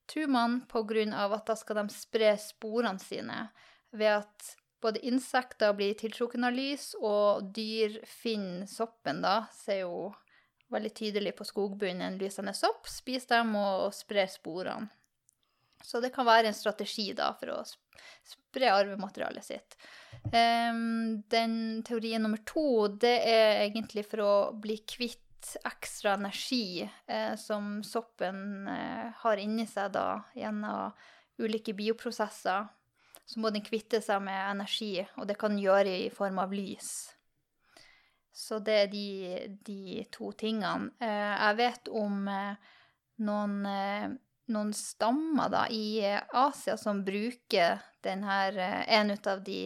tror 0.07 0.29
man, 0.31 0.61
på 0.71 0.85
grunn 0.87 1.13
av 1.13 1.35
at 1.35 1.49
da 1.51 1.57
skal 1.59 1.83
de 1.83 1.91
spre 1.91 2.31
sporene 2.39 3.03
sine 3.03 3.49
ved 3.97 4.19
at 4.21 4.53
både 4.85 5.03
insekter 5.09 5.73
blir 5.75 5.97
tiltrukket 5.99 6.45
av 6.47 6.55
lys, 6.55 6.93
og 7.01 7.49
dyr 7.57 7.99
finner 8.07 8.69
soppen, 8.71 9.23
da, 9.25 9.47
ser 9.57 9.83
jo 9.87 10.13
veldig 10.73 10.93
tydelig 10.95 11.33
på 11.39 11.47
skogbunnen 11.47 12.05
en 12.05 12.21
lysende 12.21 12.55
sopp, 12.57 12.89
spiser 12.91 13.39
dem 13.39 13.55
og, 13.59 13.91
sprer 13.95 14.31
sporene. 14.31 14.91
Så 15.85 16.01
det 16.03 16.11
kan 16.15 16.27
være 16.27 16.51
en 16.51 16.57
strategi 16.57 17.13
da 17.15 17.29
for 17.39 17.53
å 17.53 17.61
spre 18.27 18.73
arvematerialet 18.73 19.45
sitt. 19.45 19.77
Um, 20.33 21.21
den 21.31 21.85
teorien 21.87 22.25
nummer 22.25 22.41
to, 22.49 22.89
det 22.91 23.15
er 23.29 23.61
egentlig 23.67 24.07
for 24.09 24.25
å 24.25 24.33
bli 24.59 24.81
kvitt 24.83 25.23
ekstra 25.69 26.17
energi 26.17 26.83
eh, 26.83 27.37
som 27.39 27.85
soppen 27.87 28.67
eh, 28.67 29.13
har 29.21 29.39
inni 29.39 29.67
seg 29.71 29.93
da 29.95 30.25
gjennom 30.35 30.97
ulike 31.39 31.77
bioprosesser 31.77 32.67
så 33.27 33.43
må 33.43 33.51
den 33.51 33.65
kvitte 33.67 34.01
seg 34.03 34.23
med 34.23 34.39
energi, 34.39 35.01
og 35.19 35.27
det 35.27 35.39
kan 35.41 35.59
gjøre 35.59 35.97
i 36.07 36.11
form 36.15 36.39
av 36.39 36.55
lys. 36.55 36.91
Så 38.37 38.61
det 38.61 38.77
er 38.85 38.89
de, 38.93 39.09
de 39.65 40.05
to 40.13 40.31
tingene. 40.37 40.93
Eh, 41.01 41.35
jeg 41.35 41.57
vet 41.59 41.89
om 41.89 42.27
eh, 42.29 42.73
noen, 43.25 43.55
eh, 43.67 44.09
noen 44.53 44.73
stammer 44.77 45.51
da, 45.51 45.65
i 45.73 46.05
Asia 46.37 46.77
som 46.79 47.01
bruker 47.07 47.81
denne, 48.05 48.37
en 48.87 49.15
av 49.17 49.41
de 49.47 49.63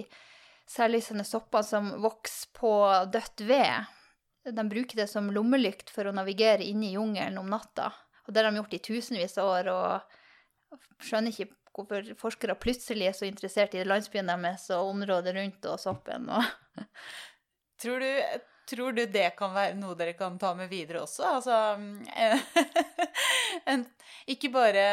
selvlysende 0.71 1.27
soppene 1.27 1.67
som 1.67 1.91
vokser 2.01 2.55
på 2.57 2.73
dødt 3.13 3.43
ved. 3.51 3.91
De 4.47 4.65
bruker 4.71 5.03
det 5.03 5.11
som 5.11 5.29
lommelykt 5.35 5.91
for 5.93 6.07
å 6.07 6.15
navigere 6.15 6.65
inne 6.65 6.89
i 6.89 6.95
jungelen 6.95 7.43
om 7.43 7.51
natta. 7.51 7.91
Og 8.25 8.33
det 8.33 8.41
har 8.41 8.49
de 8.49 8.63
gjort 8.63 8.79
i 8.79 8.85
tusenvis 8.87 9.37
av 9.43 9.51
år, 9.51 9.73
og 9.75 10.79
skjønner 11.03 11.35
ikke 11.35 11.60
hvorfor 11.77 12.13
forskere 12.19 12.59
plutselig 12.61 13.09
er 13.09 13.17
så 13.17 13.27
interessert 13.29 13.75
i 13.77 13.87
landsbyen 13.87 14.31
deres 14.31 14.69
og 14.75 14.93
området 14.93 15.35
rundt 15.37 15.69
og 15.71 15.81
soppen. 15.81 16.29
Og 16.35 16.45
tror, 17.83 18.03
du, 18.03 18.39
tror, 18.71 18.95
du, 18.97 19.05
det 19.07 19.31
kan 19.39 19.55
være 19.55 19.79
noe 19.79 19.99
dere 19.99 20.17
kan 20.19 20.39
ta 20.41 20.53
med 20.59 20.71
videre 20.73 21.05
også? 21.05 21.37
Altså 21.39 21.59
en, 23.71 23.85
ikke 24.31 24.53
bare 24.55 24.87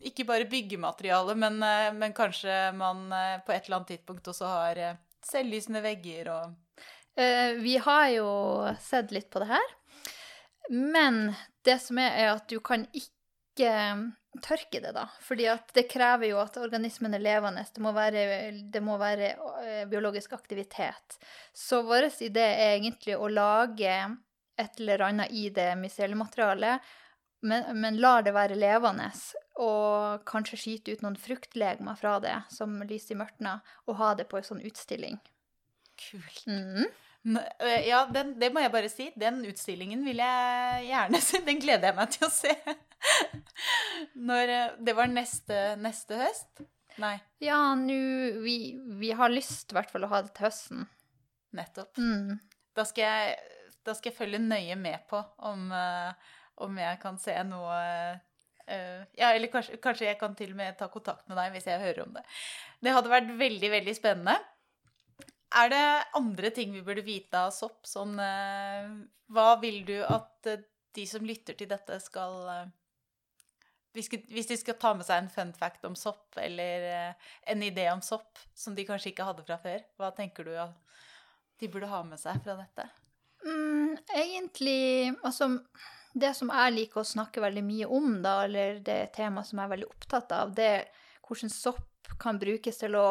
ikke 0.00 0.24
bare 0.24 0.48
byggemateriale, 0.48 1.34
men, 1.36 1.58
men, 1.98 2.14
kanskje 2.16 2.70
man 2.72 3.10
på 3.44 3.52
et 3.52 3.66
eller 3.66 3.82
annet 3.82 3.90
tidspunkt 3.92 4.30
også 4.32 4.48
har 4.48 4.80
selvlysende 5.26 5.82
vegger 5.84 6.30
og 6.32 6.80
eh, 7.20 7.58
Vi 7.60 7.76
har 7.84 8.08
jo 8.14 8.30
sett 8.80 9.12
litt 9.12 9.30
på 9.30 9.42
det 9.42 9.50
her. 9.52 9.76
Men 10.70 11.34
det 11.66 11.80
som 11.82 11.98
er, 11.98 12.16
er 12.16 12.32
at 12.36 12.48
du 12.50 12.60
kan 12.64 12.86
ikke 12.96 13.74
tørke 14.38 14.80
det, 14.82 14.92
da. 14.94 15.06
Fordi 15.24 15.48
at 15.50 15.72
det 15.74 15.88
krever 15.90 16.30
jo 16.30 16.38
at 16.42 16.58
organismen 16.60 17.16
er 17.16 17.22
levende. 17.24 17.64
Det 17.74 17.82
må 17.82 17.92
være, 17.96 18.24
det 18.70 18.82
må 18.84 18.96
være 19.00 19.32
eh, 19.64 19.84
biologisk 19.90 20.36
aktivitet. 20.36 21.18
Så 21.52 21.82
vår 21.86 22.10
idé 22.22 22.46
er 22.46 22.76
egentlig 22.76 23.18
å 23.18 23.30
lage 23.30 23.96
et 24.60 24.80
eller 24.80 25.06
annet 25.08 25.34
i 25.34 25.48
det 25.54 25.72
mycellematerialet, 25.80 26.90
men, 27.42 27.70
men 27.80 27.98
lar 28.00 28.22
det 28.22 28.36
være 28.36 28.58
levende. 28.58 29.10
Og 29.60 30.24
kanskje 30.28 30.60
skyte 30.60 30.94
ut 30.94 31.04
noen 31.04 31.18
fruktlegemer 31.18 31.98
fra 31.98 32.18
det, 32.22 32.36
som 32.54 32.78
lyser 32.86 33.16
i 33.16 33.20
mørtna, 33.20 33.58
og 33.88 33.98
ha 34.00 34.14
det 34.16 34.28
på 34.30 34.38
en 34.38 34.46
sånn 34.46 34.64
utstilling. 34.64 35.18
Kult. 36.00 36.44
Mm. 36.46 36.86
Øh, 36.86 37.09
Ja, 37.84 38.06
den, 38.08 38.30
det 38.40 38.48
må 38.54 38.62
jeg 38.64 38.72
bare 38.72 38.88
si. 38.88 39.10
Den 39.20 39.42
utstillingen 39.44 40.04
vil 40.06 40.22
jeg 40.22 40.86
gjerne 40.88 41.20
se. 41.28 41.40
Den 41.44 41.60
gleder 41.60 41.90
jeg 41.90 41.98
meg 41.98 42.14
til 42.14 42.26
å 42.28 42.30
se. 42.32 42.54
Når 44.30 44.52
Det 44.84 44.94
var 44.96 45.10
neste, 45.12 45.58
neste 45.80 46.18
høst? 46.20 46.62
Nei, 47.00 47.14
Ja, 47.40 47.58
nå 47.78 47.96
vi, 48.44 48.56
vi 49.00 49.12
har 49.16 49.30
lyst 49.32 49.70
i 49.72 49.76
hvert 49.76 49.92
fall 49.92 50.04
å 50.04 50.10
ha 50.10 50.22
det 50.26 50.32
til 50.36 50.48
høsten. 50.48 50.86
nettopp. 51.56 51.96
Mm. 51.98 52.40
Da 52.76 52.84
skal 52.88 53.04
jeg, 53.06 53.36
da 53.86 53.94
skal 53.96 54.10
jeg 54.10 54.18
følge 54.18 54.40
nøye 54.42 54.76
med 54.78 55.06
på 55.10 55.20
om, 55.48 55.70
om 56.66 56.76
jeg 56.82 56.98
kan 57.02 57.16
se 57.18 57.34
noe 57.46 57.78
Ja, 58.70 59.30
eller 59.32 59.48
kanskje, 59.50 59.78
kanskje 59.82 60.06
jeg 60.10 60.18
kan 60.20 60.34
til 60.38 60.52
og 60.52 60.60
med 60.60 60.76
ta 60.78 60.86
kontakt 60.92 61.26
med 61.30 61.38
deg 61.40 61.54
hvis 61.56 61.66
jeg 61.70 61.80
hører 61.82 62.04
om 62.04 62.12
det. 62.14 62.22
Det 62.84 62.92
hadde 62.94 63.10
vært 63.10 63.32
veldig, 63.40 63.70
veldig 63.72 63.94
spennende. 63.96 64.36
Er 65.56 65.70
det 65.72 65.84
andre 66.14 66.50
ting 66.54 66.72
vi 66.72 66.82
burde 66.86 67.02
vite 67.02 67.34
av 67.46 67.50
sopp? 67.54 67.82
Sånn 67.88 68.14
øh, 68.22 68.92
Hva 69.34 69.48
vil 69.62 69.80
du 69.88 69.96
at 70.06 70.46
øh, 70.46 70.60
de 70.94 71.06
som 71.06 71.24
lytter 71.26 71.54
til 71.58 71.68
dette, 71.70 71.96
skal 72.02 72.36
øh, 72.50 72.68
hvis, 73.94 74.08
de- 74.46 74.56
skal 74.58 74.76
ta 74.78 74.92
med 74.94 75.06
seg 75.06 75.24
en 75.24 75.30
fun 75.34 75.52
fact 75.58 75.84
om 75.88 75.96
sopp, 75.98 76.36
eller 76.38 77.14
en 77.50 77.62
idé 77.66 77.88
om 77.90 78.02
sopp 78.02 78.38
som 78.54 78.74
de 78.78 78.84
kanskje 78.86 79.10
ikke 79.10 79.26
hadde 79.26 79.42
fra 79.46 79.56
før, 79.62 79.82
hva 79.98 80.12
tenker 80.14 80.46
du 80.46 80.52
at 80.62 80.76
de 81.60 81.68
burde 81.68 81.90
ha 81.90 82.02
med 82.06 82.18
seg 82.22 82.38
fra 82.44 82.54
dette? 82.60 82.86
Mm, 83.42 83.96
egentlig 84.14 85.10
Altså, 85.26 85.48
det 86.14 86.30
som 86.38 86.50
jeg 86.54 86.74
liker 86.76 87.02
å 87.02 87.06
snakke 87.10 87.42
veldig 87.42 87.62
mye 87.66 87.86
om, 87.90 88.12
da, 88.22 88.36
eller 88.46 88.78
det 88.86 89.00
temaet 89.16 89.50
som 89.50 89.58
jeg 89.58 89.66
er 89.66 89.74
veldig 89.74 89.90
opptatt 89.90 90.34
av, 90.38 90.54
det 90.54 90.70
er 90.76 90.88
hvordan 91.26 91.50
sopp 91.54 92.14
kan 92.22 92.38
brukes 92.42 92.78
til 92.82 92.94
å 92.98 93.06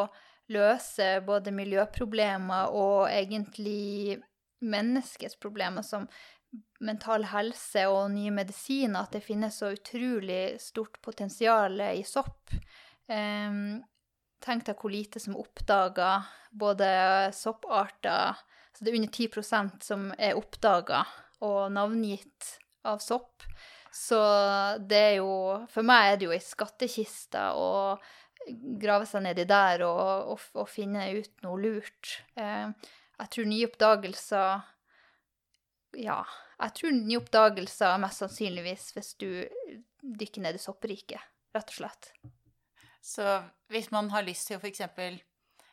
løse 0.50 1.08
både 1.26 1.54
miljøproblemer 1.56 2.74
og 2.76 3.08
egentlig 3.12 4.20
menneskets 4.60 5.38
problemer, 5.40 5.86
som 5.86 6.08
mental 6.82 7.28
helse 7.30 7.86
og 7.92 8.10
nye 8.14 8.34
medisiner, 8.34 9.04
at 9.04 9.14
det 9.14 9.24
finnes 9.26 9.60
så 9.62 9.74
utrolig 9.76 10.58
stort 10.62 10.98
potensial 11.06 11.78
i 11.92 12.04
sopp. 12.08 12.54
Um, 13.10 13.80
tenk 14.44 14.66
deg 14.68 14.80
hvor 14.80 14.94
lite 14.94 15.22
som 15.22 15.36
er 15.36 15.44
oppdaga, 15.44 16.12
både 16.50 16.88
sopparter 17.36 18.40
Så 18.74 18.86
det 18.86 18.92
er 18.92 18.96
under 18.98 19.12
10% 19.14 19.84
som 19.86 20.08
er 20.18 20.38
oppdaga 20.40 21.04
og 21.46 21.74
navngitt 21.74 22.56
av 22.88 23.02
sopp. 23.04 23.44
Så 23.94 24.18
det 24.86 25.00
er 25.00 25.16
jo 25.20 25.34
For 25.74 25.86
meg 25.86 26.14
er 26.14 26.18
det 26.20 26.28
jo 26.30 26.34
ei 26.36 26.42
skattkiste 26.44 27.42
å 27.58 27.70
grave 28.82 29.08
seg 29.10 29.24
nedi 29.26 29.46
der 29.50 29.84
og, 29.88 30.34
og, 30.34 30.44
og 30.64 30.70
finne 30.72 31.08
ut 31.18 31.44
noe 31.46 31.62
lurt. 31.62 32.16
Eh, 32.40 32.70
jeg 33.20 33.34
tror 33.36 33.50
nye 33.50 33.70
oppdagelser 33.70 34.68
Ja. 36.00 36.22
Jeg 36.60 36.76
tror 36.76 36.92
nye 36.96 37.20
oppdagelser 37.22 38.02
mest 38.04 38.24
sannsynligvis 38.24 38.90
hvis 38.96 39.14
du 39.22 39.30
dykker 40.00 40.44
ned 40.44 40.58
i 40.58 40.62
soppriket, 40.62 41.22
rett 41.56 41.72
og 41.72 41.78
slett. 41.78 42.12
Så 43.00 43.26
hvis 43.72 43.88
man 43.96 44.10
har 44.12 44.26
lyst 44.28 44.50
til 44.50 44.60
å 44.60 44.64
f.eks. 44.64 44.82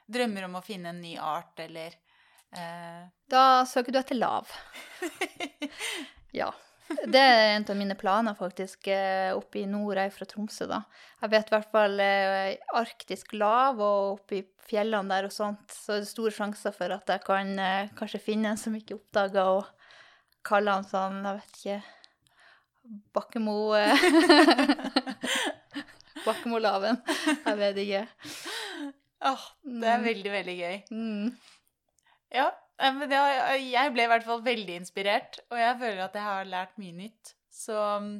drømmer 0.06 0.46
om 0.46 0.58
å 0.58 0.64
finne 0.64 0.92
en 0.92 1.02
ny 1.02 1.16
art, 1.18 1.58
eller 1.58 1.96
eh, 2.54 3.02
Da 3.26 3.64
søker 3.66 3.92
du 3.92 3.98
etter 4.02 4.18
lav. 4.18 4.50
Ja. 6.36 6.50
Det 6.86 7.18
er 7.18 7.56
en 7.56 7.64
av 7.70 7.76
mine 7.78 7.94
planer, 7.98 8.34
faktisk, 8.38 8.86
eh, 8.92 9.32
oppe 9.34 9.58
i 9.62 9.66
nord. 9.66 9.96
Jeg 9.98 10.06
er 10.10 10.14
fra 10.14 10.26
Tromsø, 10.30 10.66
da. 10.70 10.82
Jeg 11.22 11.30
vet 11.32 11.48
i 11.50 11.54
hvert 11.56 11.70
fall 11.72 11.98
eh, 12.02 12.56
arktisk 12.78 13.32
lav 13.34 13.80
og 13.82 14.20
oppe 14.20 14.36
i 14.38 14.44
fjellene 14.68 15.10
der 15.10 15.26
og 15.28 15.32
sånt, 15.34 15.66
så 15.74 15.96
er 15.96 16.00
det 16.04 16.10
store 16.10 16.30
sjanser 16.34 16.72
for 16.74 16.88
at 16.94 17.06
jeg 17.10 17.20
kan 17.26 17.48
eh, 17.58 17.88
kanskje 17.98 18.20
finne 18.22 18.52
en 18.52 18.60
som 18.60 18.74
ikke 18.78 18.94
oppdaga, 19.00 19.42
og 19.58 19.64
kalle 20.46 20.70
han 20.78 20.86
sånn, 20.86 21.24
jeg 21.26 21.34
vet 21.40 21.52
ikke 21.60 21.80
Bakkemo 23.16 23.56
Bakkemolaven. 26.26 26.96
Jeg 27.46 27.56
vet 27.60 27.76
ikke. 27.82 28.02
Åh, 29.26 29.44
det 29.64 29.88
er 29.90 29.98
Mm. 29.98 30.04
veldig, 30.06 30.30
veldig 30.32 30.56
gøy. 30.60 30.76
Mm. 30.90 31.36
Ja, 32.34 32.50
men 32.76 33.12
jeg 33.12 33.92
ble 33.94 34.04
i 34.04 34.10
hvert 34.10 34.26
fall 34.26 34.42
veldig 34.44 34.74
inspirert, 34.82 35.38
og 35.48 35.60
jeg 35.60 35.78
føler 35.80 36.02
at 36.04 36.16
jeg 36.18 36.26
har 36.26 36.48
lært 36.50 36.74
mye 36.80 36.96
nytt. 36.96 37.32
Så 37.52 37.76
mm, 38.02 38.10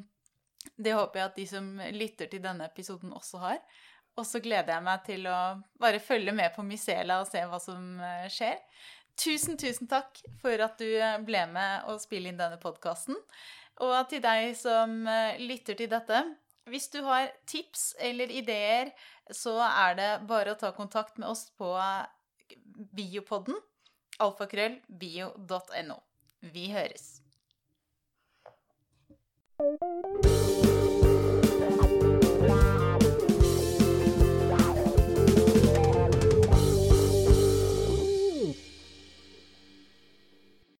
det 0.81 0.95
håper 0.97 1.21
jeg 1.21 1.31
at 1.31 1.41
de 1.41 1.47
som 1.51 1.67
lytter 1.93 2.31
til 2.33 2.43
denne 2.45 2.69
episoden 2.71 3.13
også 3.17 3.43
har. 3.43 3.61
Og 4.17 4.25
så 4.25 4.41
gleder 4.41 4.73
jeg 4.73 4.85
meg 4.87 5.03
til 5.05 5.27
å 5.29 5.39
bare 5.81 6.01
følge 6.01 6.33
med 6.33 6.55
på 6.55 6.65
Mycela 6.65 7.21
og 7.21 7.29
se 7.29 7.43
hva 7.45 7.61
som 7.61 8.01
eh, 8.01 8.25
skjer. 8.33 8.57
Tusen, 9.17 9.59
tusen 9.61 9.89
takk 9.91 10.23
for 10.41 10.65
at 10.65 10.81
du 10.81 10.89
eh, 10.89 11.19
ble 11.25 11.45
med 11.53 11.91
og 11.93 12.01
spille 12.01 12.33
inn 12.33 12.41
denne 12.41 12.57
podkasten. 12.61 13.19
Og 13.85 13.97
til 14.09 14.25
deg 14.25 14.55
som 14.57 15.03
eh, 15.05 15.37
lytter 15.45 15.77
til 15.77 15.93
dette, 15.93 16.23
hvis 16.73 16.89
du 16.97 17.03
har 17.05 17.29
tips 17.47 17.91
eller 18.03 18.33
ideer, 18.33 18.95
så 19.31 19.59
er 19.69 20.01
det 20.01 20.11
bare 20.27 20.57
å 20.57 20.59
ta 20.59 20.73
kontakt 20.75 21.21
med 21.21 21.29
oss 21.29 21.51
på 21.61 21.69
Biopodden 22.97 23.61
alfakrøllbio.no. 24.21 25.99
Vi 26.41 26.71
høres. 26.73 27.23